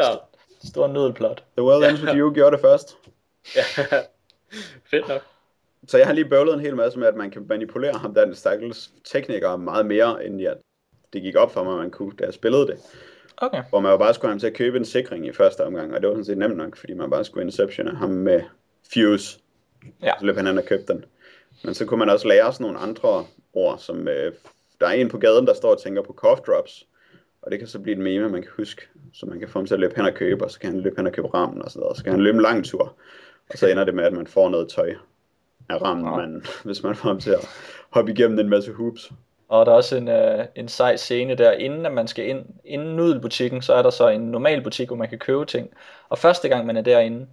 [0.64, 1.44] Stor nudelplot.
[1.56, 2.96] The World Ends With You gjorde det først.
[3.56, 3.62] ja.
[4.90, 5.22] Fedt nok.
[5.88, 8.34] Så jeg har lige bøvlet en hel masse med, at man kan manipulere ham, den
[8.34, 10.56] stakkels tekniker, meget mere, end jeg,
[11.12, 12.78] det gik op for mig, at man kunne, da jeg spillede det.
[13.36, 13.62] Okay.
[13.68, 15.94] Hvor man jo bare skulle have ham til at købe en sikring i første omgang,
[15.94, 18.42] og det var sådan set nemt nok, fordi man bare skulle inceptione ham med
[18.94, 19.38] Fuse.
[20.02, 20.12] Ja.
[20.18, 21.04] Så løb han hen og købte den.
[21.64, 24.32] Men så kunne man også lære sådan nogle andre ord, som øh,
[24.80, 26.86] der er en på gaden, der står og tænker på cough drops.
[27.42, 29.66] Og det kan så blive et meme, man kan huske, så man kan få ham
[29.66, 31.62] til at løbe hen og købe, og så kan han løbe hen og købe ramen
[31.62, 31.96] og sådan noget.
[31.96, 32.94] Så kan han løbe en lang tur,
[33.50, 34.94] og så ender det med, at man får noget tøj
[35.68, 36.16] af rammen, Ja.
[36.16, 37.48] man, hvis man får ham til at
[37.90, 39.12] hoppe igennem en masse hoops.
[39.48, 42.44] Og der er også en, øh, en sej scene der, inden at man skal ind,
[42.64, 45.70] inden nudelbutikken, så er der så en normal butik, hvor man kan købe ting.
[46.08, 47.26] Og første gang man er derinde,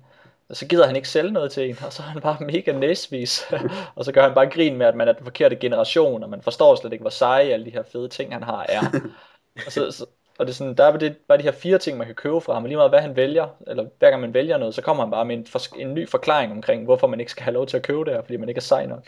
[0.52, 3.46] så gider han ikke sælge noget til en, og så er han bare mega næsvis.
[3.96, 6.42] og så gør han bare grin med, at man er den forkerte generation, og man
[6.42, 8.82] forstår slet ikke, hvor seje alle de her fede ting, han har, er.
[9.66, 10.06] og, så, så,
[10.40, 12.42] og det er sådan, der er det, bare de her fire ting, man kan købe
[12.42, 14.82] fra ham, og lige meget hvad han vælger, eller hver gang man vælger noget, så
[14.82, 17.54] kommer han bare med en, fors- en ny forklaring omkring, hvorfor man ikke skal have
[17.54, 19.08] lov til at købe det her, fordi man ikke er sej nok.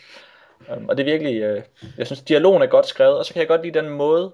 [0.78, 1.62] Um, og det er virkelig, øh,
[1.98, 4.32] jeg synes, dialogen er godt skrevet, og så kan jeg godt lide den måde,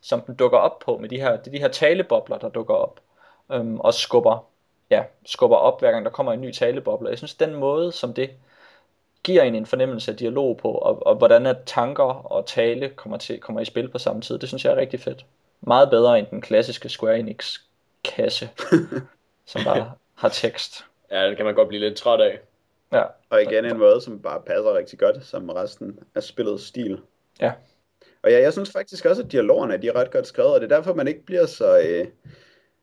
[0.00, 3.00] som den dukker op på, med de her, er de her talebobler, der dukker op,
[3.48, 4.48] um, og skubber,
[4.90, 7.08] ja, skubber op, hver gang der kommer en ny taleboble.
[7.08, 8.30] Jeg synes, den måde, som det
[9.22, 13.18] giver en en fornemmelse af dialog på, og, og hvordan at tanker og tale kommer,
[13.18, 15.26] til, kommer i spil på samme tid, det synes jeg er rigtig fedt.
[15.60, 17.58] Meget bedre end den klassiske Square Enix
[18.04, 18.48] kasse,
[19.46, 20.84] som bare har tekst.
[21.10, 22.38] Ja, det kan man godt blive lidt træt af.
[22.92, 26.64] Ja, Og igen en måde, som bare passer rigtig godt sammen med resten af spillets
[26.66, 27.00] stil.
[27.40, 27.52] Ja.
[28.22, 30.72] Og ja, jeg synes faktisk også, at dialogerne de er ret godt skrevet, og det
[30.72, 31.78] er derfor, man ikke bliver så...
[31.78, 32.06] Øh...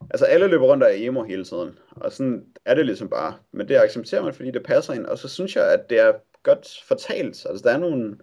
[0.10, 3.34] Altså, alle løber rundt og er emo hele tiden, og sådan er det ligesom bare.
[3.52, 6.14] Men det accepterer man, fordi det passer ind, og så synes jeg, at det er
[6.44, 7.46] godt fortalt.
[7.46, 8.18] Altså, der er nogle,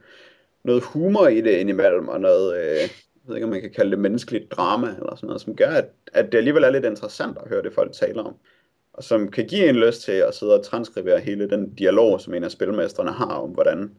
[0.65, 2.57] noget humor i det indimellem, og noget...
[2.57, 2.89] Øh...
[3.25, 5.71] Jeg ved ikke, om man kan kalde det menneskeligt drama, eller sådan noget, som gør,
[5.71, 8.37] at, at det alligevel er lidt interessant at høre det, folk taler om
[8.93, 12.35] og som kan give en lyst til at sidde og transkribere hele den dialog, som
[12.35, 13.95] en af spilmesterne har om, hvordan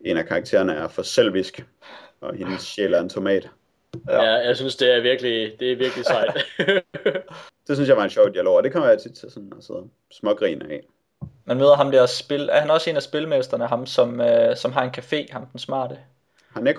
[0.00, 1.66] en af karaktererne er for selvisk,
[2.20, 3.50] og hendes sjæl er en tomat.
[4.08, 4.22] Ja.
[4.22, 6.46] ja, jeg synes, det er virkelig, det er virkelig sejt.
[7.66, 9.64] det synes jeg var en sjov dialog, og det kommer jeg tit til sådan at
[9.64, 10.80] sidde smågrine af.
[11.44, 14.72] Man møder ham der spil, er han også en af spilmesterne, ham som, øh, som
[14.72, 15.98] har en café, ham den smarte?
[16.52, 16.72] Han er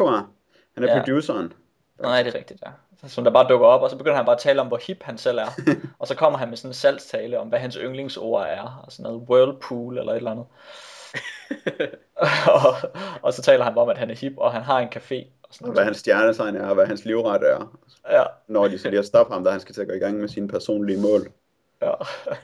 [0.74, 1.00] Han er ja.
[1.00, 1.54] produceren.
[2.02, 2.72] Nej, det er rigtigt, ja.
[3.08, 5.04] Som der bare dukker op, og så begynder han bare at tale om, hvor hip
[5.04, 5.48] han selv er.
[6.00, 9.04] og så kommer han med sådan en salgstale om, hvad hans yndlingsord er, og sådan
[9.04, 10.46] noget whirlpool eller et eller andet.
[12.56, 12.76] og,
[13.22, 15.26] og så taler han bare om, at han er hip, og han har en café.
[15.61, 17.77] Og, hvad hans stjernetegn er, og hvad hans livret er.
[18.11, 18.23] Ja.
[18.48, 20.18] Når de så lige har stoppet ham, da han skal til at gå i gang
[20.19, 21.32] med sine personlige mål.
[21.82, 21.91] Ja.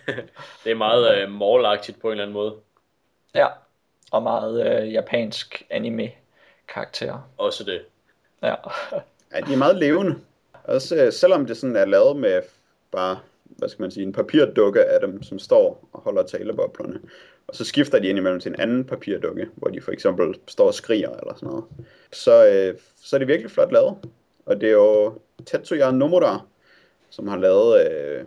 [0.63, 2.55] det er meget uh, målagtigt på en eller anden måde.
[3.35, 3.47] Ja,
[4.11, 6.11] og meget uh, japansk anime
[6.67, 7.29] karakter.
[7.37, 7.81] Også det.
[8.43, 8.55] Ja.
[9.33, 10.15] ja, de er meget levende.
[10.63, 12.41] Også uh, selvom det sådan er lavet med
[12.91, 16.99] bare, hvad skal man sige, en papirdukke af dem, som står og holder taleboblerne.
[17.51, 20.67] Og så skifter de ind imellem til en anden papirdukke, hvor de for eksempel står
[20.67, 21.63] og skriger eller sådan noget.
[22.11, 23.97] Så, øh, så er det virkelig flot lavet.
[24.45, 26.39] Og det er jo Tetsuya Nomura,
[27.09, 28.23] som har lavet øh,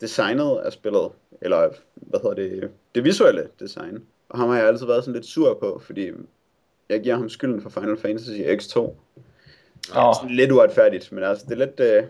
[0.00, 4.04] designet af spillet, eller hvad hedder det, det visuelle design.
[4.28, 6.10] Og ham har jeg altid været sådan lidt sur på, fordi
[6.88, 8.78] jeg giver ham skylden for Final Fantasy X2.
[8.78, 10.14] Oh.
[10.20, 11.80] Sådan lidt uretfærdigt, men altså det er lidt...
[11.80, 12.04] Øh,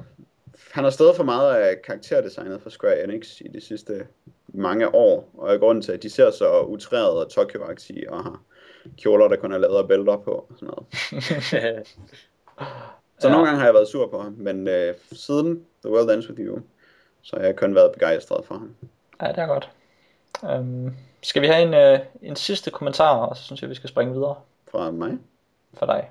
[0.71, 4.07] han har stået for meget af karakterdesignet for Square Enix i de sidste
[4.55, 7.63] mange år, og er grunden til, at de ser så utræret og tokyo
[8.09, 8.41] og har
[8.99, 10.87] kjoler, der kun er lavet af bælter på og sådan noget.
[13.19, 13.33] så ja.
[13.33, 16.41] nogle gange har jeg været sur på ham, men øh, siden The World Ends With
[16.41, 16.59] You,
[17.23, 18.75] så har jeg kun været begejstret for ham.
[19.23, 19.71] Ja, det er godt.
[20.43, 23.89] Um, skal vi have en, øh, en sidste kommentar, og så synes jeg, vi skal
[23.89, 24.37] springe videre?
[24.71, 25.19] Fra mig?
[25.75, 26.11] Fra dig.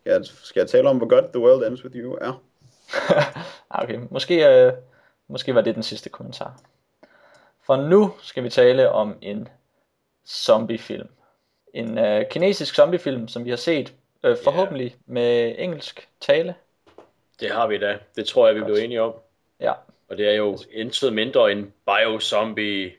[0.00, 2.42] Skal jeg, skal jeg tale om, hvor godt The World Ends With You er?
[3.82, 4.72] okay, måske, øh,
[5.28, 6.60] måske var det den sidste kommentar.
[7.66, 9.48] For nu skal vi tale om en
[10.28, 11.08] zombiefilm.
[11.74, 13.94] En øh, kinesisk zombiefilm, som vi har set
[14.24, 15.00] øh, forhåbentlig yeah.
[15.06, 16.54] med engelsk tale.
[17.40, 17.98] Det har vi da.
[18.16, 19.14] Det tror jeg, vi bliver enige om.
[19.60, 19.72] Ja.
[20.08, 22.92] Og det er jo intet mindre end Biozombie,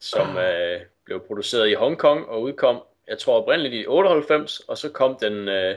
[0.00, 4.88] som øh, blev produceret i Hongkong og udkom, jeg tror oprindeligt i 98, og så
[4.88, 5.76] kom den øh,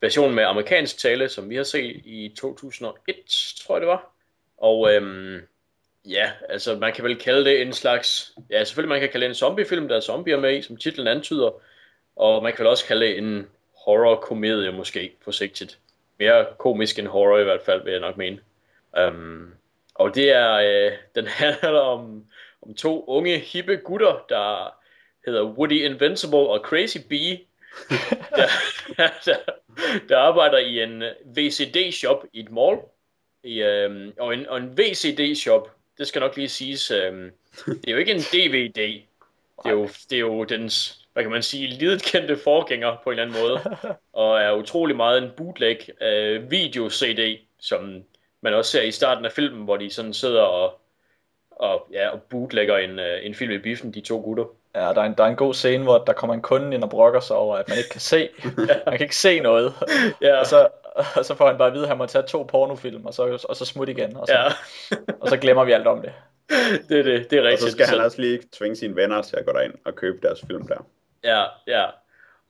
[0.00, 3.16] version med amerikansk tale, som vi har set i 2001,
[3.60, 4.12] tror jeg det var.
[4.58, 5.40] Og øhm,
[6.08, 9.30] ja, altså man kan vel kalde det en slags, ja selvfølgelig man kan kalde det
[9.30, 11.50] en zombiefilm, der er zombier med i, som titlen antyder.
[12.16, 13.46] Og man kan vel også kalde det en
[13.84, 15.78] horror-komedie måske, forsigtigt.
[16.18, 18.38] Mere komisk end horror i hvert fald, vil jeg nok mene.
[19.06, 19.54] Um,
[19.94, 22.24] og det er, øh, den handler om,
[22.62, 24.74] om to unge, hippe gutter, der
[25.26, 27.40] hedder Woody Invincible og Crazy Bee,
[28.96, 29.36] der, der,
[30.08, 32.78] der arbejder i en VCD-shop i et mall.
[33.44, 37.30] I, øhm, og, en, og en VCD-shop, det skal nok lige siges, øhm,
[37.66, 38.74] det er jo ikke en DVD.
[39.64, 43.10] Det er jo, det er jo dens, hvad kan man sige, lidet kendte forgænger på
[43.10, 43.76] en eller anden måde.
[44.12, 48.04] Og er utrolig meget en bootleg øh, video-CD, som
[48.40, 50.80] man også ser i starten af filmen, hvor de sådan sidder og,
[51.50, 54.44] og, ja, og bootlegger en, øh, en film i biffen, de to gutter.
[54.74, 56.84] Ja, der er, en, der er en god scene, hvor der kommer en kunde ind
[56.84, 58.28] og brokker sig over, at man ikke kan se,
[58.86, 59.74] man kan ikke se noget.
[60.22, 60.38] ja.
[60.38, 63.06] og, så, og så får han bare at vide, at han må tage to pornofilm,
[63.06, 64.44] og så, og så smutte igen, og så, ja.
[65.20, 66.12] og så glemmer vi alt om det.
[66.88, 67.52] Det er det, det er rigtigt.
[67.52, 70.18] Og så skal han også lige tvinge sine venner til at gå derind og købe
[70.22, 70.86] deres film der.
[71.24, 71.84] Ja, ja.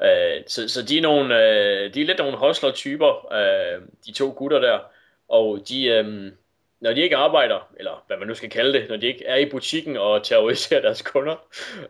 [0.02, 4.34] Øh, så, så de er nogle, øh, de er lidt nogle hostler-typer, øh, de to
[4.36, 4.78] gutter der,
[5.28, 6.32] og de, øh,
[6.80, 9.36] når de ikke arbejder, eller hvad man nu skal kalde det, når de ikke er
[9.36, 11.34] i butikken og terroriserer deres kunder,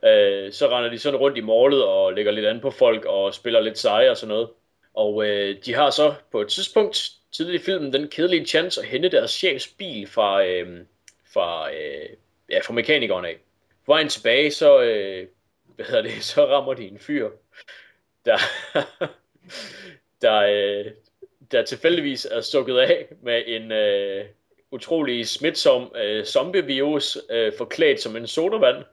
[0.05, 3.35] øh, så render de sådan rundt i målet og lægger lidt an på folk og
[3.35, 4.49] spiller lidt seje og sådan noget.
[4.99, 8.87] Og øh, de har så på et tidspunkt tidligt i filmen den kedelige chance at
[8.87, 10.85] hente deres chefs bil fra, øh,
[11.33, 12.09] fra, øh,
[12.51, 13.37] ja, fra mekanikeren af.
[13.87, 15.27] På vejen tilbage, så, øh,
[15.77, 17.31] hvad hedder det, så rammer de en fyr,
[18.25, 18.39] der,
[20.23, 20.93] der, øh,
[21.53, 24.25] der tilfældigvis er stukket af med en, øh,
[24.71, 28.85] utrolig smitsom øh, zombievirus, øh, forklædt som en sodavand.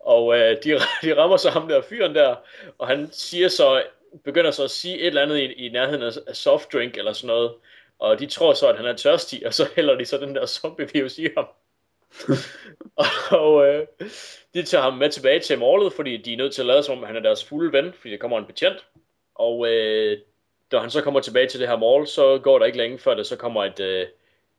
[0.00, 0.70] Og øh, de,
[1.02, 2.36] de rammer så ham der fyren der,
[2.78, 3.82] og han siger så,
[4.24, 7.52] begynder så at sige et eller andet i, i nærheden af softdrink eller sådan noget.
[7.98, 10.46] Og de tror så, at han er tørstig, og så hælder de så den der
[10.46, 11.46] zombie-virus i ham.
[13.44, 13.86] og øh,
[14.54, 16.98] de tager ham med tilbage til målet, fordi de er nødt til at lade som
[16.98, 18.86] om, han er deres fulde ven, fordi der kommer en betjent.
[19.34, 20.18] Og øh,
[20.72, 23.14] da han så kommer tilbage til det her mål, så går der ikke længe før
[23.14, 24.06] der så kommer et, øh,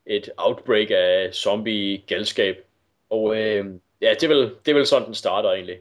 [0.06, 2.66] et outbreak af zombie-galskab.
[3.10, 3.66] Og øh,
[4.02, 5.80] ja, det er, vel, det er vel sådan, den starter egentlig.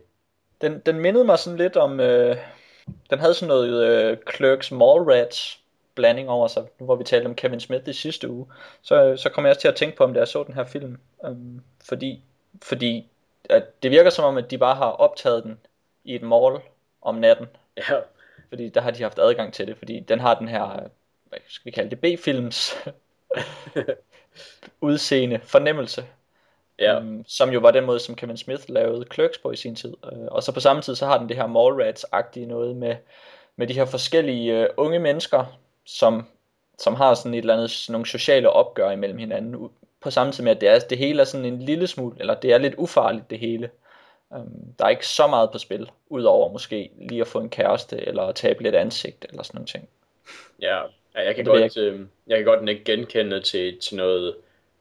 [0.61, 2.37] Den, den mindede mig sådan lidt om, øh,
[3.11, 5.61] den havde sådan noget øh, Clerks Mallrats
[5.95, 8.47] blanding over sig, hvor vi talte om Kevin Smith i sidste uge.
[8.83, 10.65] Så, så kom jeg også til at tænke på, om det jeg så den her
[10.65, 10.99] film.
[11.19, 12.23] Um, fordi
[12.63, 13.09] fordi
[13.51, 15.59] at det virker som om, at de bare har optaget den
[16.05, 16.61] i et mall
[17.03, 17.47] om natten.
[17.77, 18.01] Ja.
[18.49, 20.89] Fordi der har de haft adgang til det, fordi den har den her
[21.33, 22.77] hvad skal vi kalde det, B-films
[24.81, 26.07] udseende, fornemmelse.
[26.83, 26.99] Ja.
[26.99, 29.95] Um, som jo var den måde, som Kevin Smith lavede Clerks på i sin tid.
[30.13, 32.97] Uh, og så på samme tid, så har den det her Mallrats-agtige noget med,
[33.57, 36.27] med de her forskellige uh, unge mennesker, som,
[36.79, 39.71] som har sådan et eller andet, nogle sociale opgør imellem hinanden.
[40.01, 42.35] På samme tid med, at det, er, det hele er sådan en lille smule, eller
[42.35, 43.71] det er lidt ufarligt det hele.
[44.31, 48.09] Um, der er ikke så meget på spil, udover måske lige at få en kæreste,
[48.09, 49.89] eller tabe lidt ansigt, eller sådan nogle ting.
[50.61, 50.77] Ja,
[51.15, 54.35] ja jeg kan godt, øh, jeg kan godt ikke genkende til, til noget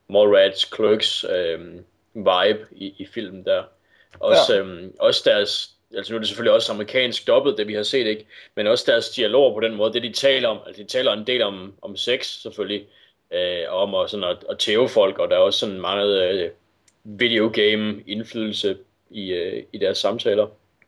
[0.09, 1.59] Mallrats Clerks øh,
[2.13, 3.63] vibe i, i filmen der.
[4.19, 4.59] Også, Ja.
[4.59, 4.65] ja.
[4.65, 8.07] øh, også deres, altså nu er det selvfølgelig også amerikansk dobbelt, det vi har set,
[8.07, 8.27] ikke?
[8.55, 11.27] Men også deres dialog på den måde, det de taler om, altså de taler en
[11.27, 12.87] del om, om sex selvfølgelig,
[13.33, 16.23] øh, og om at, sådan at, at tæve folk, og der er også sådan meget
[16.33, 16.49] øh,
[17.03, 18.77] videogame indflydelse
[19.09, 20.47] i, øh, i deres samtaler.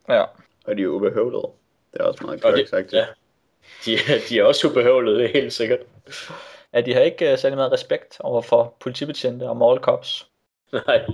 [0.10, 0.24] Ja.
[0.66, 1.48] Og de er ubehøvlede.
[1.94, 2.94] Det er også meget Og klart det, sagt.
[2.94, 3.06] ja,
[3.86, 3.98] de,
[4.30, 5.80] de er også ubehøvlede, det er helt sikkert.
[6.74, 10.28] Ja, de har ikke uh, særlig meget respekt over for politibetjente og mall cops.
[10.88, 11.06] Nej.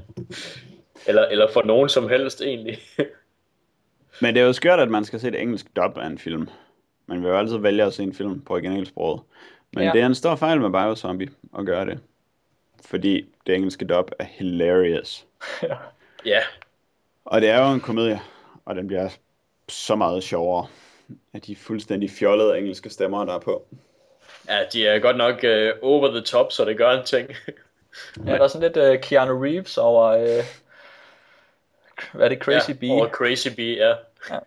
[1.07, 2.79] Eller, eller for nogen som helst egentlig.
[4.21, 6.49] Men det er jo skørt, at man skal se et engelsk dub af en film.
[7.05, 9.21] Man vil jo altid vælge at se en film på originalsproget.
[9.73, 9.91] Men Ja.
[9.91, 11.29] det er en stor fejl med Biozombie
[11.59, 11.99] at gøre det.
[12.85, 15.25] Fordi det engelske dub er hilarious.
[16.25, 16.39] ja,
[17.25, 18.19] Og det er jo en komedie,
[18.65, 19.09] og den bliver
[19.69, 20.67] så meget sjovere
[21.33, 23.67] af de fuldstændig fjollede engelske stemmer, der er på.
[24.47, 27.29] ja, de er godt nok uh, over the top, så det gør en ting.
[28.25, 30.45] Ja, der er sådan lidt uh, Keanu Reeves over, uh,
[32.13, 32.91] hvad er det, Crazy ja, Bee?
[32.91, 33.95] Over Crazy Bee, ja.
[34.29, 34.39] Ja.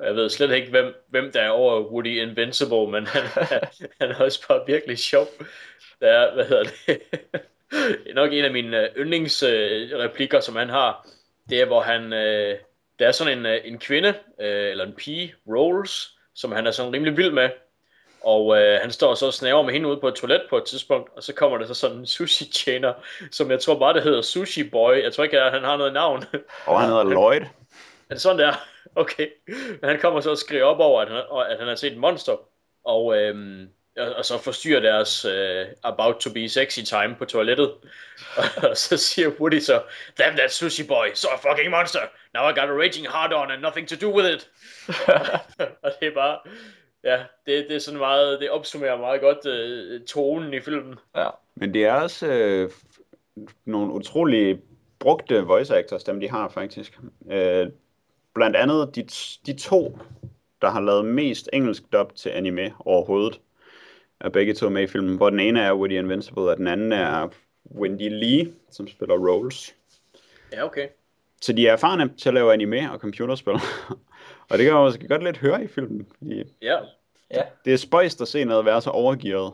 [0.00, 3.22] Jeg ved slet ikke, hvem, hvem der er over Woody Invincible, men han,
[4.00, 5.26] han er også bare virkelig sjov.
[6.00, 7.00] Der er, hvad hedder det,
[8.14, 11.08] nok en af mine øh, yndlingsreplikker, som han har,
[11.48, 12.58] det er, hvor han, øh,
[12.98, 14.08] der er sådan en, en kvinde,
[14.40, 17.50] øh, eller en pige, Rolls, som han er sådan rimelig vild med,
[18.24, 20.64] og øh, han står så og snaver med hende ude på et toilet på et
[20.64, 22.92] tidspunkt, og så kommer der så sådan en sushi-tjener,
[23.30, 25.02] som jeg tror bare, det hedder Sushi Boy.
[25.02, 26.24] Jeg tror ikke, at han har noget navn.
[26.66, 27.40] Og han hedder Lloyd.
[28.10, 28.52] Det sådan der?
[28.96, 29.28] Okay.
[29.80, 31.16] Men han kommer så og skriver op over, at han,
[31.50, 32.36] at han har set et monster.
[32.84, 33.68] Og, øhm,
[33.98, 37.72] og, og så forstyrrer deres øh, about to be sexy time på toilettet.
[38.36, 39.82] Og, og så siger Woody så,
[40.18, 42.00] Damn that sushi boy, so a fucking monster.
[42.34, 44.50] Now I got a raging hard on and nothing to do with it.
[45.82, 46.38] og det er bare,
[47.04, 50.98] ja, det, det er sådan meget, det opsummerer meget godt øh, tonen i filmen.
[51.16, 51.28] Ja.
[51.54, 52.70] Men det er også øh,
[53.64, 54.60] nogle utrolig
[54.98, 56.98] brugte voice actors, dem de har faktisk.
[57.30, 57.66] Øh,
[58.34, 59.02] blandt andet de,
[59.46, 59.98] de to,
[60.62, 63.40] der har lavet mest engelsk dub til anime overhovedet,
[64.20, 66.92] er begge to med i filmen, hvor den ene er Woody Invincible, og den anden
[66.92, 67.28] er
[67.70, 69.74] Wendy Lee, som spiller Rolls.
[70.52, 70.88] Ja, okay.
[71.42, 73.54] Så de er erfarne til at lave anime og computerspil.
[74.50, 76.78] og det kan man måske godt lidt høre i filmen, fordi Ja,
[77.30, 77.42] ja.
[77.64, 79.52] det er spøjst at se noget være så overgearet.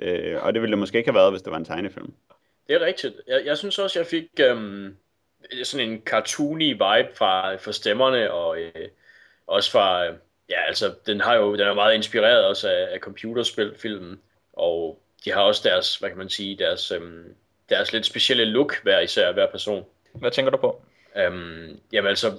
[0.00, 2.14] Øh, og det ville det måske ikke have været, hvis det var en tegnefilm.
[2.68, 3.14] Det er rigtigt.
[3.26, 4.96] Jeg, jeg synes også, jeg fik øhm,
[5.62, 8.88] sådan en cartoony vibe fra, fra stemmerne, og øh,
[9.46, 10.14] også fra, øh,
[10.50, 14.20] ja altså, den har jo, den er meget inspireret også af, af computerspilfilmen,
[14.52, 17.34] og de har også deres, hvad kan man sige, deres, øhm,
[17.68, 19.84] deres lidt specielle look hver især, hver person.
[20.14, 20.82] Hvad tænker du på?
[21.16, 22.32] Øhm, jamen altså,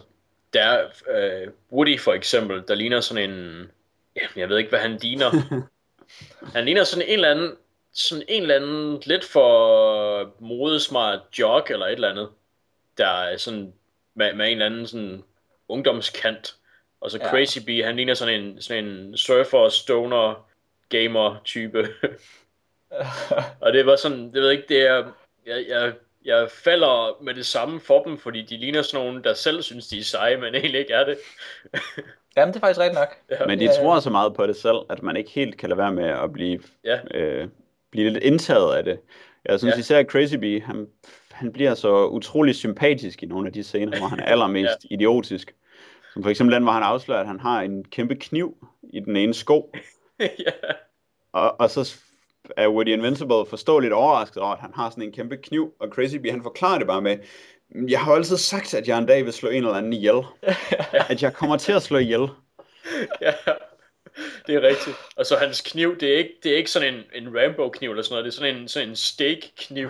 [0.54, 3.68] der er øh, Woody for eksempel, der ligner sådan en,
[4.16, 5.32] ja, jeg ved ikke, hvad han ligner.
[6.56, 7.56] han ligner sådan en eller anden,
[7.94, 12.30] sådan en eller anden lidt for modesmart jog eller et eller andet,
[12.98, 13.74] der er sådan
[14.14, 15.24] med, med en eller anden sådan
[15.68, 16.56] ungdomskant.
[17.02, 17.30] Og så Ja.
[17.30, 20.48] Crazy Bee, han ligner sådan en, sådan en surfer, stoner,
[20.90, 21.88] gamer type.
[23.62, 25.12] Og det var sådan, det ved jeg ikke, det er,
[25.46, 25.94] jeg, jeg,
[26.26, 29.88] jeg falder med det samme for dem, fordi de ligner sådan nogen, der selv synes,
[29.88, 31.18] de er seje, men egentlig ikke er det.
[32.38, 33.16] Jamen, det er faktisk rigtigt nok.
[33.32, 33.46] Ja.
[33.46, 33.78] Men de Ja, ja.
[33.82, 36.34] tror så meget på det selv, at man ikke helt kan lade være med at
[36.34, 37.00] blive, Ja.
[37.18, 37.48] øh,
[37.92, 39.00] blive lidt indtaget af det.
[39.46, 39.80] Jeg synes Ja.
[39.80, 40.88] især Crazy Bee, han,
[41.32, 45.56] han bliver så utrolig sympatisk i nogle af de scener, hvor han er allermest idiotisk.
[46.14, 49.16] Som for eksempel den, hvor han afslører, at han har en kæmpe kniv i den
[49.16, 49.76] ene sko.
[50.20, 50.26] ja.
[51.34, 51.96] Og, og så
[52.58, 56.16] er Woody Invincible forståeligt overrasket over, at han har sådan en kæmpe kniv, og Crazy
[56.16, 57.18] Bee, han forklarer det bare med,
[57.90, 60.24] jeg har altid sagt, at jeg en dag vil slå en eller anden ihjel.
[61.10, 62.30] At jeg kommer til at slå ihjel.
[63.22, 63.34] ja.
[64.48, 64.96] Det er rigtigt.
[65.16, 68.04] Og så hans kniv, det er ikke, det er ikke sådan en, en Rambo-kniv eller
[68.04, 69.90] sådan noget, det er sådan en, sådan en steak-kniv,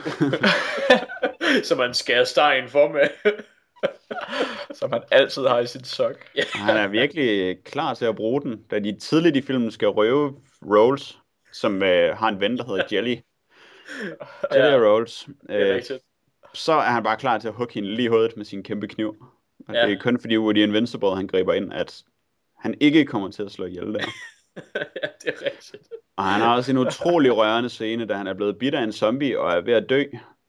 [1.68, 3.08] som man skærer stegen for med.
[4.80, 6.16] Som han altid har i sit sok.
[6.54, 10.36] Han er virkelig klar til at bruge den, da de tidligt i filmen skal røve
[10.62, 11.18] Rolls,
[11.54, 13.16] som øh, har en ven, der hedder Jelly.
[14.54, 14.78] Jelly Ja.
[14.78, 15.28] Rolls.
[15.50, 15.82] Øh,
[16.54, 18.88] så er han bare klar til at hugge hende lige i hovedet med sin kæmpe
[18.88, 19.16] kniv.
[19.68, 19.86] Og Ja.
[19.88, 22.04] det er kun fordi Woody Invincible, han griber ind, at
[22.60, 24.00] han ikke kommer til at slå ihjel der.
[25.02, 25.88] ja, det er rigtigt.
[26.18, 28.92] Og han har også en utrolig rørende scene, da han er blevet bidt af en
[28.92, 30.04] zombie og er ved at dø.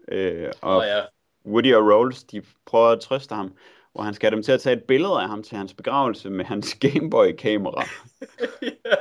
[0.09, 1.01] Øh, og Og ja,
[1.47, 3.55] Woody og Rolls, de prøver at trøste ham,
[3.93, 6.31] hvor han skal have dem til at tage et billede af ham til hans begravelse
[6.31, 7.85] med hans Gameboy-kamera.
[8.62, 8.93] ja,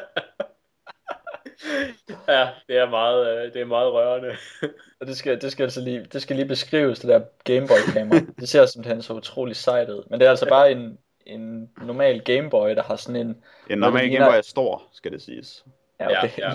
[2.67, 4.29] det er meget, øh, det er meget rørende.
[5.01, 8.19] Og det skal, det skal altså lige, det skal lige beskrives, det der Gameboy-kamera.
[8.39, 10.03] Det ser simpelthen så utrolig sejt ud.
[10.09, 14.03] Men det er altså bare en, en normal Gameboy, der har sådan en, En normal
[14.03, 15.63] ligner- Gameboy er stor, skal det siges.
[15.99, 16.51] ja, Ja, okay, ja.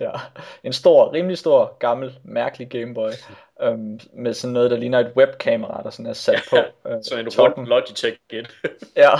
[0.06, 0.10] ja.
[0.64, 3.10] en stor, rimelig stor, gammel, mærkelig Gameboy,
[3.62, 7.24] øhm, med sådan noget, der ligner et webkamera, der sådan er sat på øh, Sådan
[7.24, 7.66] en toppen.
[7.66, 8.50] Logitech et.
[8.96, 9.10] Ja,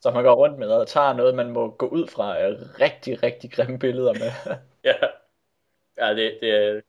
[0.00, 3.22] så man går rundt med og tager noget, man må gå ud fra af rigtig,
[3.22, 4.54] rigtig grimme billeder med.
[4.84, 4.94] Ja.
[5.98, 6.80] Ja, det, det er,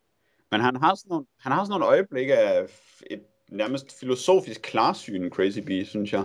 [0.52, 2.64] Men han har sådan nogle, han har sådan nogle øjeblikke af
[3.10, 6.24] et nærmest filosofisk klarsyn, Crazy Bee, synes jeg.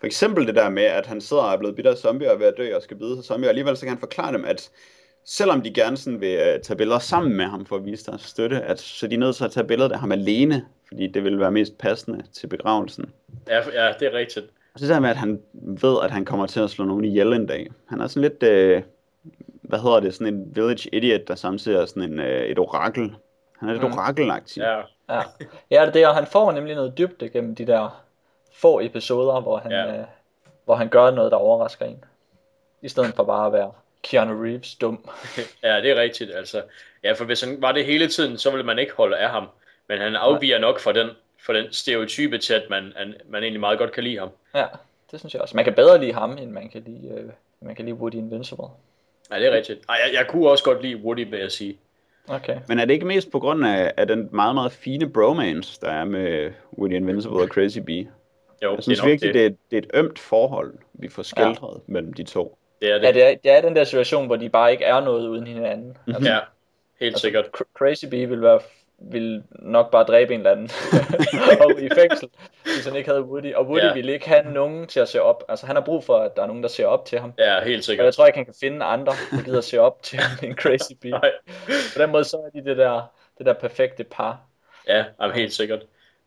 [0.00, 2.34] For eksempel det der med, at han sidder og er blevet bidt af zombie og
[2.34, 4.32] er ved at dø og skal bide sig zombie, og alligevel så kan han forklare
[4.32, 4.70] dem, at
[5.24, 8.20] selvom de gerne sådan vil uh, tage billeder sammen med ham for at vise deres
[8.20, 11.24] støtte, at så er de nødt til at tage billedet af ham alene, fordi det
[11.24, 13.12] vil være mest passende til begravelsen.
[13.48, 14.46] ja, ja, det er rigtigt.
[14.74, 17.04] Og så det der med, at han ved, at han kommer til at slå nogen
[17.04, 17.70] ihjel en dag.
[17.88, 18.82] Han er sådan lidt, øh,
[19.62, 23.14] hvad hedder det, sådan en village idiot, der samtidig er sådan en, øh, et orakel.
[23.58, 23.92] Han er lidt Mm.
[23.92, 24.60] orakelagtig.
[24.60, 25.22] Ja, Ja,
[25.70, 28.02] ja det er det, og han får nemlig noget dybde gennem de der
[28.54, 29.98] få episoder, hvor han, Ja.
[29.98, 30.04] øh,
[30.64, 32.04] hvor han gør noget, der overrasker en.
[32.82, 33.72] I stedet for bare at være
[34.02, 35.10] Keanu Reeves dum.
[35.62, 36.30] ja, det er rigtigt.
[36.34, 36.62] Altså,
[37.04, 39.48] ja, for hvis han var det hele tiden, så ville man ikke holde af ham.
[39.88, 41.08] Men han afviger nok fra den,
[41.46, 44.28] fra den stereotype til, at man, man, man egentlig meget godt kan lide ham.
[44.54, 44.66] Ja,
[45.10, 45.56] det synes jeg også.
[45.56, 47.30] Man kan bedre lide ham, end man kan lide, øh,
[47.60, 48.66] man kan lide Woody Invincible.
[49.30, 49.80] Ja, det er rigtigt.
[49.88, 51.78] Ej, jeg, jeg kunne også godt lide Woody, vil jeg sige.
[52.28, 52.56] Okay.
[52.68, 55.90] Men er det ikke mest på grund af, af den meget, meget fine bromance, der
[55.90, 58.08] er med Woody Invincible og Crazy Bee?
[58.62, 59.40] Jo, Jeg synes det er virkelig, det.
[59.40, 61.92] Det, er, det er et ømt forhold, vi får skildret ja.
[61.92, 62.58] mellem de to.
[62.80, 63.02] Det er det.
[63.02, 65.46] Ja, det er, det er den der situation, hvor de bare ikke er noget uden
[65.46, 65.96] hinanden.
[66.06, 66.38] Altså, Ja,
[67.00, 67.44] helt sikkert.
[67.56, 68.60] Cr- Crazy Bee vil, være,
[69.10, 70.70] vil nok bare dræbe en eller anden
[71.64, 72.28] og i fængsel,
[72.62, 73.54] hvis han ikke havde Woody.
[73.54, 73.92] Og Woody Ja.
[73.94, 75.44] ville ikke have nogen til at se op.
[75.48, 77.32] Altså han har brug for, at der er nogen, der ser op til ham.
[77.38, 78.14] Ja, helt Og jeg sikkert.
[78.14, 81.10] tror ikke, han kan finde andre, der gider se op til ham en Crazy Bee.
[81.10, 81.30] Nej.
[81.96, 83.02] På den måde, så er de det der,
[83.38, 84.40] det der perfekte par.
[84.88, 85.80] Ja, jamen, helt sikkert.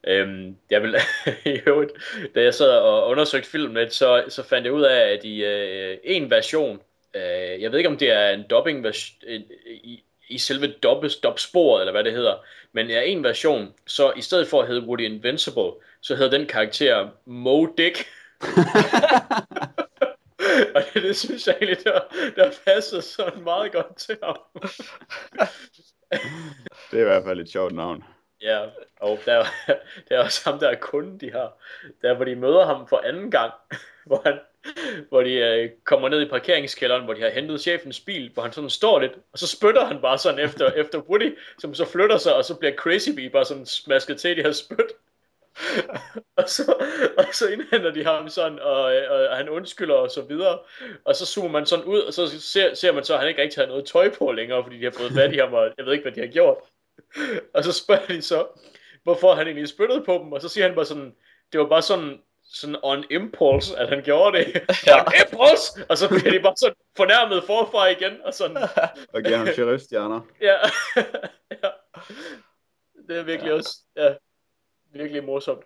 [0.08, 0.96] Øhm, jeg vil,
[1.56, 1.92] i øvrigt,
[2.36, 5.44] da jeg sad og undersøgte filmen lidt, så, så fandt jeg ud af, at i
[5.46, 6.80] øh, en version,
[7.14, 9.18] øh, jeg ved ikke om det er en dubbing version,
[9.68, 12.36] i, i selve dobbes, dobsporet, eller hvad det hedder,
[12.72, 15.72] men er en version, så i stedet for at hedde Woody Invincible,
[16.02, 18.08] så hedder den karakter Mo Dick.
[20.76, 22.00] og det, det synes jeg egentlig, der,
[22.36, 24.38] der passer sådan meget godt til ham.
[26.92, 28.04] Det er i hvert fald et sjovt navn.
[28.42, 28.66] Ja,
[29.00, 29.46] og der,
[30.10, 31.58] der er også ham, der er kunden, de har.
[32.02, 33.54] Der, hvor de møder ham for anden gang,
[34.06, 34.40] hvor, han,
[35.10, 38.52] hvor de øh, kommer ned i parkeringskælderen, hvor de har hentet chefens bil, hvor han
[38.52, 42.18] sådan står lidt, og så spytter han bare sådan efter, efter Woody, som så flytter
[42.18, 44.92] sig, og så bliver Crazy Bee bare sådan smasket til i det her spyt.
[46.38, 46.74] og, så,
[47.18, 50.60] og så indhenter de ham sådan, og, øh, og han undskylder og så videre.
[51.06, 53.42] Og så zoomer man sådan ud, og så ser, ser man så, at han ikke
[53.42, 55.86] rigtig har noget tøj på længere, fordi de har fået fat i ham, og jeg
[55.86, 56.58] ved ikke, hvad de har gjort.
[57.54, 58.48] Og så spørger de så,
[59.04, 61.16] hvorfor han egentlig spyttede på dem, og så siger han bare sådan,
[61.52, 62.22] det var bare sådan,
[62.56, 64.46] sådan on impulse, at han gjorde det.
[64.88, 65.00] Ja.
[65.02, 65.86] on impulse!
[65.90, 68.58] Og så bliver de bare sådan fornærmet forfra igen, og sådan,
[69.14, 70.22] Og giver ham sheriffstjerner.
[70.42, 70.56] ja.
[71.64, 71.70] ja.
[73.08, 73.56] Det er virkelig ja.
[73.56, 74.14] også, ja,
[74.94, 75.64] virkelig morsomt.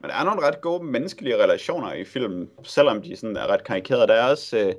[0.00, 3.64] Men der er nogle ret gode menneskelige relationer i filmen, selvom de sådan er ret
[3.64, 4.06] karikerede.
[4.06, 4.74] Der er også øh,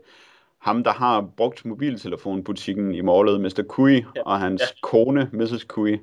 [0.61, 3.64] ham, der har brugt mobiltelefonbutikken i målet, Mr.
[3.69, 4.22] Kui, Ja.
[4.26, 4.65] og hans ja.
[4.81, 5.64] kone, Mrs.
[5.64, 5.99] Kui,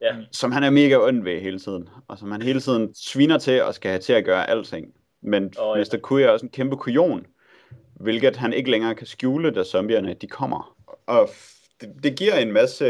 [0.00, 0.16] Ja.
[0.32, 3.62] som han er mega ond ved hele tiden, og som han hele tiden sviner til
[3.62, 4.94] og skal have til at gøre alting.
[5.22, 5.84] Men oh, ja.
[5.84, 5.98] Mr.
[6.02, 7.26] Kui er også en kæmpe kujon,
[7.94, 10.76] hvilket han ikke længere kan skjule, da zombierne de kommer.
[11.06, 11.28] Og
[11.80, 12.86] det, det giver en masse,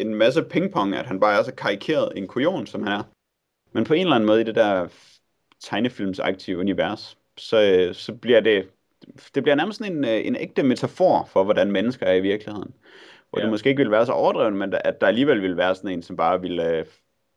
[0.00, 3.02] en masse pingpong, at han bare er så karikeret en kujon, som han er.
[3.72, 4.88] Men på en eller anden måde i det der
[5.60, 8.68] tegnefilmsaktive univers, så, så bliver det,
[9.34, 12.74] det bliver nærmest sådan en, øh, en ægte metafor for, hvordan mennesker er i virkeligheden.
[13.30, 13.42] Hvor ja.
[13.42, 16.02] Det måske ikke vil være så overdrevet, men at der alligevel vil være sådan en,
[16.02, 16.86] som bare ville øh,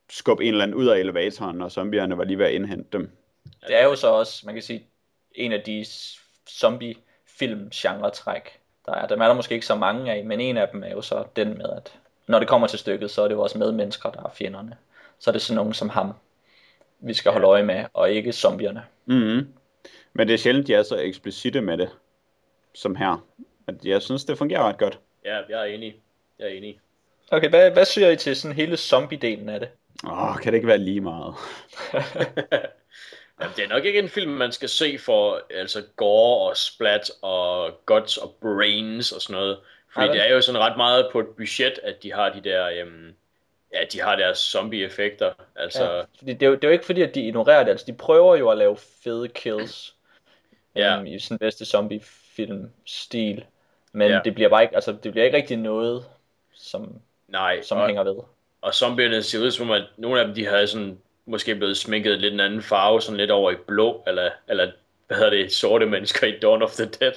[0.09, 3.09] skubbe en eller anden ud af elevatoren, og zombierne var lige ved at indhente dem.
[3.67, 4.85] Det er jo så også, man kan sige,
[5.35, 5.85] en af de
[6.49, 6.95] zombie
[7.27, 9.07] film genre-træk, der er.
[9.07, 11.23] Dem er der måske ikke så mange af, men en af dem er jo så
[11.35, 14.23] den med, at når det kommer til stykket, så er det jo også medmennesker, der
[14.23, 14.77] er fjenderne.
[15.19, 16.13] Så er det sådan nogen som ham,
[16.99, 18.83] vi skal holde øje med, og ikke zombierne.
[19.05, 19.47] Mm-hmm.
[20.13, 21.89] Men det er sjældent, de er så eksplicite med det,
[22.73, 23.25] som her.
[23.67, 24.99] At jeg synes, det fungerer ret godt.
[25.25, 25.95] Ja, jeg er enig.
[26.39, 26.79] Jeg er enig.
[27.31, 29.69] Okay, hvad, hvad siger I til sådan hele zombie-delen af det?
[30.07, 31.35] Åh, kan det ikke være lige meget?
[33.41, 37.11] Jamen, det er nok ikke en film, man skal se for altså gore og splat
[37.21, 39.59] og guts og brains og sådan noget.
[39.93, 42.41] Fordi Ja, det er jo sådan ret meget på et budget, at de har de
[42.49, 43.15] der, øhm,
[43.73, 45.33] ja, de har deres zombie-effekter.
[45.55, 47.71] Altså, Ja, fordi det er, jo, det er jo ikke fordi, at de ignorerer det.
[47.71, 49.95] Altså, de prøver jo at lave fede kills
[50.75, 50.97] Ja.
[50.97, 53.45] øhm, i sådan bedste zombie-film-stil.
[53.93, 54.19] Men Ja.
[54.25, 56.05] det bliver bare ikke, altså, det bliver ikke rigtig noget,
[56.53, 58.15] som, nej, som og, hænger ved.
[58.61, 62.19] og zombierne ser ud som, at nogle af dem, de har sådan, måske blevet sminket
[62.21, 64.71] lidt en anden farve, sådan lidt over i blå, eller, eller
[65.07, 67.13] hvad hedder det, sorte mennesker i Dawn of the Dead.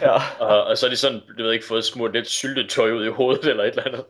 [0.00, 0.16] Ja.
[0.46, 3.08] Og, og så er de sådan, du ved ikke, fået smurt lidt syltetøj ud i
[3.08, 4.04] hovedet, eller et eller andet.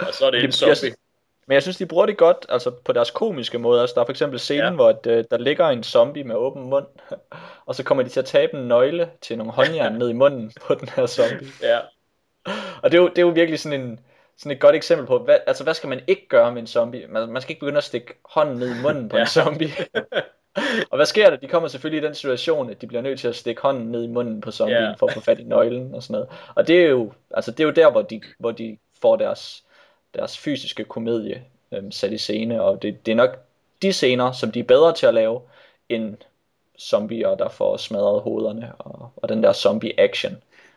[0.00, 0.94] Og så er det en zombie.
[1.48, 3.80] Men jeg synes, de bruger det godt, altså på deres komiske måde.
[3.80, 4.70] Altså, der er for eksempel scenen, Ja.
[4.70, 6.86] hvor øh, der ligger en zombie med åben mund,
[7.66, 10.52] og så kommer de til at tabe en nøgle til nogle håndjern ned i munden
[10.66, 11.48] på den her zombie.
[11.62, 11.78] Ja,
[12.82, 14.00] Og det er jo, det er jo virkelig sådan, en,
[14.36, 17.06] sådan et godt eksempel på, hvad, altså hvad skal man ikke gøre med en zombie?
[17.08, 19.22] Man, man skal ikke begynde at stikke hånden ned i munden på Ja.
[19.22, 19.70] en zombie.
[20.90, 21.36] og hvad sker der?
[21.36, 24.04] De kommer selvfølgelig i den situation, at de bliver nødt til at stikke hånden ned
[24.04, 24.92] i munden på zombien Ja.
[24.98, 26.28] for at få fat i nøglen og sådan noget.
[26.54, 29.64] Og det er jo, altså det er jo der, hvor de, hvor de får deres,
[30.14, 33.30] deres fysiske komedie øhm, sat i scene, og det, det er nok
[33.82, 35.40] de scener, som de er bedre til at lave,
[35.88, 36.16] end
[36.80, 40.36] zombier, der får smadret hovederne, og, og den der zombie-action.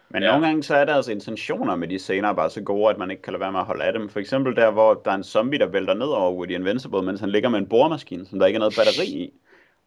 [0.10, 0.28] Men Ja.
[0.28, 0.32] ja.
[0.32, 3.22] nogle gange så er deres intentioner med de scener bare så gode, at man ikke
[3.24, 4.10] kan lade være med at holde af dem.
[4.10, 7.20] For eksempel der, hvor der er en zombie, der vælter ned over Woody Invincible, mens
[7.20, 9.34] han ligger med en boremaskine, som der ikke er noget batteri i.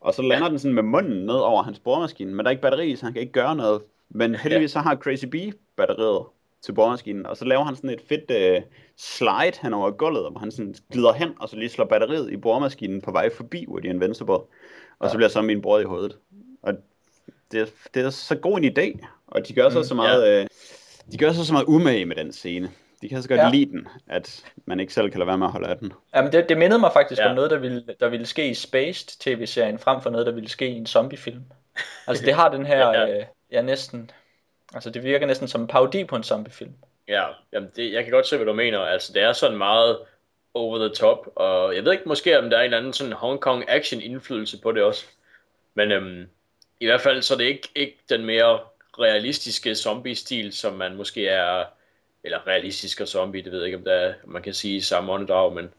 [0.00, 2.62] Og så lander den sådan med munden ned over hans boremaskine, men der er ikke
[2.62, 3.82] batteri i, så han kan ikke gøre noget.
[4.08, 6.26] Men heldigvis så har Crazy Bee batteriet
[6.64, 8.62] til boremaskinen, og så laver han sådan et fedt øh,
[8.98, 12.36] slide hen over gulvet, hvor han sådan glider hen, og så lige slår batteriet i
[12.36, 14.38] boremaskinen på vej forbi Woody Invincible.
[14.98, 16.16] Og så bliver zombien brudt i hovedet.
[16.62, 16.74] Og
[17.52, 20.46] det, det er så god en idé, og de gør så Mm, så meget, øh,
[21.12, 22.70] de gør så så meget umage med den scene.
[23.02, 23.44] De kan så godt Ja.
[23.44, 23.50] ja.
[23.52, 25.92] lide den, at man ikke selv kan lade være med at holde af den.
[26.14, 27.28] Jamen det, det mindede mig faktisk Ja.
[27.28, 30.48] om noget, der ville, der ville ske i Spaced tv-serien, frem for noget, der ville
[30.48, 31.42] ske i en zombiefilm.
[32.06, 33.18] Altså det har den her, Ja, ja, ja.
[33.18, 34.10] Øh, ja næsten,
[34.74, 36.72] altså det virker næsten som en parodi på en zombiefilm.
[37.08, 38.80] Ja, jamen det, jeg kan godt se, hvad du mener.
[38.80, 39.98] Altså, det er sådan meget
[40.54, 43.12] over the top, og jeg ved ikke måske, om der er en eller anden sådan
[43.12, 45.06] Hong Kong action indflydelse på det også.
[45.74, 46.28] Men øhm,
[46.80, 48.60] i hvert fald så er det ikke, ikke den mere
[48.98, 51.64] realistiske zombie-stil, som man måske er,
[52.24, 55.12] eller realistisk og zombie, det ved jeg ikke, om, der er, man kan sige samme
[55.12, 55.70] åndedrag, men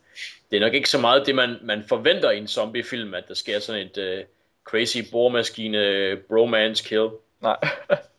[0.51, 3.33] det er nok ikke så meget det, man, man forventer i en zombie-film, at der
[3.33, 4.23] sker sådan et øh,
[4.63, 7.09] crazy boremaskine bromance kill.
[7.41, 7.57] Nej.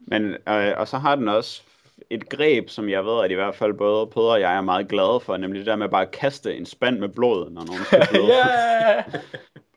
[0.00, 1.62] Men, øh, og så har den også
[2.10, 4.88] et greb, som jeg ved, at i hvert fald både Peder og jeg er meget
[4.88, 7.84] glade for, nemlig det der med bare at kaste en spand med blod, når nogen
[7.84, 8.26] skal bløde.
[8.28, 9.04] yeah!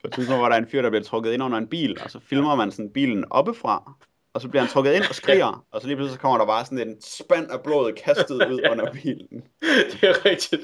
[0.01, 1.97] På et tidspunkt, hvor der er en fyr, der bliver trukket ind under en bil,
[2.03, 3.93] og så filmer man sådan bilen oppefra,
[4.33, 6.45] og så bliver han trukket ind og skriger, og så lige pludselig så kommer der
[6.45, 9.43] bare sådan en spand af blod kastet ud under bilen.
[9.91, 10.61] det er rigtigt.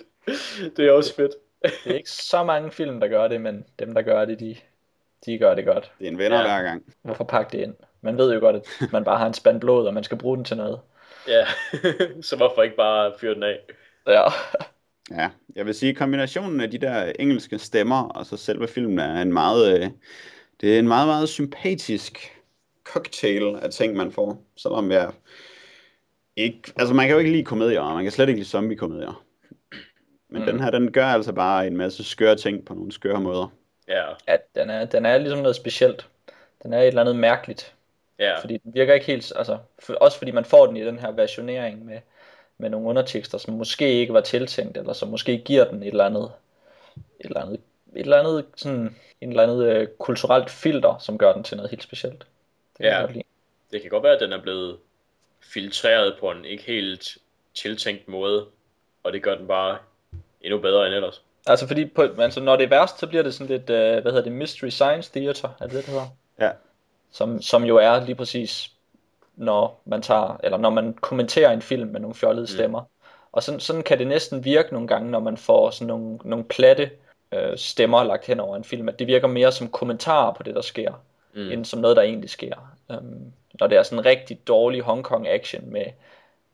[0.78, 1.32] Det er også fedt.
[1.84, 4.56] Det er ikke så mange film, der gør det, men dem, der gør det, de,
[5.26, 5.92] de gør det godt.
[6.00, 6.48] Det er en venner Ja.
[6.48, 6.56] ja.
[6.56, 6.84] hver gang.
[7.04, 7.74] Hvorfor pakke det ind?
[8.02, 10.38] Man ved jo godt, at man bare har en spand blod, og man skal bruge
[10.38, 10.80] den til noget.
[11.28, 11.46] Ja,
[12.22, 13.60] så hvorfor ikke bare fyre den af?
[14.08, 14.24] Ja.
[15.12, 19.22] Ja, jeg vil sige, kombinationen af de der engelske stemmer, og så selve filmen er
[19.22, 19.90] en meget, øh,
[20.62, 22.38] det er en meget, meget sympatisk
[22.84, 24.44] cocktail af ting, man får.
[24.58, 25.12] Selvom jeg
[26.36, 29.26] ikke, altså man kan jo ikke lide komedier, og man kan slet ikke lide zombie-komedier.
[30.30, 30.46] Men Mm.
[30.46, 30.46] mm.
[30.46, 33.48] den her, den gør altså bare en masse skøre ting på nogle skøre måder.
[33.88, 36.08] Ja, ja den, er, den er ligesom noget specielt.
[36.64, 37.76] Den er et eller andet mærkeligt.
[38.20, 41.00] Ja, Fordi den virker ikke helt, altså, for, også fordi man får den i den
[41.00, 42.00] her versionering med,
[42.58, 46.06] med nogle undertekster, som måske ikke var tiltænkt, eller som måske giver den et eller
[46.06, 46.32] andet,
[47.20, 47.60] et eller andet,
[47.96, 51.70] et eller andet sådan, en eller andet øh, kulturelt filter, som gør den til noget
[51.70, 52.20] helt specielt.
[52.78, 53.06] Det kan Ja.
[53.06, 53.24] lide.
[53.72, 54.78] det kan godt være, at den er blevet
[55.42, 57.18] filtreret på en ikke helt
[57.56, 58.46] tiltænkt måde,
[59.04, 59.78] og det gør den bare
[60.42, 61.22] endnu bedre end ellers.
[61.48, 64.12] Altså fordi, på, altså, når det er værst, så bliver det sådan lidt, øh, hvad
[64.12, 66.08] hedder det, Mystery Science Theater, er det det, det hedder?
[66.40, 66.52] Ja.
[67.12, 68.72] Som, som jo er lige præcis,
[69.36, 72.82] når man tager, eller når man kommenterer en film med nogle fjollede stemmer.
[73.32, 76.46] Og sådan, sådan kan det næsten virke nogle gange, når man får sådan nogle, nogle
[76.46, 76.92] platte
[77.32, 80.56] øh, stemmer lagt hen over en film, at det virker mere som kommentarer på det,
[80.56, 80.94] der sker,
[81.34, 81.42] Mm.
[81.42, 81.52] mm.
[81.52, 82.56] end som noget, der egentlig sker.
[82.90, 85.86] Um, når det er sådan rigtig dårlig Hong Kong action med,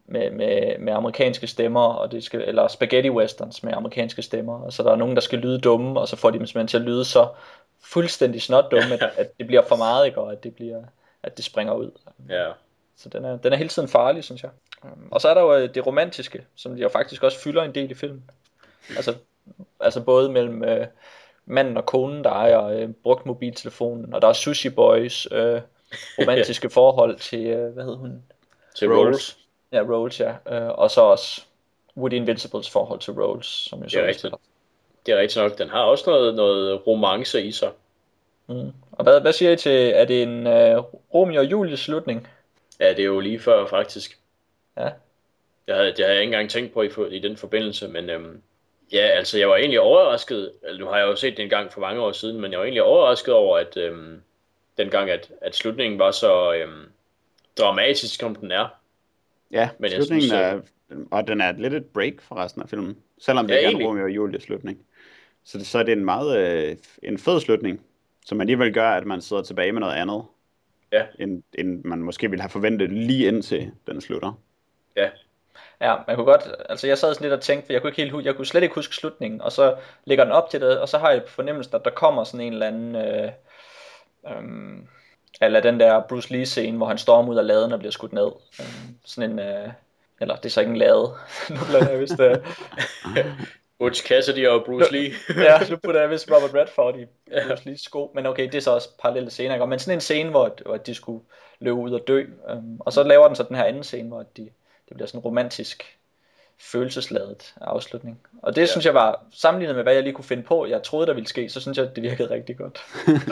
[0.06, 4.74] med, med, med amerikanske stemmer, og det skal, eller spaghetti westerns med amerikanske stemmer, og
[4.74, 6.78] så der er nogen, der skal lyde dumme, og så får de dem simpelthen til
[6.78, 7.28] at lyde så
[7.84, 10.22] fuldstændig snot dumme, at, at det bliver for meget, ikke?
[10.22, 10.84] og at det, bliver,
[11.24, 11.92] at det springer ud.
[12.30, 12.52] Ja,
[12.98, 14.52] Så den er, den er hele tiden farlig, synes jeg.
[14.84, 17.76] Um, Og så er der jo øh, det romantiske, som jo faktisk også fylder en
[17.76, 18.30] del i filmen.
[18.90, 19.16] Altså,
[19.80, 20.88] altså både mellem øh,
[21.46, 25.62] manden og konen, der ejer øh, brugt mobiltelefonen, og der er Sushi Boys øh,
[26.20, 28.24] romantiske forhold til, øh, hvad hed hun?
[28.76, 29.00] til Rolls.
[29.00, 29.38] Rolls.
[29.76, 30.34] Ja, Rolls, ja.
[30.52, 31.42] Øh, og så også
[31.98, 34.34] Woody Invincibles forhold til Rolls, som jo så Det er rigtigt.
[35.06, 35.58] Det er rigtigt nok.
[35.58, 37.72] Den har også noget, noget romance i sig.
[38.48, 38.72] Mm.
[38.92, 40.84] Og hvad, hvad siger I til, er det en uh,
[41.14, 42.28] Romeo og Julie slutning?
[42.80, 44.20] Ja, det er jo lige før faktisk.
[44.78, 44.90] Ja.
[45.68, 48.42] Jeg havde, det havde jeg ikke engang tænkt på i, i den forbindelse, men øhm,
[48.92, 51.74] ja, altså jeg var egentlig overrasket, altså, nu har jeg jo set det en gang
[51.74, 54.22] for mange år siden, men jeg var egentlig overrasket over, at øhm,
[54.78, 56.92] dengang, at, at slutningen var så øhm,
[57.58, 58.68] dramatisk, som den er.
[59.52, 60.62] Ja, Men jeg slutningen synes, er,
[61.12, 63.84] og den er lidt et break for resten af filmen, selvom det Ja, er en.
[63.88, 64.78] Romeo og Julie slutning.
[65.44, 67.82] Så, det, så er det en meget øh, en fed slutning,
[68.26, 70.24] som alligevel gør, at man sidder tilbage med noget andet,
[70.92, 71.06] Ja.
[71.20, 74.40] end, end man måske ville have forventet lige indtil den slutter.
[74.96, 75.10] Ja,
[75.82, 78.02] Ja, man kunne godt, altså jeg sad sådan lidt og tænkte, for jeg kunne ikke
[78.14, 80.90] helt jeg kunne slet ikke huske slutningen, og så lægger den op til det, og
[80.90, 83.32] så har jeg fornemmelsen, at der kommer sådan en eller anden, øh,
[84.28, 84.86] øh,
[85.42, 88.14] eller den der Bruce Lee scene, hvor han stormer ud af laden og bliver skudt
[88.14, 88.32] ned.
[88.60, 88.66] Øh,
[89.06, 89.70] sådan en, øh,
[90.22, 91.14] eller det er så ikke en lade,
[91.50, 92.38] nu blander jeg vist, øh,
[93.80, 95.12] Butch Cassidy og Bruce Lee.
[95.46, 97.06] ja, nu putter jeg vist Robert Redford i
[97.48, 99.68] Bruce Lees sko, men okay, det er så også parallelle scener, ikke?
[99.68, 101.24] men sådan en scene, hvor, hvor de skulle
[101.60, 104.24] løbe ud og dø, øhm, og så laver den så den her anden scene, hvor
[104.38, 104.50] de,
[104.90, 105.98] det bliver sådan en romantisk,
[106.60, 108.20] følelsesladet afslutning.
[108.42, 108.66] Og det ja.
[108.66, 111.28] synes jeg var, sammenlignet med hvad jeg lige kunne finde på, jeg troede der ville
[111.28, 112.86] ske, så synes jeg, det virkede rigtig godt.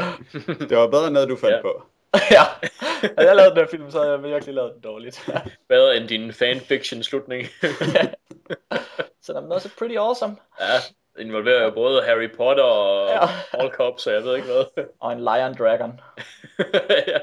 [0.69, 1.61] Det var bedre end noget, du fandt Ja.
[1.61, 1.83] på.
[2.37, 2.43] ja,
[3.17, 5.29] og jeg lavede den her film, så havde jeg virkelig lavet den dårligt.
[5.69, 7.47] Bedre end din fanfiction slutning.
[9.23, 10.35] så den er også pretty awesome.
[10.59, 13.19] ja, involverer jo både Harry Potter og Ja.
[13.59, 14.85] All Cops, så jeg ved ikke hvad.
[14.99, 15.99] Og en lion dragon.
[17.07, 17.19] ja,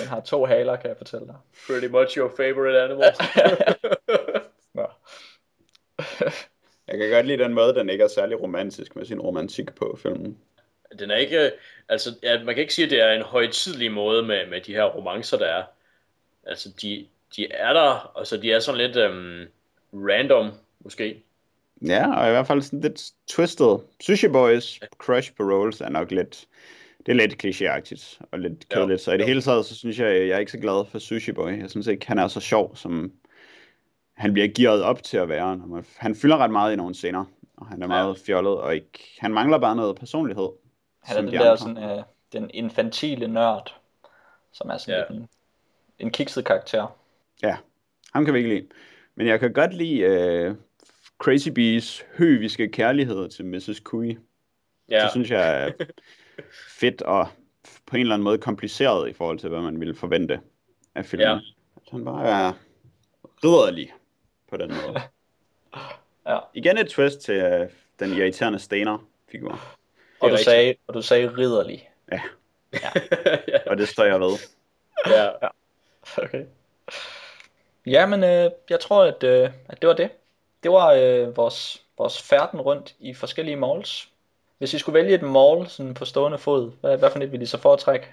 [0.00, 1.36] Den har to haler, kan jeg fortælle dig.
[1.66, 3.14] pretty much your favorite animal.
[4.76, 4.84] Ja.
[6.88, 9.98] Jeg kan godt lide den måde, den ikke er særlig romantisk med sin romantik på
[10.02, 10.38] filmen.
[10.98, 11.50] Den er ikke,
[11.88, 14.72] altså, ja, man kan ikke sige, at det er en højtidlig måde med, med de
[14.72, 15.62] her romancer, der er.
[16.46, 17.06] Altså, de,
[17.36, 19.46] de er der, og så de er sådan lidt øhm,
[19.92, 20.50] random,
[20.80, 21.22] måske.
[21.86, 23.78] Ja, og i hvert fald sådan lidt twisted.
[24.00, 26.46] Sushi Boys crush på Rolls er nok lidt,
[27.06, 29.00] det er lidt klichéagtigt og lidt kedeligt.
[29.00, 31.32] Så i det hele taget, så synes jeg, jeg er ikke så glad for Sushi
[31.32, 31.60] Boy.
[31.60, 33.12] Jeg synes ikke, han er så sjov, som
[34.14, 35.82] han bliver gearet op til at være.
[35.96, 37.24] Han fylder ret meget i nogle scener,
[37.56, 40.48] og han er meget fjollet, og ikke, han mangler bare noget personlighed.
[41.04, 41.58] Han er den de der andre.
[41.58, 43.76] sådan, øh, den infantile nørd,
[44.52, 45.14] som er sådan Ja.
[45.16, 45.28] en,
[45.98, 46.98] en kikset karakter.
[47.42, 47.56] Ja,
[48.12, 48.68] ham kan vi ikke lide.
[49.14, 50.56] Men jeg kan godt lide uh,
[51.18, 53.80] Crazy Bees høviske kærlighed til Mrs.
[53.84, 54.18] Kui.
[54.88, 55.70] Ja, Det synes jeg er
[56.80, 57.28] fedt og
[57.86, 60.40] på en eller anden måde kompliceret i forhold til, hvad man ville forvente
[60.94, 61.26] af filmen.
[61.28, 61.34] Ja.
[61.76, 62.52] At Han bare er
[63.44, 63.92] ridderlig
[64.50, 65.00] på den måde.
[66.26, 66.38] Ja.
[66.54, 67.68] Igen et twist til uh,
[68.00, 69.60] den irriterende Stainer-figur.
[70.24, 71.90] Og du, sagde, og du sagde ridderlig.
[72.12, 72.20] Ja,
[72.72, 72.90] ja,
[73.70, 74.38] og det står jeg ved.
[75.06, 75.28] ja.
[76.16, 76.44] Okay.
[77.86, 80.10] Ja, men øh, jeg tror, at, øh, at det var det.
[80.62, 84.08] Det var øh, vores, vores færden rundt i forskellige malls.
[84.58, 87.42] Hvis I skulle vælge et mall sådan på stående fod, hvad, hvad for et ville
[87.42, 88.06] I så foretrække?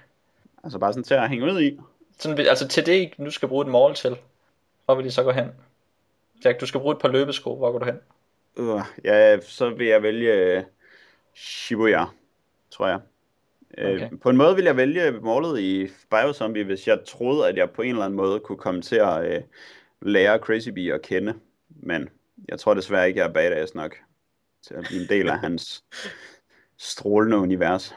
[0.63, 1.79] Altså bare sådan til at hænge ud i.
[2.19, 4.17] Sådan, altså til det, I nu skal bruge et mall til,
[4.85, 5.51] hvor vil I så gå hen?
[6.45, 7.99] Jack, du skal bruge et par løbesko, hvor går du hen?
[8.55, 10.63] Uh, ja, så vil jeg vælge uh,
[11.35, 12.05] Shibuya,
[12.71, 12.99] tror jeg.
[13.77, 14.09] Øh, Okay.
[14.21, 17.81] På en måde vil jeg vælge målet i Biozombie, hvis jeg troede, at jeg på
[17.81, 19.43] en eller anden måde kunne komme til at uh,
[20.01, 21.33] lære Crazy Bee at kende.
[21.69, 22.09] Men
[22.47, 23.95] jeg tror desværre ikke, jeg er badass nok
[24.67, 25.83] til at blive en del af hans
[26.77, 27.95] strålende univers.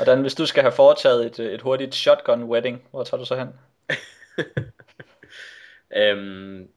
[0.00, 3.18] Og Dan, hvis du skal have foretaget et, øh, et hurtigt shotgun wedding, hvor tager
[3.18, 3.48] du så hen?
[5.96, 6.68] Øhm,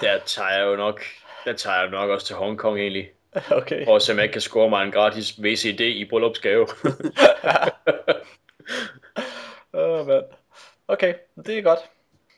[0.00, 1.00] der tager jeg jo nok,
[1.44, 3.10] der tager jeg nok også til Hongkong egentlig.
[3.50, 3.84] Okay.
[3.84, 6.66] For at se, om jeg kan score mig en gratis VCD i bryllupsgave.
[9.74, 10.24] Åh, oh, mand.
[10.88, 11.14] Okay,
[11.46, 11.80] det er godt.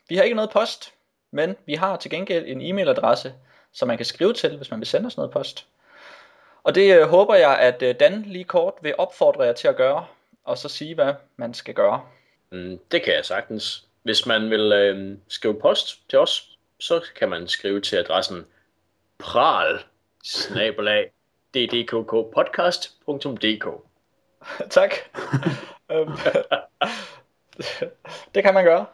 [0.09, 0.93] Vi har ikke noget post,
[1.31, 3.31] men vi har til gengæld en e-mailadresse,
[3.73, 5.65] som man kan skrive til, hvis man vil sende os noget post.
[6.63, 9.75] Og det øh, håber jeg, at øh, Dan lige kort vil opfordre jer til at
[9.75, 10.05] gøre,
[10.43, 12.01] og så sige, hvad man skal gøre.
[12.51, 13.85] Mm, det kan jeg sagtens.
[14.03, 18.45] Hvis man vil øh, skrive post til os, så kan man skrive til adressen
[19.17, 19.79] pral
[21.53, 23.65] ddkkpodcast.dk
[24.69, 24.91] tak.
[25.91, 26.11] Øhm,
[28.35, 28.85] det kan man gøre.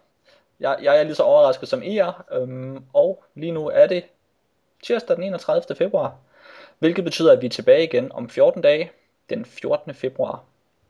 [0.60, 4.04] Jeg, jeg er lige så overrasket som I er, øhm, og lige nu er det
[4.84, 5.76] tirsdag den 31.
[5.76, 6.16] februar,
[6.80, 8.92] hvilket betyder, at vi er tilbage igen om 14 dage,
[9.30, 9.94] den 14.
[9.94, 10.44] februar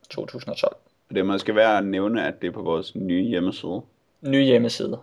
[0.09, 0.75] 2012.
[1.09, 3.81] Det er måske værd at nævne, at det er på vores nye hjemmeside.
[4.21, 4.99] Ny hjemmeside.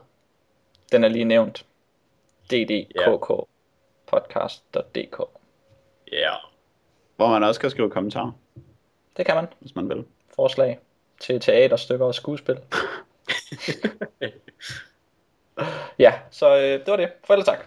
[0.93, 1.67] Den er lige nævnt.
[2.51, 3.52] ddkkpodcast.dk Ja.
[7.17, 8.33] Hvor man også kan skrive kommentarer,
[9.17, 9.47] Det kan man.
[9.61, 10.05] hvis man vil.
[10.35, 10.79] Forslag
[11.21, 12.59] til teaterstykker og skuespil.
[15.99, 17.13] ja, så øh, det var det.
[17.25, 17.67] Farvel og tak.